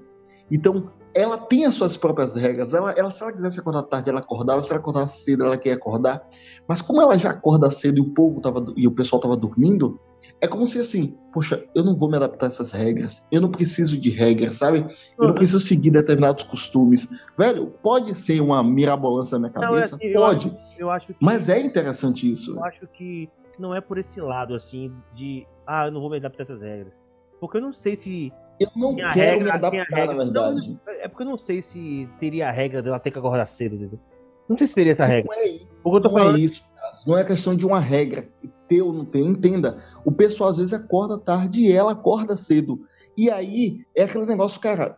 Então, 0.51 0.91
ela 1.15 1.37
tem 1.37 1.65
as 1.65 1.75
suas 1.75 1.95
próprias 1.95 2.35
regras. 2.35 2.73
Ela, 2.73 2.91
ela, 2.91 3.11
se 3.11 3.23
ela 3.23 3.31
quisesse 3.31 3.61
acordar 3.61 3.83
tarde, 3.83 4.09
ela 4.09 4.19
acordava. 4.19 4.61
Se 4.61 4.71
ela 4.71 4.81
acordasse 4.81 5.23
cedo, 5.23 5.45
ela 5.45 5.57
queria 5.57 5.77
acordar. 5.77 6.27
Mas 6.67 6.81
como 6.81 7.01
ela 7.01 7.17
já 7.17 7.29
acorda 7.29 7.71
cedo 7.71 7.99
e 7.99 8.01
o 8.01 8.13
povo 8.13 8.41
tava, 8.41 8.73
e 8.75 8.85
o 8.85 8.91
pessoal 8.91 9.21
tava 9.21 9.37
dormindo, 9.37 9.97
é 10.41 10.47
como 10.47 10.67
se 10.67 10.77
assim, 10.79 11.17
poxa, 11.33 11.65
eu 11.73 11.83
não 11.83 11.95
vou 11.95 12.09
me 12.09 12.17
adaptar 12.17 12.47
a 12.47 12.49
essas 12.49 12.71
regras. 12.71 13.23
Eu 13.31 13.39
não 13.41 13.49
preciso 13.49 13.97
de 13.99 14.09
regras, 14.09 14.55
sabe? 14.55 14.85
Eu 15.19 15.27
não 15.27 15.33
preciso 15.33 15.59
seguir 15.59 15.91
determinados 15.91 16.43
costumes. 16.43 17.07
Velho, 17.37 17.67
pode 17.81 18.13
ser 18.15 18.41
uma 18.41 18.61
mirabolância 18.63 19.39
na 19.39 19.47
minha 19.49 19.53
Não, 19.61 19.69
é 19.75 19.75
cabeça? 19.77 19.95
assim, 19.95 20.05
eu 20.07 20.21
pode. 20.21 20.47
acho- 20.49 20.79
Eu 20.79 20.89
acho 20.91 21.07
que, 21.13 21.15
Mas 21.21 21.47
é 21.49 21.59
interessante 21.61 22.29
isso. 22.29 22.55
eu 22.57 22.63
acho 22.65 22.85
que 22.87 23.29
não 23.57 23.73
é 23.73 23.79
por 23.79 23.97
esse 23.97 24.19
lado, 24.19 24.53
assim, 24.53 24.91
de 25.15 25.47
ah, 25.65 25.85
eu 25.85 25.91
não 25.91 26.01
vou 26.01 26.09
me 26.09 26.17
adaptar 26.17 26.43
a 26.43 26.45
essas 26.45 26.61
regras. 26.61 26.93
Porque 27.39 27.57
eu 27.57 27.61
não 27.61 27.73
sei 27.73 27.95
se. 27.95 28.33
Eu 28.59 28.67
não 28.75 28.95
quero 28.95 29.13
regra, 29.13 29.43
me 29.45 29.49
adaptar, 29.51 30.07
na 30.07 30.13
verdade. 30.13 30.79
É 30.99 31.07
porque 31.07 31.23
eu 31.23 31.27
não 31.27 31.37
sei 31.37 31.61
se 31.61 32.07
teria 32.19 32.47
a 32.47 32.51
regra 32.51 32.81
dela 32.81 32.99
ter 32.99 33.11
que 33.11 33.19
acordar 33.19 33.45
cedo, 33.45 33.75
entendeu? 33.75 33.99
Não 34.47 34.57
sei 34.57 34.67
se 34.67 34.75
teria 34.75 34.91
essa 34.93 35.05
regra. 35.05 35.31
Não 35.33 35.41
é 35.41 35.47
isso. 35.47 35.67
Eu 35.85 35.99
Não 35.99 36.19
é 36.19 36.37
isso, 36.39 36.63
cara. 36.75 36.95
Não 37.07 37.17
é 37.17 37.23
questão 37.23 37.55
de 37.55 37.65
uma 37.65 37.79
regra. 37.79 38.27
Ter 38.67 38.81
ou 38.81 38.93
não 38.93 39.05
ter, 39.05 39.19
entenda. 39.19 39.83
O 40.05 40.11
pessoal 40.11 40.49
às 40.49 40.57
vezes 40.57 40.73
acorda 40.73 41.17
tarde 41.17 41.61
e 41.61 41.71
ela 41.71 41.91
acorda 41.91 42.35
cedo. 42.35 42.81
E 43.17 43.29
aí 43.29 43.85
é 43.95 44.03
aquele 44.03 44.25
negócio, 44.25 44.59
cara, 44.59 44.97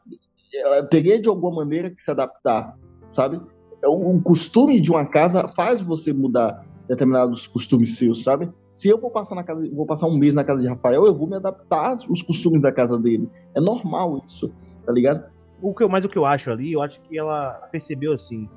ela 0.53 0.87
teria 0.87 1.19
de 1.19 1.27
alguma 1.27 1.57
maneira 1.57 1.89
que 1.89 2.01
se 2.01 2.11
adaptar, 2.11 2.77
sabe? 3.07 3.41
O, 3.83 4.15
o 4.15 4.21
costume 4.21 4.79
de 4.79 4.91
uma 4.91 5.05
casa 5.05 5.47
faz 5.49 5.81
você 5.81 6.13
mudar 6.13 6.65
determinados 6.87 7.47
costumes 7.47 7.97
seus, 7.97 8.23
sabe? 8.23 8.51
Se 8.71 8.89
eu 8.89 8.99
vou 8.99 9.09
passar 9.09 9.35
na 9.35 9.43
casa, 9.43 9.69
vou 9.73 9.85
passar 9.85 10.07
um 10.07 10.17
mês 10.17 10.33
na 10.33 10.43
casa 10.43 10.61
de 10.61 10.67
Rafael, 10.67 11.05
eu 11.05 11.17
vou 11.17 11.27
me 11.27 11.35
adaptar 11.35 11.91
aos 11.91 12.21
costumes 12.21 12.61
da 12.61 12.71
casa 12.71 12.99
dele. 12.99 13.29
É 13.55 13.61
normal 13.61 14.21
isso, 14.25 14.51
tá 14.85 14.91
ligado? 14.91 15.25
O 15.61 15.73
que 15.73 15.83
eu, 15.83 15.89
mas 15.89 16.05
o 16.05 16.09
que 16.09 16.17
eu 16.17 16.25
acho 16.25 16.51
ali, 16.51 16.73
eu 16.73 16.81
acho 16.81 17.01
que 17.01 17.17
ela 17.17 17.53
percebeu 17.71 18.11
assim, 18.11 18.49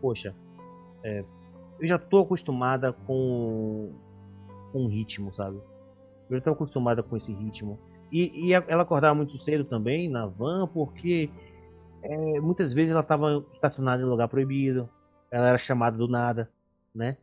poxa, 0.00 0.34
é, 1.02 1.24
eu 1.80 1.88
já 1.88 1.98
tô 1.98 2.18
acostumada 2.18 2.92
com 2.92 3.92
com 4.74 4.86
o 4.86 4.88
ritmo, 4.88 5.32
sabe? 5.32 5.60
Eu 6.28 6.40
tô 6.40 6.50
acostumada 6.50 7.00
com 7.00 7.16
esse 7.16 7.32
ritmo. 7.32 7.78
E, 8.10 8.48
e 8.48 8.52
ela 8.52 8.82
acordava 8.82 9.14
muito 9.14 9.38
cedo 9.38 9.64
também 9.64 10.08
na 10.08 10.26
van, 10.26 10.66
porque 10.66 11.30
é, 12.02 12.40
muitas 12.40 12.72
vezes 12.72 12.90
ela 12.90 13.00
estava 13.00 13.44
estacionada 13.54 14.02
em 14.02 14.04
lugar 14.04 14.26
proibido, 14.26 14.90
ela 15.30 15.48
era 15.48 15.58
chamada 15.58 15.96
do 15.96 16.08
nada, 16.08 16.50
né? 16.92 17.16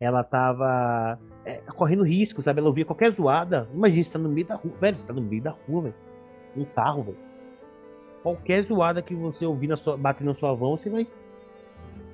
Ela 0.00 0.24
tava 0.24 1.18
é, 1.44 1.58
correndo 1.72 2.04
risco, 2.04 2.40
sabe? 2.40 2.60
Ela 2.60 2.68
ouvia 2.68 2.86
qualquer 2.86 3.12
zoada. 3.12 3.68
Imagina, 3.74 4.02
você 4.02 4.12
tá 4.12 4.18
no 4.18 4.28
meio 4.30 4.46
da 4.46 4.54
rua, 4.54 4.72
velho, 4.80 4.98
você 4.98 5.06
tá 5.08 5.12
no 5.12 5.20
meio 5.20 5.42
da 5.42 5.50
rua, 5.50 5.82
velho. 5.82 5.94
Um 6.56 6.64
carro, 6.64 7.02
velho. 7.02 7.18
Qualquer 8.22 8.64
zoada 8.64 9.02
que 9.02 9.14
você 9.14 9.44
ouvir 9.44 9.66
na 9.66 9.76
sua, 9.76 9.96
bater 9.96 10.24
na 10.24 10.34
sua 10.34 10.54
van, 10.54 10.70
você 10.70 10.88
vai. 10.88 11.06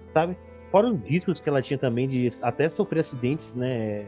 Sabe? 0.08 0.36
Fora 0.70 0.90
os 0.90 1.00
riscos 1.02 1.40
que 1.40 1.48
ela 1.48 1.62
tinha 1.62 1.78
também 1.78 2.08
de 2.08 2.28
até 2.42 2.68
sofrer 2.68 3.00
acidentes, 3.00 3.54
né? 3.54 4.06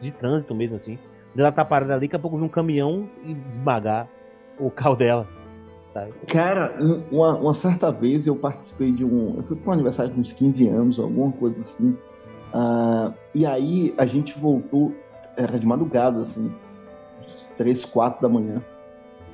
De, 0.00 0.10
trânsito 0.10 0.54
mesmo, 0.54 0.76
assim. 0.76 0.98
Ela 1.36 1.52
tá 1.52 1.64
parada 1.64 1.94
ali, 1.94 2.06
daqui 2.06 2.16
a 2.16 2.18
pouco 2.18 2.36
vir 2.38 2.44
um 2.44 2.48
caminhão 2.48 3.08
e 3.24 3.36
esmagar 3.50 4.08
o 4.58 4.70
carro 4.70 4.96
dela. 4.96 5.26
Sabe? 5.92 6.12
Cara, 6.28 6.76
um- 6.80 7.02
uma, 7.10 7.36
uma 7.38 7.54
certa 7.54 7.90
vez 7.92 8.26
eu 8.26 8.36
participei 8.36 8.92
de 8.92 9.04
um. 9.04 9.36
Eu 9.36 9.42
fui 9.42 9.56
para 9.56 9.70
um 9.70 9.72
aniversário 9.74 10.12
de 10.12 10.20
uns 10.20 10.32
15 10.32 10.68
anos, 10.68 10.98
alguma 10.98 11.32
coisa 11.32 11.60
assim. 11.60 11.96
Ah, 12.52 13.12
e 13.34 13.44
aí 13.44 13.94
a 13.98 14.06
gente 14.06 14.38
voltou, 14.38 14.94
era 15.36 15.58
de 15.58 15.66
madrugada, 15.66 16.22
assim, 16.22 16.52
uns 17.22 17.46
3, 17.56 17.84
4 17.84 18.22
da 18.22 18.28
manhã. 18.28 18.62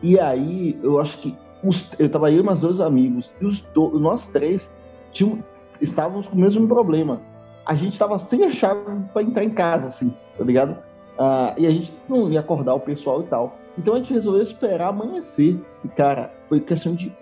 E 0.02 0.18
aí 0.18 0.78
eu 0.82 0.98
acho 0.98 1.18
que. 1.18 1.36
Os, 1.64 1.92
eu 2.00 2.10
tava 2.10 2.32
eu 2.32 2.40
e 2.40 2.42
mais 2.42 2.58
dois 2.58 2.80
amigos, 2.80 3.32
e 3.40 3.46
os 3.46 3.60
do, 3.60 3.96
nós 4.00 4.26
três 4.26 4.72
tinham, 5.12 5.44
estávamos 5.80 6.26
com 6.26 6.36
o 6.36 6.40
mesmo 6.40 6.66
problema. 6.66 7.20
A 7.64 7.74
gente 7.74 7.96
tava 7.96 8.18
sem 8.18 8.44
a 8.44 8.50
chave 8.50 8.80
para 9.12 9.22
entrar 9.22 9.44
em 9.44 9.50
casa, 9.50 9.86
assim, 9.86 10.12
tá 10.42 10.46
ligado? 10.46 10.76
Ah, 11.18 11.54
e 11.56 11.66
a 11.66 11.70
gente 11.70 11.94
não 12.08 12.30
ia 12.30 12.40
acordar 12.40 12.74
o 12.74 12.80
pessoal 12.80 13.22
e 13.22 13.26
tal. 13.26 13.56
Então 13.78 13.94
a 13.94 13.98
gente 13.98 14.12
resolveu 14.12 14.42
esperar 14.42 14.88
amanhecer. 14.88 15.56
E, 15.84 15.88
cara, 15.88 16.32
foi 16.48 16.60
questão 16.60 16.94
de. 16.94 17.14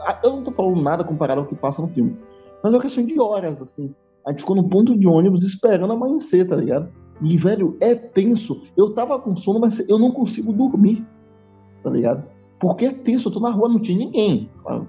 ah, 0.00 0.20
Eu 0.24 0.36
não 0.36 0.44
tô 0.44 0.50
falando 0.50 0.80
nada 0.80 1.04
comparado 1.04 1.42
ao 1.42 1.46
que 1.46 1.54
passa 1.54 1.82
no 1.82 1.88
filme. 1.88 2.16
Mas 2.62 2.72
é 2.72 2.76
uma 2.76 2.82
questão 2.82 3.04
de 3.04 3.20
horas, 3.20 3.60
assim. 3.60 3.94
A 4.26 4.30
gente 4.30 4.40
ficou 4.40 4.56
no 4.56 4.66
ponto 4.66 4.98
de 4.98 5.06
ônibus 5.06 5.42
esperando 5.44 5.92
amanhecer, 5.92 6.48
tá 6.48 6.56
ligado? 6.56 6.88
E, 7.20 7.36
velho, 7.36 7.76
é 7.80 7.94
tenso. 7.94 8.66
Eu 8.76 8.94
tava 8.94 9.20
com 9.20 9.36
sono, 9.36 9.60
mas 9.60 9.86
eu 9.88 9.98
não 9.98 10.10
consigo 10.10 10.50
dormir. 10.52 11.06
Tá 11.82 11.90
ligado? 11.90 12.24
Porque 12.58 12.86
é 12.86 12.92
tenso. 12.92 13.28
Eu 13.28 13.32
tô 13.32 13.40
na 13.40 13.50
rua, 13.50 13.68
não 13.68 13.78
tinha 13.78 13.98
ninguém. 13.98 14.50
Pra, 14.62 14.80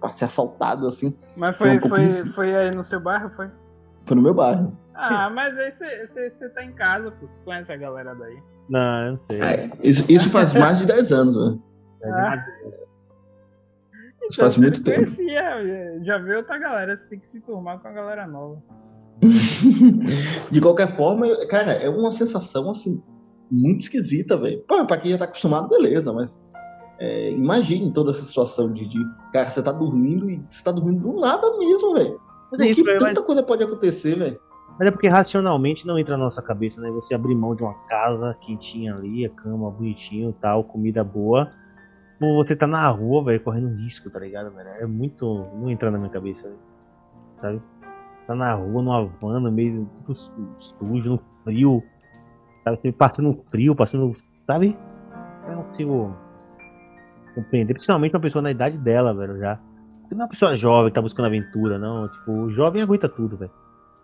pra 0.00 0.10
ser 0.10 0.24
assaltado, 0.24 0.86
assim. 0.86 1.14
Mas 1.36 1.56
Foi 1.58 1.78
foi, 1.78 1.88
foi, 1.90 2.26
foi 2.28 2.56
aí 2.56 2.74
no 2.74 2.82
seu 2.82 2.98
bairro, 2.98 3.28
foi? 3.28 3.50
Foi 4.06 4.16
no 4.16 4.22
meu 4.22 4.32
bairro. 4.34 4.72
Ah, 5.00 5.30
mas 5.34 5.56
aí 5.58 5.70
você- 6.06 6.48
tá 6.50 6.62
em 6.64 6.72
casa, 6.72 7.10
pô. 7.10 7.26
Você 7.26 7.38
conhece 7.44 7.72
a 7.72 7.76
galera 7.76 8.14
daí. 8.14 8.36
Não, 8.68 9.04
eu 9.06 9.10
não 9.12 9.18
sei. 9.18 9.40
É, 9.40 9.70
isso, 9.82 10.04
isso 10.10 10.30
faz 10.30 10.54
mais 10.54 10.78
de 10.78 10.86
10 10.86 11.12
anos, 11.12 11.34
velho. 11.34 11.62
É 12.02 12.08
Ah. 12.10 12.36
demais. 12.36 12.80
Isso 14.30 14.40
faz 14.40 14.54
você 14.54 14.60
muito 14.60 14.84
tempo. 14.84 14.96
conhecia, 14.96 16.00
já 16.04 16.18
vê 16.18 16.36
outra 16.36 16.56
galera, 16.58 16.94
você 16.94 17.04
tem 17.08 17.18
que 17.18 17.28
se 17.28 17.40
turmar 17.40 17.80
com 17.80 17.88
a 17.88 17.92
galera 17.92 18.26
nova. 18.26 18.62
de 20.50 20.60
qualquer 20.60 20.94
forma, 20.96 21.26
cara, 21.48 21.72
é 21.72 21.88
uma 21.88 22.10
sensação 22.10 22.70
assim 22.70 23.02
muito 23.50 23.80
esquisita, 23.80 24.36
velho. 24.36 24.62
Pô, 24.68 24.86
Pra 24.86 24.98
quem 24.98 25.10
já 25.12 25.18
tá 25.18 25.24
acostumado, 25.24 25.68
beleza, 25.68 26.12
mas 26.12 26.40
é, 27.00 27.30
imagine 27.32 27.92
toda 27.92 28.12
essa 28.12 28.22
situação 28.24 28.72
de, 28.72 28.86
de, 28.88 28.98
cara, 29.32 29.50
você 29.50 29.62
tá 29.62 29.72
dormindo 29.72 30.30
e 30.30 30.42
você 30.48 30.62
tá 30.62 30.70
dormindo 30.70 31.00
do 31.02 31.20
nada 31.20 31.58
mesmo, 31.58 31.94
velho. 31.94 32.20
Mas 32.52 32.60
é 32.60 32.68
isso, 32.68 32.84
Que 32.84 32.92
tanta 32.92 33.04
mas, 33.06 33.18
coisa 33.20 33.42
pode 33.42 33.64
acontecer, 33.64 34.16
velho. 34.16 34.40
Mas 34.78 34.88
é 34.88 34.90
porque 34.90 35.08
racionalmente 35.08 35.86
não 35.86 35.98
entra 35.98 36.16
na 36.16 36.24
nossa 36.24 36.40
cabeça, 36.42 36.80
né? 36.80 36.90
Você 36.90 37.14
abrir 37.14 37.34
mão 37.34 37.54
de 37.54 37.62
uma 37.62 37.74
casa 37.86 38.34
quentinha 38.40 38.94
ali, 38.94 39.26
a 39.26 39.30
cama 39.30 39.70
bonitinho 39.70 40.32
tal, 40.40 40.64
comida 40.64 41.04
boa. 41.04 41.50
Por 42.18 42.34
você 42.36 42.54
tá 42.54 42.66
na 42.66 42.86
rua, 42.88 43.24
velho, 43.24 43.40
correndo 43.42 43.74
risco, 43.76 44.10
tá 44.10 44.18
ligado, 44.20 44.50
velho? 44.50 44.68
É 44.68 44.86
muito. 44.86 45.46
Não 45.54 45.70
entra 45.70 45.90
na 45.90 45.98
minha 45.98 46.10
cabeça. 46.10 46.50
Sabe? 47.34 47.60
Você 48.20 48.26
tá 48.26 48.34
na 48.34 48.52
rua, 48.54 48.82
numa 48.82 49.04
van, 49.06 49.40
no 49.40 49.50
meio 49.50 49.86
tudo 49.96 50.14
su- 50.14 50.32
sujo, 50.56 51.12
no 51.12 51.20
frio. 51.44 51.82
Sabe? 52.64 52.92
Passando 52.92 53.32
frio, 53.50 53.74
passando. 53.74 54.12
Sabe? 54.40 54.78
Eu 55.48 55.56
não 55.56 55.62
consigo 55.64 56.14
compreender. 57.34 57.72
Principalmente 57.74 58.14
uma 58.14 58.20
pessoa 58.20 58.42
na 58.42 58.50
idade 58.50 58.76
dela, 58.78 59.14
velho, 59.14 59.38
já. 59.38 59.56
Porque 60.02 60.14
não 60.14 60.22
é 60.22 60.24
uma 60.24 60.28
pessoa 60.30 60.54
jovem 60.56 60.90
que 60.90 60.94
tá 60.94 61.00
buscando 61.02 61.26
aventura, 61.26 61.78
não. 61.78 62.08
Tipo, 62.08 62.32
o 62.32 62.50
jovem 62.50 62.82
aguenta 62.82 63.08
tudo, 63.08 63.36
velho. 63.36 63.52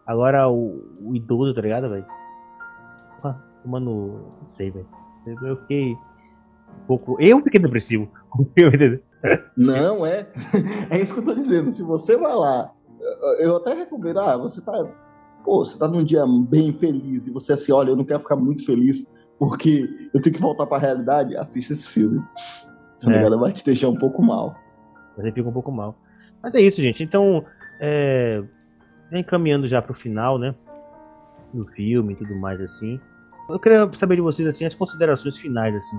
Agora 0.06 0.48
o, 0.48 0.82
o 1.02 1.14
idoso, 1.16 1.54
tá 1.54 1.60
ligado, 1.60 1.88
velho? 1.88 2.06
Mano, 3.64 4.32
não 4.40 4.46
sei, 4.46 4.70
velho. 4.70 4.86
Eu 5.42 5.56
fiquei 5.56 5.92
um 5.92 6.86
pouco. 6.86 7.16
Eu 7.20 7.42
fiquei 7.42 7.60
depressivo? 7.60 8.08
Não, 9.56 10.06
é. 10.06 10.28
É 10.90 11.00
isso 11.00 11.14
que 11.14 11.20
eu 11.20 11.24
tô 11.24 11.34
dizendo. 11.34 11.70
Se 11.70 11.82
você 11.82 12.16
vai 12.16 12.32
lá, 12.34 12.70
eu- 13.40 13.56
até 13.56 13.74
recomendo, 13.74 14.20
ah, 14.20 14.36
você 14.36 14.60
tá. 14.64 14.72
Pô, 15.44 15.64
você 15.64 15.76
tá 15.78 15.88
num 15.88 16.04
dia 16.04 16.24
bem 16.48 16.72
feliz 16.74 17.26
e 17.26 17.32
você 17.32 17.54
assim, 17.54 17.72
olha, 17.72 17.90
eu 17.90 17.96
não 17.96 18.04
quero 18.04 18.20
ficar 18.20 18.36
muito 18.36 18.64
feliz 18.64 19.04
porque 19.38 19.88
eu 20.14 20.20
tenho 20.22 20.34
que 20.36 20.40
voltar 20.40 20.66
pra 20.66 20.78
realidade, 20.78 21.36
assista 21.36 21.72
esse 21.72 21.88
filme. 21.88 22.20
Tá 23.00 23.10
É. 23.10 23.16
ligado? 23.16 23.38
Vai 23.38 23.52
te 23.52 23.64
deixar 23.64 23.88
um 23.88 23.96
pouco 23.98 24.22
mal. 24.22 24.54
Mas 25.16 25.32
fica 25.34 25.48
um 25.48 25.52
pouco 25.52 25.72
mal. 25.72 25.96
Mas 26.42 26.54
é 26.54 26.60
isso, 26.60 26.80
gente. 26.80 27.02
Então, 27.02 27.44
é, 27.80 28.42
encaminhando 29.12 29.66
já 29.66 29.80
pro 29.80 29.94
final, 29.94 30.38
né? 30.38 30.54
do 31.52 31.66
filme 31.66 32.12
e 32.12 32.16
tudo 32.16 32.34
mais, 32.36 32.60
assim. 32.60 33.00
Eu 33.48 33.58
queria 33.58 33.90
saber 33.92 34.16
de 34.16 34.22
vocês, 34.22 34.46
assim, 34.46 34.64
as 34.64 34.74
considerações 34.74 35.36
finais, 35.38 35.74
assim, 35.74 35.98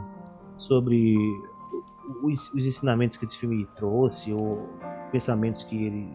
sobre 0.57 1.15
os, 2.23 2.51
os 2.53 2.65
ensinamentos 2.65 3.17
que 3.17 3.25
esse 3.25 3.37
filme 3.37 3.67
trouxe, 3.75 4.33
ou 4.33 4.67
pensamentos 5.11 5.63
que 5.63 5.85
ele 5.85 6.09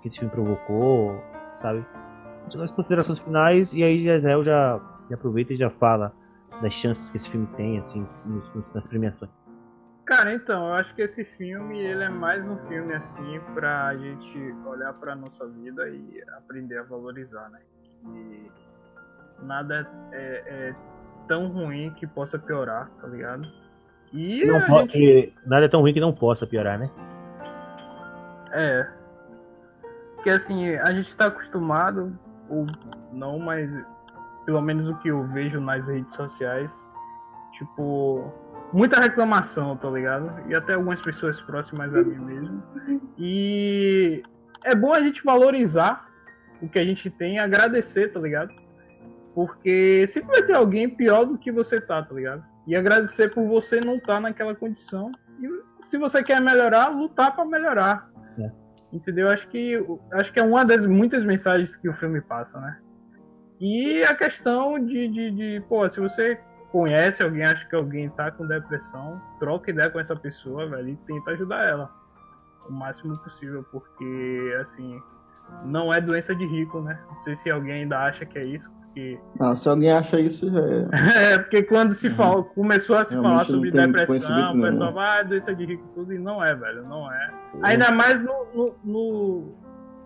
que 0.00 0.08
esse 0.08 0.20
filme 0.20 0.32
provocou, 0.32 1.20
sabe? 1.60 1.84
As 2.46 2.70
considerações 2.70 3.18
finais, 3.18 3.72
e 3.72 3.82
aí 3.82 3.98
Gisele 3.98 4.44
já, 4.44 4.80
já 5.10 5.14
aproveita 5.14 5.52
e 5.52 5.56
já 5.56 5.68
fala 5.68 6.14
das 6.62 6.72
chances 6.72 7.10
que 7.10 7.16
esse 7.16 7.28
filme 7.28 7.48
tem, 7.56 7.78
assim, 7.78 8.06
nas 8.74 8.84
premiações. 8.84 9.30
Cara, 10.08 10.32
então, 10.32 10.68
eu 10.68 10.72
acho 10.72 10.94
que 10.94 11.02
esse 11.02 11.22
filme, 11.22 11.78
ele 11.78 12.02
é 12.02 12.08
mais 12.08 12.48
um 12.48 12.56
filme, 12.60 12.94
assim, 12.94 13.38
pra 13.52 13.94
gente 13.94 14.38
olhar 14.64 14.94
pra 14.94 15.14
nossa 15.14 15.46
vida 15.46 15.86
e 15.86 16.22
aprender 16.34 16.78
a 16.78 16.82
valorizar, 16.82 17.50
né? 17.50 17.60
E 18.06 18.50
nada 19.42 19.86
é, 20.10 20.42
é 20.46 20.74
tão 21.26 21.48
ruim 21.48 21.90
que 21.90 22.06
possa 22.06 22.38
piorar, 22.38 22.88
tá 23.02 23.06
ligado? 23.06 23.46
E 24.10 24.46
não 24.46 24.62
pode, 24.62 24.96
gente... 24.96 25.34
Nada 25.44 25.66
é 25.66 25.68
tão 25.68 25.82
ruim 25.82 25.92
que 25.92 26.00
não 26.00 26.14
possa 26.14 26.46
piorar, 26.46 26.78
né? 26.78 26.86
É. 28.52 28.88
Porque, 30.14 30.30
assim, 30.30 30.74
a 30.74 30.90
gente 30.90 31.14
tá 31.18 31.26
acostumado, 31.26 32.18
ou 32.48 32.64
não, 33.12 33.38
mas 33.38 33.70
pelo 34.46 34.62
menos 34.62 34.88
o 34.88 34.96
que 35.00 35.08
eu 35.08 35.22
vejo 35.26 35.60
nas 35.60 35.86
redes 35.86 36.14
sociais, 36.14 36.88
tipo 37.52 38.32
muita 38.72 39.00
reclamação, 39.00 39.76
tá 39.76 39.88
ligado? 39.90 40.48
E 40.48 40.54
até 40.54 40.74
algumas 40.74 41.00
pessoas 41.00 41.40
próximas 41.40 41.94
a 41.94 42.02
mim 42.02 42.18
mesmo. 42.18 42.62
E 43.18 44.22
é 44.64 44.74
bom 44.74 44.92
a 44.92 45.00
gente 45.00 45.22
valorizar 45.24 46.08
o 46.60 46.68
que 46.68 46.78
a 46.78 46.84
gente 46.84 47.10
tem 47.10 47.36
e 47.36 47.38
agradecer, 47.38 48.12
tá 48.12 48.20
ligado? 48.20 48.52
Porque 49.34 50.06
sempre 50.08 50.28
vai 50.28 50.42
ter 50.42 50.54
alguém 50.54 50.88
pior 50.88 51.24
do 51.24 51.38
que 51.38 51.52
você 51.52 51.80
tá, 51.80 52.02
tá 52.02 52.14
ligado? 52.14 52.44
E 52.66 52.74
agradecer 52.74 53.32
por 53.32 53.46
você 53.46 53.80
não 53.84 53.96
estar 53.96 54.14
tá 54.14 54.20
naquela 54.20 54.54
condição. 54.54 55.10
E 55.40 55.48
se 55.82 55.96
você 55.96 56.22
quer 56.22 56.40
melhorar, 56.40 56.88
lutar 56.88 57.34
para 57.34 57.44
melhorar. 57.44 58.10
É. 58.38 58.50
Entendeu? 58.92 59.28
Acho 59.28 59.48
que, 59.48 59.82
acho 60.12 60.32
que 60.32 60.40
é 60.40 60.42
uma 60.42 60.64
das 60.64 60.84
muitas 60.86 61.24
mensagens 61.24 61.76
que 61.76 61.88
o 61.88 61.94
filme 61.94 62.20
passa, 62.20 62.60
né? 62.60 62.78
E 63.60 64.02
a 64.02 64.14
questão 64.14 64.78
de, 64.78 65.08
de, 65.08 65.30
de 65.30 65.64
pô, 65.68 65.88
se 65.88 66.00
você 66.00 66.38
conhece 66.70 67.22
alguém, 67.22 67.44
acha 67.44 67.66
que 67.66 67.74
alguém 67.74 68.08
tá 68.10 68.30
com 68.30 68.46
depressão, 68.46 69.20
troca 69.38 69.70
ideia 69.70 69.90
com 69.90 69.98
essa 69.98 70.14
pessoa, 70.14 70.68
velho, 70.68 70.90
e 70.90 70.96
tenta 70.96 71.30
ajudar 71.32 71.64
ela 71.64 71.90
o 72.68 72.72
máximo 72.72 73.18
possível, 73.18 73.64
porque, 73.72 74.56
assim, 74.60 75.00
não 75.64 75.92
é 75.92 76.00
doença 76.00 76.34
de 76.34 76.46
rico, 76.46 76.80
né? 76.80 77.00
Não 77.10 77.18
sei 77.20 77.34
se 77.34 77.50
alguém 77.50 77.82
ainda 77.82 77.98
acha 77.98 78.26
que 78.26 78.38
é 78.38 78.44
isso, 78.44 78.70
porque... 78.70 79.18
Ah, 79.40 79.54
se 79.54 79.68
alguém 79.68 79.90
acha 79.90 80.20
isso, 80.20 80.50
já 80.50 80.60
é. 80.60 81.32
é, 81.32 81.38
porque 81.38 81.62
quando 81.62 81.94
se 81.94 82.10
fala, 82.10 82.42
começou 82.42 82.96
a 82.96 83.04
se 83.04 83.14
Realmente 83.14 83.32
falar 83.32 83.44
sobre 83.46 83.70
depressão, 83.70 84.58
o 84.58 84.60
pessoal 84.60 84.92
vai, 84.92 85.20
ah, 85.20 85.22
doença 85.22 85.54
de 85.54 85.64
rico 85.64 85.88
tudo, 85.94 86.12
e 86.12 86.18
não 86.18 86.44
é, 86.44 86.54
velho, 86.54 86.86
não 86.86 87.10
é. 87.10 87.30
Ainda 87.62 87.90
mais 87.90 88.20
no, 88.20 88.46
no, 88.54 88.74
no, 88.84 89.54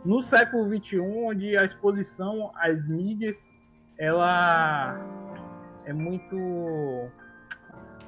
no 0.04 0.22
século 0.22 0.66
XXI, 0.68 1.00
onde 1.00 1.56
a 1.56 1.64
exposição 1.64 2.52
às 2.54 2.86
mídias, 2.86 3.50
ela 3.98 4.96
é 5.84 5.92
muito. 5.92 6.36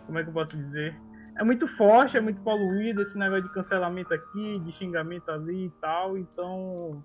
Como 0.06 0.18
é 0.18 0.22
que 0.22 0.28
eu 0.28 0.34
posso 0.34 0.56
dizer? 0.56 0.94
É 1.38 1.44
muito 1.44 1.66
forte, 1.66 2.16
é 2.16 2.20
muito 2.20 2.40
poluído 2.42 3.02
esse 3.02 3.18
negócio 3.18 3.44
de 3.44 3.52
cancelamento 3.52 4.14
aqui, 4.14 4.60
de 4.60 4.72
xingamento 4.72 5.30
ali 5.30 5.66
e 5.66 5.70
tal. 5.80 6.16
Então. 6.16 7.02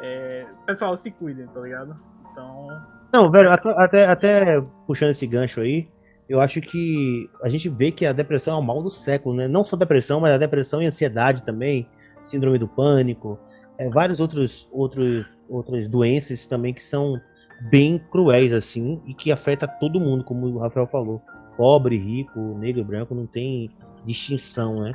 É... 0.00 0.46
Pessoal, 0.66 0.96
se 0.96 1.10
cuidem, 1.10 1.46
tá 1.48 1.60
ligado? 1.60 1.96
Então. 2.30 2.68
Não, 3.12 3.30
velho, 3.30 3.50
até, 3.50 4.06
até 4.06 4.60
puxando 4.86 5.10
esse 5.10 5.26
gancho 5.26 5.60
aí, 5.60 5.88
eu 6.28 6.40
acho 6.40 6.60
que 6.60 7.28
a 7.42 7.48
gente 7.48 7.68
vê 7.68 7.90
que 7.90 8.06
a 8.06 8.12
depressão 8.12 8.56
é 8.56 8.60
o 8.60 8.62
mal 8.62 8.82
do 8.82 8.90
século, 8.90 9.34
né? 9.34 9.48
Não 9.48 9.64
só 9.64 9.76
depressão, 9.76 10.20
mas 10.20 10.32
a 10.32 10.38
depressão 10.38 10.80
e 10.80 10.86
ansiedade 10.86 11.42
também, 11.42 11.88
síndrome 12.22 12.58
do 12.58 12.68
pânico, 12.68 13.38
é, 13.76 13.88
vários 13.88 14.20
outros, 14.20 14.68
outros 14.72 15.26
outras 15.50 15.88
doenças 15.88 16.46
também 16.46 16.72
que 16.72 16.82
são 16.82 17.20
bem 17.60 17.98
cruéis, 18.10 18.52
assim, 18.52 19.00
e 19.06 19.14
que 19.14 19.30
afeta 19.30 19.66
todo 19.66 20.00
mundo, 20.00 20.24
como 20.24 20.46
o 20.46 20.58
Rafael 20.58 20.86
falou. 20.86 21.20
Pobre, 21.56 21.98
rico, 21.98 22.38
negro, 22.58 22.84
branco, 22.84 23.14
não 23.14 23.26
tem 23.26 23.70
distinção, 24.06 24.80
né? 24.80 24.92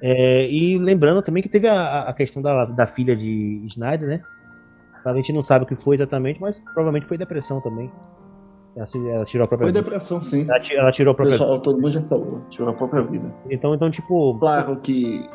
É, 0.00 0.48
e 0.48 0.78
lembrando 0.78 1.22
também 1.22 1.42
que 1.42 1.48
teve 1.48 1.66
a, 1.66 2.02
a 2.02 2.12
questão 2.12 2.42
da, 2.42 2.66
da, 2.66 2.86
filha 2.86 3.16
de 3.16 3.64
Snyder, 3.66 4.08
né? 4.08 4.20
A 5.04 5.14
gente 5.14 5.32
não 5.32 5.42
sabe 5.42 5.64
o 5.64 5.66
que 5.66 5.76
foi 5.76 5.96
exatamente, 5.96 6.40
mas 6.40 6.58
provavelmente 6.58 7.06
foi 7.06 7.16
depressão 7.16 7.60
também. 7.60 7.90
Ela, 8.76 8.86
ela 9.10 9.24
tirou 9.24 9.44
a 9.44 9.48
própria 9.48 9.66
Foi 9.66 9.72
vida. 9.72 9.82
depressão, 9.82 10.20
sim. 10.20 10.42
Ela, 10.42 10.60
ela 10.72 10.92
tirou 10.92 11.12
a 11.12 11.14
própria 11.14 11.32
Pessoal, 11.32 11.52
vida. 11.52 11.62
Todo 11.62 11.80
mundo 11.80 11.90
já 11.90 12.02
falou, 12.02 12.42
tirou 12.50 12.68
a 12.68 12.74
própria 12.74 13.02
vida. 13.02 13.32
Então, 13.48 13.74
então 13.74 13.90
tipo. 13.90 14.38
Claro 14.38 14.78
que 14.80 15.26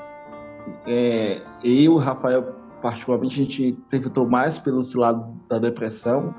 é, 0.86 1.41
eu, 1.63 1.95
Rafael, 1.95 2.53
particularmente, 2.82 3.39
a 3.39 3.43
gente 3.43 3.72
tentou 3.89 4.28
mais 4.28 4.59
pelo 4.59 4.82
lado 4.95 5.34
da 5.49 5.57
depressão, 5.57 6.36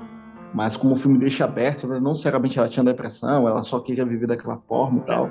mas 0.53 0.77
como 0.77 0.93
o 0.93 0.95
filme 0.95 1.17
deixa 1.17 1.45
aberto, 1.45 1.87
não 1.87 2.11
necessariamente 2.11 2.59
ela 2.59 2.69
tinha 2.69 2.83
depressão, 2.83 3.47
ela 3.47 3.63
só 3.63 3.79
queria 3.79 4.05
viver 4.05 4.27
daquela 4.27 4.59
forma 4.67 4.99
e 4.99 5.01
tal. 5.01 5.29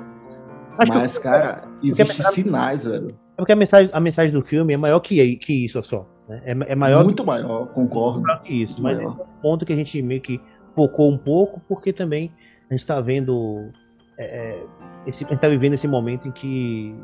Acho 0.77 0.93
mas, 0.93 1.17
que, 1.17 1.23
cara, 1.23 1.63
existem 1.81 2.25
sinais, 2.31 2.85
velho. 2.85 3.09
É 3.09 3.37
porque 3.37 3.53
a 3.53 3.55
mensagem, 3.55 3.89
a 3.93 3.99
mensagem 3.99 4.33
do 4.33 4.43
filme 4.43 4.73
é 4.73 4.77
maior 4.77 4.99
que, 4.99 5.35
que 5.37 5.65
isso 5.65 5.81
só. 5.83 6.05
Né? 6.27 6.41
É, 6.45 6.71
é 6.73 6.75
maior 6.75 7.03
Muito 7.03 7.23
que, 7.23 7.27
maior, 7.27 7.67
concordo. 7.67 8.21
Maior 8.21 8.41
que 8.41 8.63
isso. 8.63 8.73
Muito 8.73 8.83
mas 8.83 8.97
maior. 8.97 9.17
é 9.19 9.23
um 9.23 9.41
ponto 9.41 9.65
que 9.65 9.73
a 9.73 9.75
gente 9.75 10.01
meio 10.01 10.21
que 10.21 10.41
focou 10.75 11.11
um 11.11 11.17
pouco, 11.17 11.61
porque 11.67 11.93
também 11.93 12.31
a 12.69 12.73
gente 12.73 12.81
está 12.81 12.99
vendo. 12.99 13.71
É, 14.17 14.25
é, 14.25 14.65
esse, 15.07 15.25
a 15.25 15.29
gente 15.29 15.39
tá 15.39 15.47
vivendo 15.47 15.73
esse 15.73 15.87
momento 15.87 16.27
em 16.27 16.31
que. 16.31 16.95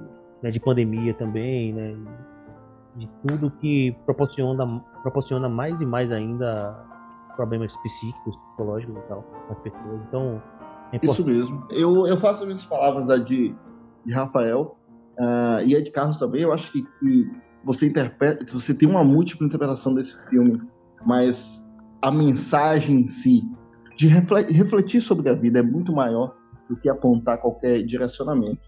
Né, 0.42 0.50
de 0.50 0.60
pandemia 0.60 1.14
também, 1.14 1.74
né? 1.74 1.96
De 2.96 3.08
tudo 3.28 3.52
que 3.52 3.96
proporciona, 4.06 4.82
proporciona 5.04 5.50
mais 5.50 5.82
e 5.82 5.86
mais 5.86 6.12
ainda 6.12 6.89
problemas 7.40 7.74
psíquicos, 7.78 8.36
psicológicos 8.36 8.98
e 8.98 9.08
tal 9.08 9.24
nas 9.48 9.58
pessoas. 9.60 10.02
Então, 10.10 10.44
é 10.92 11.00
Isso 11.02 11.26
mesmo. 11.26 11.66
Eu, 11.70 12.06
eu 12.06 12.18
faço 12.18 12.42
as 12.42 12.48
minhas 12.48 12.66
palavras 12.66 13.08
da 13.08 13.16
de, 13.16 13.56
de 14.06 14.14
Rafael 14.14 14.78
uh, 15.18 15.66
e 15.66 15.74
a 15.74 15.82
de 15.82 15.90
Carlos 15.90 16.20
também. 16.20 16.42
Eu 16.42 16.52
acho 16.52 16.70
que, 16.70 16.82
que 17.00 17.32
você 17.64 17.88
interpreta, 17.88 18.46
você 18.52 18.74
tem 18.74 18.90
uma 18.90 19.06
múltipla 19.06 19.48
interpretação 19.48 19.96
desse 19.96 20.22
filme, 20.28 20.62
mas 21.06 21.66
a 22.02 22.12
mensagem 22.12 23.02
em 23.02 23.08
si 23.08 23.42
de 23.96 24.08
refletir 24.08 25.00
sobre 25.00 25.30
a 25.30 25.34
vida 25.34 25.60
é 25.60 25.64
muito 25.64 25.94
maior 25.94 26.36
do 26.70 26.76
que 26.76 26.90
apontar 26.90 27.40
qualquer 27.40 27.84
direcionamento. 27.84 28.68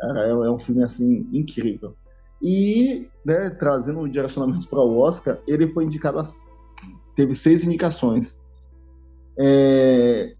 É, 0.00 0.30
é 0.30 0.50
um 0.50 0.58
filme 0.58 0.84
assim 0.84 1.28
incrível. 1.32 1.96
E, 2.40 3.08
né, 3.24 3.50
trazendo 3.50 4.00
o 4.00 4.08
direcionamento 4.08 4.68
para 4.68 4.78
o 4.78 4.98
Oscar, 4.98 5.40
ele 5.48 5.72
foi 5.72 5.84
indicado 5.84 6.20
a 6.20 6.24
teve 7.14 7.34
seis 7.34 7.64
indicações. 7.64 8.40
É, 9.38 10.34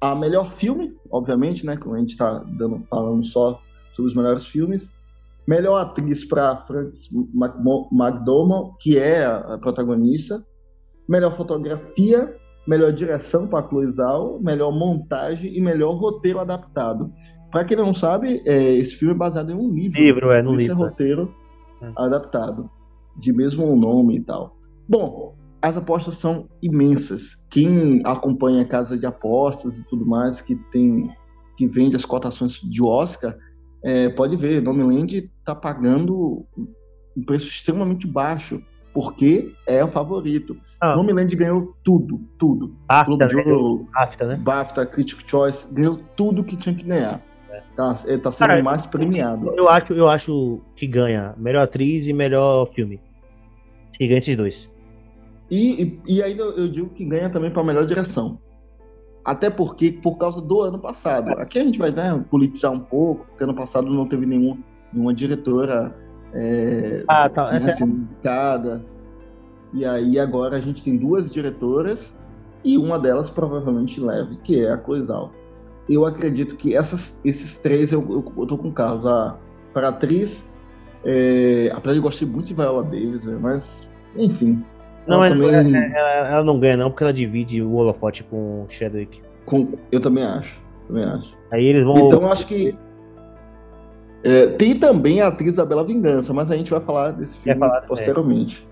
a 0.00 0.14
melhor 0.14 0.52
filme, 0.52 0.96
obviamente, 1.10 1.64
né? 1.66 1.76
Como 1.76 1.94
a 1.94 1.98
gente 1.98 2.10
está 2.10 2.44
falando 2.88 3.24
só 3.24 3.60
sobre 3.92 4.10
os 4.10 4.16
melhores 4.16 4.46
filmes. 4.46 4.92
Melhor 5.46 5.78
atriz 5.78 6.24
para 6.24 6.56
Frances 6.66 7.08
McDormand, 7.92 8.72
que 8.78 8.98
é 8.98 9.24
a 9.24 9.58
protagonista. 9.58 10.44
Melhor 11.08 11.36
fotografia, 11.36 12.36
melhor 12.66 12.92
direção 12.92 13.48
para 13.48 13.66
Chloe 13.68 13.90
Zhao, 13.90 14.40
melhor 14.40 14.70
montagem 14.70 15.56
e 15.56 15.60
melhor 15.60 15.94
roteiro 15.94 16.38
adaptado. 16.38 17.12
Para 17.50 17.64
quem 17.64 17.76
não 17.76 17.92
sabe, 17.92 18.40
é, 18.46 18.74
esse 18.74 18.94
filme 18.94 19.14
é 19.14 19.18
baseado 19.18 19.50
em 19.50 19.54
um 19.54 19.72
livro. 19.72 20.00
Livro, 20.00 20.30
é, 20.30 20.40
no 20.40 20.54
livro. 20.54 20.72
é 20.72 20.76
roteiro 20.76 21.34
é. 21.82 21.92
adaptado, 21.96 22.70
de 23.16 23.32
mesmo 23.32 23.74
nome 23.74 24.18
e 24.18 24.20
tal. 24.20 24.56
Bom, 24.88 25.34
as 25.62 25.76
apostas 25.76 26.16
são 26.16 26.48
imensas. 26.62 27.34
Quem 27.50 28.00
acompanha 28.04 28.62
a 28.62 28.66
casa 28.66 28.98
de 28.98 29.06
apostas 29.06 29.78
e 29.78 29.86
tudo 29.86 30.06
mais, 30.06 30.40
que 30.40 30.54
tem 30.70 31.10
que 31.56 31.66
vende 31.66 31.94
as 31.94 32.06
cotações 32.06 32.54
de 32.54 32.82
Oscar, 32.82 33.36
é, 33.84 34.08
pode 34.08 34.34
ver, 34.34 34.62
Nomeland 34.62 35.30
está 35.40 35.54
pagando 35.54 36.46
um 37.14 37.22
preço 37.22 37.48
extremamente 37.48 38.06
baixo, 38.06 38.62
porque 38.94 39.52
é 39.66 39.84
o 39.84 39.88
favorito. 39.88 40.56
Ah. 40.80 40.96
Nomeland 40.96 41.34
ganhou 41.36 41.74
tudo, 41.84 42.18
tudo. 42.38 42.74
BAFTA, 42.86 43.04
Globo 43.04 43.26
de 43.26 43.36
né? 43.36 43.52
Ouro, 43.52 43.88
BAFTA, 43.92 44.26
né? 44.26 44.36
BAFTA, 44.36 44.86
Critical 44.86 45.28
Choice, 45.28 45.74
ganhou 45.74 46.00
tudo 46.16 46.42
que 46.42 46.56
tinha 46.56 46.74
que 46.74 46.84
ganhar. 46.84 47.20
É. 47.50 47.62
Tá, 47.76 47.94
ele 48.06 48.18
tá 48.18 48.30
sendo 48.30 48.48
Cara, 48.48 48.62
mais 48.62 48.86
premiado. 48.86 49.52
Eu 49.54 49.68
acho, 49.68 49.92
eu 49.92 50.08
acho 50.08 50.62
que 50.74 50.86
ganha 50.86 51.34
melhor 51.36 51.62
atriz 51.62 52.08
e 52.08 52.12
melhor 52.14 52.66
filme. 52.68 52.98
Que 53.92 54.06
ganha 54.06 54.18
esses 54.18 54.34
dois. 54.34 54.72
E, 55.50 56.00
e, 56.06 56.16
e 56.16 56.22
ainda 56.22 56.42
eu 56.42 56.68
digo 56.68 56.90
que 56.90 57.04
ganha 57.04 57.30
também 57.30 57.50
para 57.50 57.64
melhor 57.64 57.84
direção. 57.84 58.38
Até 59.24 59.50
porque, 59.50 59.92
por 59.92 60.16
causa 60.16 60.40
do 60.40 60.60
ano 60.62 60.78
passado. 60.78 61.28
Aqui 61.38 61.58
a 61.58 61.64
gente 61.64 61.78
vai 61.78 61.90
né, 61.90 62.24
politizar 62.30 62.72
um 62.72 62.80
pouco, 62.80 63.26
porque 63.26 63.44
ano 63.44 63.54
passado 63.54 63.90
não 63.90 64.06
teve 64.06 64.26
nenhum, 64.26 64.58
nenhuma 64.92 65.12
diretora 65.12 65.94
é, 66.32 67.04
ah, 67.08 67.28
tá. 67.28 67.54
Essa... 67.54 67.84
É 67.84 67.86
indicada. 67.86 68.84
E 69.72 69.84
aí 69.84 70.18
agora 70.18 70.56
a 70.56 70.60
gente 70.60 70.82
tem 70.82 70.96
duas 70.96 71.30
diretoras 71.30 72.18
e 72.64 72.76
uma 72.76 72.98
delas 72.98 73.30
provavelmente 73.30 74.00
leve, 74.00 74.36
que 74.42 74.64
é 74.64 74.70
a 74.70 74.76
Cloizal. 74.76 75.32
Eu 75.88 76.04
acredito 76.04 76.56
que 76.56 76.74
essas, 76.74 77.20
esses 77.24 77.58
três 77.58 77.92
eu, 77.92 78.00
eu, 78.10 78.24
eu 78.36 78.46
tô 78.46 78.56
com 78.56 78.68
o 78.68 78.72
Carlos. 78.72 79.06
A, 79.06 79.36
para 79.72 79.88
atriz, 79.88 80.52
é, 81.04 81.70
apesar 81.72 81.94
de 81.94 82.00
gostar 82.00 82.26
muito 82.26 82.46
de 82.46 82.54
Viola 82.54 82.82
Davis, 82.82 83.24
né, 83.24 83.38
mas 83.40 83.92
enfim. 84.16 84.64
Não, 85.06 85.24
ela 85.24 85.28
também- 85.28 85.54
ela, 85.54 85.98
ela- 85.98 86.28
ela 86.28 86.44
não 86.44 86.58
ganha 86.60 86.76
não, 86.76 86.90
porque 86.90 87.02
ela 87.04 87.12
divide 87.12 87.62
o 87.62 87.72
holofote 87.74 88.22
com 88.24 88.62
o 88.64 88.66
Chadwick. 88.68 89.20
com- 89.46 89.72
eu 89.90 90.00
também 90.00 90.22
acho. 90.24 90.60
Também 90.86 91.04
acho. 91.04 91.34
Aí 91.50 91.64
eles 91.64 91.84
vão. 91.84 91.96
Então 92.06 92.22
eu 92.22 92.30
acho 92.30 92.46
que. 92.46 92.76
é, 94.22 94.46
tem 94.48 94.78
também 94.78 95.20
a 95.20 95.28
atriz 95.28 95.50
Isabela 95.52 95.84
Vingança, 95.84 96.32
mas 96.32 96.50
a 96.50 96.56
gente 96.56 96.70
vai 96.70 96.80
falar 96.80 97.12
desse 97.12 97.38
filme 97.38 97.58
falar, 97.58 97.78
é. 97.78 97.86
posteriormente. 97.86 98.68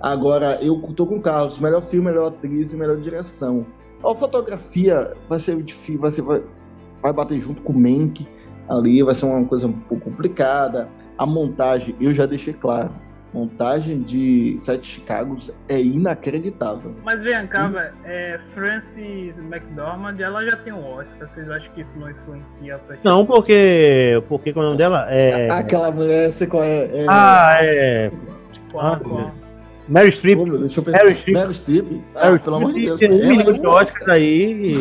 Agora, 0.00 0.58
eu 0.60 0.80
tô 0.96 1.06
com 1.06 1.16
o 1.16 1.20
Carlos, 1.20 1.58
melhor 1.60 1.82
filme, 1.82 2.06
melhor 2.10 2.28
atriz 2.28 2.72
e 2.72 2.76
melhor 2.76 2.96
direção. 2.96 3.64
A 4.04 4.12
fotografia 4.14 5.12
vai 5.28 5.38
ser 5.38 5.62
difícil, 5.62 6.00
vai, 6.00 6.10
ser, 6.10 6.22
vai, 6.22 6.42
vai 7.00 7.12
bater 7.12 7.40
junto 7.40 7.62
com 7.62 7.72
o 7.72 7.78
Mank 7.78 8.26
ali, 8.68 9.00
vai 9.02 9.14
ser 9.14 9.26
uma 9.26 9.44
coisa 9.44 9.68
um 9.68 9.72
pouco 9.72 10.10
complicada. 10.10 10.88
A 11.16 11.24
montagem, 11.24 11.94
eu 12.00 12.12
já 12.12 12.26
deixei 12.26 12.52
claro. 12.52 12.92
Montagem 13.32 14.02
de 14.02 14.56
Sete 14.58 14.86
Chicagos 14.86 15.50
é 15.68 15.80
inacreditável. 15.80 16.94
Mas 17.02 17.22
vem 17.22 17.46
cá, 17.46 17.66
velho, 17.66 17.94
é, 18.04 18.38
Frances 18.38 19.38
McDormand, 19.38 20.16
ela 20.20 20.44
já 20.44 20.56
tem 20.56 20.72
um 20.72 20.84
Oscar. 20.84 21.26
Vocês 21.26 21.50
acham 21.50 21.72
que 21.72 21.80
isso 21.80 21.98
não 21.98 22.10
influencia 22.10 22.78
pra 22.78 22.96
Não, 23.02 23.24
porque. 23.24 24.22
Porque 24.28 24.50
é 24.50 24.52
o 24.58 24.62
nome 24.62 24.76
dela? 24.76 25.06
É. 25.08 25.48
Aquela 25.52 25.90
mulher, 25.90 26.30
sei 26.32 26.46
qual 26.46 26.62
é. 26.62 26.84
é... 26.92 27.06
Ah, 27.08 27.54
é. 27.62 28.10
Qual, 28.70 28.86
Ah, 28.86 29.00
qual? 29.00 29.34
Mary 29.88 30.12
Streep. 30.12 30.38
Pô, 30.38 30.46
meu, 30.46 30.58
deixa 30.58 30.80
eu 30.80 30.84
pensar. 30.84 30.98
Meryl 30.98 31.14
Streep. 31.16 31.36
Meryl 31.36 31.54
Streep? 31.54 32.02
Ah, 32.14 32.26
Meryl 32.26 32.38
pelo 32.40 32.56
amor 32.56 32.72
de 32.74 32.82
Deus. 32.82 32.96
Streep 32.96 32.98
tem 32.98 33.10
um 33.10 33.14
ela 33.24 33.28
milhão 33.36 33.54
é 33.54 33.58
de 33.58 33.66
Oscars 33.66 34.08
aí. 34.08 34.74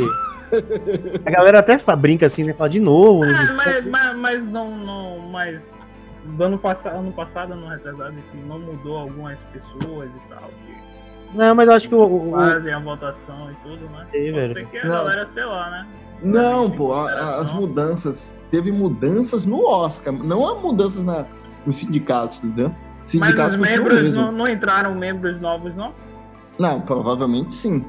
A 1.26 1.32
galera 1.32 1.60
até 1.60 1.78
brinca 1.96 2.26
assim, 2.26 2.44
né? 2.44 2.54
Fala 2.54 2.70
de 2.70 2.82
novo. 2.82 3.26
né? 3.26 3.34
Ah, 3.50 3.54
mas, 3.54 3.86
mas, 3.86 4.18
mas 4.18 4.44
não, 4.46 4.78
não, 4.78 5.20
mas 5.20 5.80
do 6.26 6.44
ano 6.44 6.58
passado, 6.58 6.98
ano 6.98 7.12
passado, 7.12 7.54
ano 7.54 7.68
retrasado, 7.68 8.14
enfim, 8.14 8.44
não 8.48 8.60
mudou 8.60 8.98
algumas 8.98 9.44
pessoas 9.46 10.10
e 10.16 10.30
tal, 10.30 10.50
que 10.66 11.38
Não, 11.38 11.56
mas 11.56 11.68
eu 11.68 11.74
acho 11.76 11.90
que 11.90 11.96
o. 11.96 12.32
fazem 12.32 12.74
a 12.74 12.80
votação 12.80 13.52
e 13.52 13.56
tudo, 13.68 13.86
né? 13.90 14.06
Sim, 14.12 14.32
Pode 14.34 14.54
ser 14.54 14.68
que 14.68 14.78
a 14.78 14.84
Não. 14.84 14.90
galera, 14.96 15.26
sei 15.28 15.46
lá, 15.46 15.70
né? 15.70 15.88
Não, 16.24 16.66
em 16.66 16.76
pô, 16.78 16.94
as 16.94 17.52
mudanças. 17.52 18.38
Teve 18.52 18.72
mudanças 18.72 19.46
no 19.46 19.66
Oscar, 19.66 20.14
não 20.14 20.48
há 20.48 20.56
mudanças 20.56 21.06
na, 21.06 21.26
nos 21.66 21.78
sindicatos, 21.78 22.44
entendeu? 22.44 22.70
Mas 23.00 23.10
Sindicatos 23.10 23.56
os 23.56 23.58
continuam 23.58 23.84
membros 23.84 24.02
mesmo. 24.04 24.22
não, 24.24 24.32
não 24.32 24.48
entraram 24.48 24.94
membros 24.94 25.40
novos, 25.40 25.76
não? 25.76 25.94
Não, 26.60 26.82
provavelmente 26.82 27.56
sim. 27.56 27.84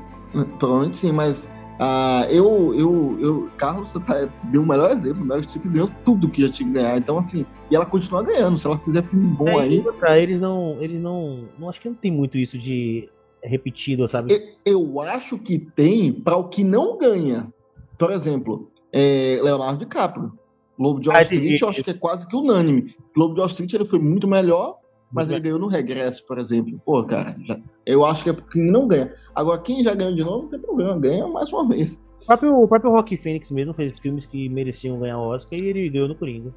Provavelmente 0.59 0.97
sim, 0.99 1.13
mas 1.13 1.47
ah, 1.85 2.27
eu, 2.31 2.73
eu, 2.79 3.19
eu. 3.21 3.51
Carlos, 3.57 3.91
você 3.91 3.99
tá, 4.01 4.29
deu 4.45 4.63
o 4.63 4.67
melhor 4.67 4.91
exemplo. 4.93 5.25
Meryl 5.25 5.43
Streep 5.43 5.67
ganhou 5.67 5.91
tudo 6.05 6.29
que 6.29 6.43
já 6.43 6.49
tinha 6.53 6.69
que 6.69 6.75
ganhar. 6.75 6.97
Então, 6.97 7.19
assim, 7.19 7.45
e 7.71 7.75
ela 7.75 7.85
continua 7.87 8.23
ganhando. 8.23 8.57
Se 8.57 8.67
ela 8.67 8.79
fizer 8.79 9.03
filme 9.03 9.27
bom 9.27 9.49
É, 9.49 9.63
aí. 9.63 9.85
eles 10.23 10.41
não. 10.41 10.77
Eles 10.81 11.01
não. 11.01 11.49
Não 11.59 11.69
acho 11.69 11.81
que 11.81 11.89
não 11.89 11.97
tem 11.97 12.13
muito 12.13 12.39
isso 12.39 12.57
de 12.59 13.09
repetido, 13.43 14.07
sabe? 14.07 14.33
E- 14.35 14.55
Eu 14.71 15.01
acho 15.01 15.37
que 15.39 15.59
tem 15.59 16.13
para 16.13 16.37
o 16.37 16.49
que 16.49 16.63
não 16.63 16.97
ganha. 16.99 17.53
Por 17.99 18.13
exemplo, 18.13 18.71
é, 18.93 19.41
Leonardo 19.43 19.79
DiCaprio. 19.81 20.33
Lobo 20.79 21.01
de 21.01 21.09
Wall 21.09 21.19
Ah. 21.19 21.23
Street, 21.23 21.61
eu 21.61 21.69
acho 21.69 21.83
que 21.85 21.91
é 21.91 21.95
quase 21.95 22.27
que 22.29 22.37
unânime. 22.37 22.95
Lobo 23.17 23.35
de 23.35 23.41
Wall 23.41 23.49
Street 23.49 23.73
ele 23.75 23.85
foi 23.85 23.99
muito 23.99 24.27
melhor, 24.29 24.77
mas 25.13 25.31
ele 25.31 25.41
ganhou 25.41 25.59
no 25.59 25.67
regresso, 25.67 26.25
por 26.27 26.39
exemplo. 26.39 26.81
Pô, 26.85 27.05
cara, 27.05 27.37
já- 27.47 27.61
eu 27.87 28.05
acho 28.05 28.25
que 28.25 28.31
é 28.31 28.33
porque 28.33 28.59
não 28.61 28.87
ganha. 28.89 29.13
Agora, 29.35 29.61
quem 29.61 29.83
já 29.85 29.95
ganhou 29.95 30.15
de 30.15 30.25
novo, 30.25 30.43
não 30.45 30.51
tem 30.51 30.61
problema, 30.61 30.99
ganha 30.99 31.27
mais 31.29 31.53
uma 31.53 31.69
vez. 31.69 32.03
O 32.23 32.27
próprio, 32.27 32.55
o 32.57 32.69
próprio 32.69 32.91
Rock 32.93 33.17
Phoenix 33.17 33.51
mesmo 33.51 33.75
fez 33.75 33.99
filmes 33.99 34.27
que 34.27 34.49
mereciam 34.49 34.99
ganhar 34.99 35.19
o 35.19 35.29
Oscar 35.29 35.59
e 35.59 35.63
ele 35.67 35.89
ganhou 35.91 36.09
no 36.09 36.15
Coringa. 36.15 36.55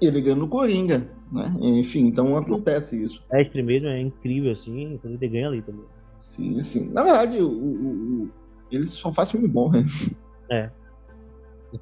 Ele 0.00 0.20
ganhou 0.20 0.38
no 0.38 0.48
Coringa, 0.48 1.10
né? 1.30 1.52
Enfim, 1.60 2.06
então 2.06 2.36
acontece 2.36 3.02
isso. 3.02 3.22
Mestre 3.32 3.62
mesmo 3.62 3.88
é 3.88 4.00
incrível 4.00 4.52
assim, 4.52 4.94
então 4.94 5.10
ele 5.10 5.28
ganha 5.28 5.48
ali 5.48 5.60
também. 5.62 5.84
Sim, 6.18 6.62
sim. 6.62 6.88
Na 6.90 7.02
verdade, 7.02 7.38
o, 7.38 7.48
o- 7.48 8.24
o- 8.24 8.30
ele 8.70 8.86
só 8.86 9.12
faz 9.12 9.30
filme 9.30 9.48
bom, 9.48 9.70
né? 9.70 9.84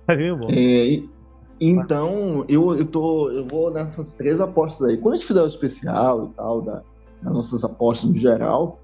Vai 0.07 0.17
ver 0.17 0.37
bom. 0.37 0.49
É, 0.51 0.87
e- 0.87 1.11
então, 1.61 2.45
eu, 2.49 2.75
eu, 2.75 2.87
tô, 2.87 3.31
eu 3.31 3.47
vou 3.47 3.71
nessas 3.71 4.13
três 4.13 4.41
apostas 4.41 4.89
aí. 4.89 4.97
Quando 4.97 5.15
a 5.15 5.17
gente 5.17 5.27
fizer 5.27 5.43
o 5.43 5.47
especial 5.47 6.27
e 6.27 6.37
tal, 6.37 6.63
da, 6.63 6.83
das 7.23 7.33
nossas 7.33 7.65
apostas 7.65 8.11
no 8.11 8.17
geral, 8.17 8.79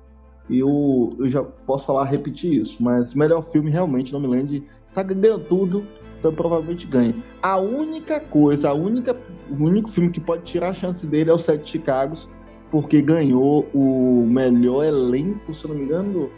eu, 0.50 1.10
eu 1.18 1.30
já 1.30 1.42
posso 1.42 1.86
falar, 1.86 2.04
repetir 2.04 2.52
isso. 2.52 2.82
Mas 2.82 3.14
melhor 3.14 3.42
filme, 3.42 3.70
realmente, 3.70 4.12
Nomeland 4.12 4.64
tá 4.92 5.02
ganhando 5.02 5.44
tudo, 5.44 5.86
então 6.18 6.34
provavelmente 6.34 6.86
ganha. 6.86 7.14
A 7.42 7.58
única 7.58 8.20
coisa, 8.20 8.70
a 8.70 8.74
única, 8.74 9.16
o 9.50 9.64
único 9.64 9.88
filme 9.88 10.10
que 10.10 10.20
pode 10.20 10.42
tirar 10.42 10.70
a 10.70 10.74
chance 10.74 11.06
dele 11.06 11.30
é 11.30 11.32
o 11.32 11.38
Sete 11.38 11.70
Chicagos, 11.70 12.28
porque 12.70 13.00
ganhou 13.00 13.68
o 13.72 14.26
melhor 14.26 14.84
elenco, 14.84 15.54
se 15.54 15.64
eu 15.64 15.70
não 15.70 15.76
me 15.76 15.84
engano, 15.84 16.30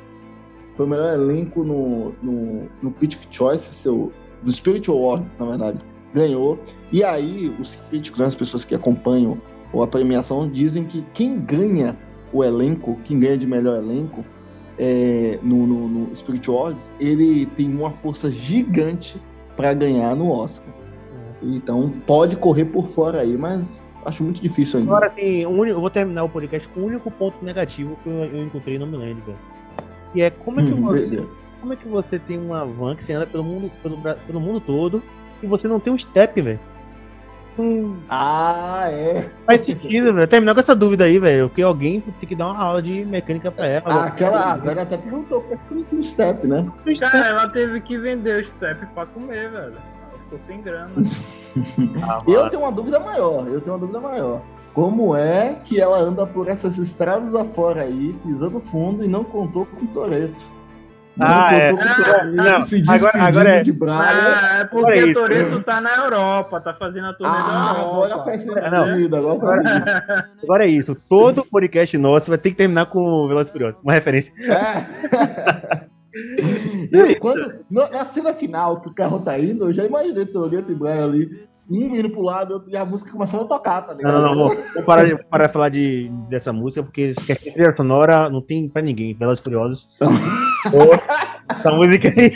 foi 0.77 0.87
o 0.87 0.89
melhor 0.89 1.15
elenco 1.15 1.65
no, 1.65 2.13
no, 2.23 2.69
no 2.83 2.91
Critic 2.93 3.21
Choice, 3.31 3.75
seu, 3.75 4.13
no 4.43 4.53
Spirit 4.53 4.91
Awards, 4.91 5.37
na 5.39 5.47
verdade, 5.47 5.79
ganhou. 6.17 6.59
E 6.91 7.05
aí, 7.05 7.55
os 7.61 7.75
críticos, 7.75 8.19
né, 8.19 8.27
as 8.27 8.35
pessoas 8.35 8.65
que 8.65 8.75
acompanham 8.75 9.39
a 9.83 9.87
premiação, 9.87 10.49
dizem 10.49 10.85
que 10.85 11.05
quem 11.13 11.39
ganha 11.39 11.95
o 12.33 12.43
elenco, 12.43 12.99
quem 13.05 13.21
ganha 13.21 13.37
de 13.37 13.47
melhor 13.47 13.77
elenco 13.77 14.25
é, 14.79 15.39
no, 15.43 15.67
no, 15.67 15.89
no 15.89 16.17
Spirit 16.17 16.49
Awards, 16.49 16.91
ele 16.99 17.45
tem 17.45 17.69
uma 17.71 17.91
força 17.91 18.31
gigante 18.31 19.21
para 19.55 19.75
ganhar 19.75 20.17
no 20.17 20.31
Oscar. 20.31 20.73
Então, 21.43 21.93
pode 22.07 22.37
correr 22.37 22.65
por 22.65 22.89
fora 22.89 23.21
aí, 23.21 23.37
mas 23.37 23.95
acho 24.07 24.25
muito 24.25 24.41
difícil 24.41 24.81
ainda. 24.81 24.91
Agora, 24.93 25.09
assim, 25.09 25.43
eu 25.43 25.81
vou 25.81 25.91
terminar 25.91 26.25
o 26.25 26.29
podcast 26.29 26.67
com 26.71 26.81
o 26.81 26.87
único 26.87 27.11
ponto 27.11 27.45
negativo 27.45 27.99
que 28.03 28.09
eu, 28.09 28.25
eu 28.25 28.45
encontrei 28.47 28.79
no 28.79 28.87
Milênio, 28.87 29.23
velho. 29.27 29.39
E 30.15 30.23
é 30.23 30.31
como 30.31 30.61
é 30.61 30.65
que 30.65 30.73
Hum, 30.73 30.81
você. 30.83 31.11
beleza. 31.11 31.29
Como 31.61 31.73
é 31.73 31.77
que 31.77 31.89
você 31.89 32.19
tem 32.19 32.39
uma 32.39 32.65
van 32.65 32.95
que 32.97 33.05
você 33.05 33.13
anda 33.13 33.27
pelo 33.27 33.43
mundo, 33.45 33.71
pelo, 33.83 33.99
pelo 34.27 34.41
mundo 34.41 34.61
todo 34.61 35.03
e 35.43 35.47
você 35.47 35.67
não 35.69 35.79
tem 35.81 35.93
um 35.93 35.99
step, 35.99 36.41
velho? 36.41 36.61
Não 37.59 37.97
Ah, 38.09 38.85
é. 38.91 39.31
faz 39.47 39.65
sentido, 39.65 40.13
velho. 40.13 40.29
Terminar 40.29 40.53
com 40.53 40.61
essa 40.61 40.75
dúvida 40.77 41.05
aí, 41.05 41.19
velho. 41.19 41.49
Porque 41.49 41.63
alguém 41.63 42.01
tem 42.03 42.29
que 42.29 42.35
dar 42.35 42.49
uma 42.53 42.63
aula 42.63 42.83
de 42.83 43.05
mecânica 43.05 43.51
pra 43.51 43.67
ela. 43.67 43.85
Ah, 43.87 44.05
aquela. 44.05 44.53
A 44.53 44.57
velha 44.59 44.83
até 44.83 44.97
perguntou 44.99 45.41
por 45.41 45.57
que 45.57 45.65
você 45.65 45.75
não 45.75 45.83
tem 45.85 45.99
um 45.99 46.03
step, 46.03 46.47
né? 46.47 46.67
Cara, 47.01 47.27
ela 47.29 47.49
teve 47.49 47.81
que 47.81 47.97
vender 47.97 48.41
o 48.43 48.45
step 48.45 48.85
pra 48.95 49.07
comer, 49.07 49.51
velho. 49.51 49.73
Ela 49.73 50.19
ficou 50.25 50.39
sem 50.39 50.61
grana. 50.61 50.91
Ah, 52.03 52.21
Eu 52.29 52.51
tenho 52.51 52.63
uma 52.63 52.73
dúvida 52.73 53.01
maior, 53.01 53.47
eu 53.49 53.61
tenho 53.61 53.73
uma 53.73 53.79
dúvida 53.79 54.01
maior. 54.01 54.43
Como 54.75 55.17
é 55.17 55.57
que 55.65 55.81
ela 55.81 55.99
anda 55.99 56.27
por 56.27 56.49
essas 56.49 56.77
estradas 56.77 57.35
afora 57.35 57.81
aí, 57.81 58.15
pisando 58.23 58.61
fundo 58.61 59.03
e 59.03 59.09
não 59.09 59.25
contou 59.25 59.65
com 59.65 59.87
o 59.87 59.89
Toreto? 59.89 60.35
Não 61.17 61.27
Ah, 61.27 61.49
é. 61.55 61.71
Ah, 61.71 62.25
não, 62.25 62.63
se 62.67 62.85
agora- 62.87 63.23
agora 63.23 63.51
é- 63.57 63.63
de 63.63 63.73
Braga. 63.73 64.09
Ah, 64.11 64.59
é 64.61 64.65
porque 64.65 65.05
o 65.05 65.15
Toreto 65.15 65.63
tá 65.63 65.81
na 65.81 65.97
Europa, 65.97 66.61
tá 66.61 66.75
fazendo 66.75 67.07
a 67.07 67.15
turnê 67.15 67.33
Ah, 67.35 67.43
da 67.43 67.81
agora 67.81 68.11
Europa. 68.13 68.25
faz 68.25 68.47
Não. 68.47 68.87
sentido, 68.87 69.17
agora 69.17 69.41
faz 69.41 69.63
sentido. 69.63 70.25
Agora 70.43 70.65
é 70.65 70.69
isso. 70.69 70.95
Todo 71.09 71.45
podcast 71.45 71.97
nosso 71.99 72.29
vai 72.31 72.39
ter 72.39 72.51
que 72.51 72.57
terminar 72.57 72.87
com 72.87 73.01
o 73.01 73.29
Velozes 73.29 73.51
Furiosos. 73.51 73.81
Uma 73.83 73.93
referência. 73.95 74.33
É. 74.45 75.87
Eu, 76.93 77.15
quando, 77.21 77.55
na 77.71 77.91
na 77.91 78.07
cena 78.07 78.33
final 78.33 78.81
que 78.81 78.89
o 78.89 78.95
carro 78.95 79.21
tá 79.21 79.39
indo, 79.39 79.67
eu 79.67 79.73
já 79.73 79.85
imaginei 79.85 80.25
Toreto 80.25 80.73
e 80.73 80.75
Brian 80.75 81.05
ali, 81.05 81.47
um 81.69 81.97
indo 81.97 82.11
pro 82.11 82.23
lado 82.23 82.65
e 82.69 82.77
a 82.77 82.85
música 82.85 83.11
começando 83.11 83.43
a 83.43 83.49
tocar, 83.49 83.83
tá 83.83 83.95
ligado? 83.95 84.13
Não, 84.13 84.23
não, 84.23 84.35
não. 84.35 84.49
Vou, 84.49 84.57
vou 84.75 84.83
parar, 84.85 85.05
de, 85.05 85.25
parar 85.25 85.47
de 85.47 85.53
falar 85.53 85.69
de, 85.69 86.11
dessa 86.29 86.53
música, 86.53 86.83
porque 86.83 87.15
que 87.15 87.33
a 87.33 87.37
trilha 87.37 87.75
sonora 87.77 88.31
não 88.31 88.41
tem 88.41 88.69
pra 88.69 88.83
ninguém. 88.83 89.15
Velozes 89.15 89.43
Furiosos. 89.43 89.89
Pô, 89.99 90.95
essa 91.53 91.71
música 91.73 92.09
aí. 92.09 92.31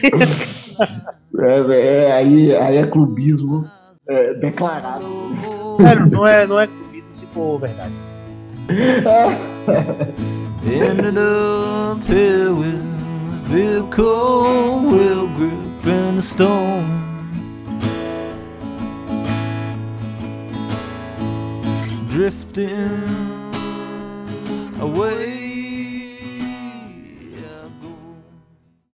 É, 1.38 1.62
velho, 1.62 1.72
é, 1.72 2.12
aí, 2.12 2.56
aí 2.56 2.76
é 2.76 2.86
clubismo 2.86 3.64
é, 4.08 4.34
declarado. 4.34 5.04
Sério, 5.80 6.06
não 6.06 6.26
é, 6.26 6.46
não 6.46 6.60
é 6.60 6.66
comigo 6.66 7.06
se 7.12 7.26
for 7.26 7.58
verdade. 7.58 7.94
Ended 10.66 11.16
up 11.16 12.02
here 12.06 12.52
with 12.52 12.82
vehicle 13.48 14.80
wheel 14.82 15.26
grip 15.36 15.86
and 15.86 16.18
a 16.18 16.22
stone. 16.22 17.09
Drifting 22.10 22.90
away 24.80 25.39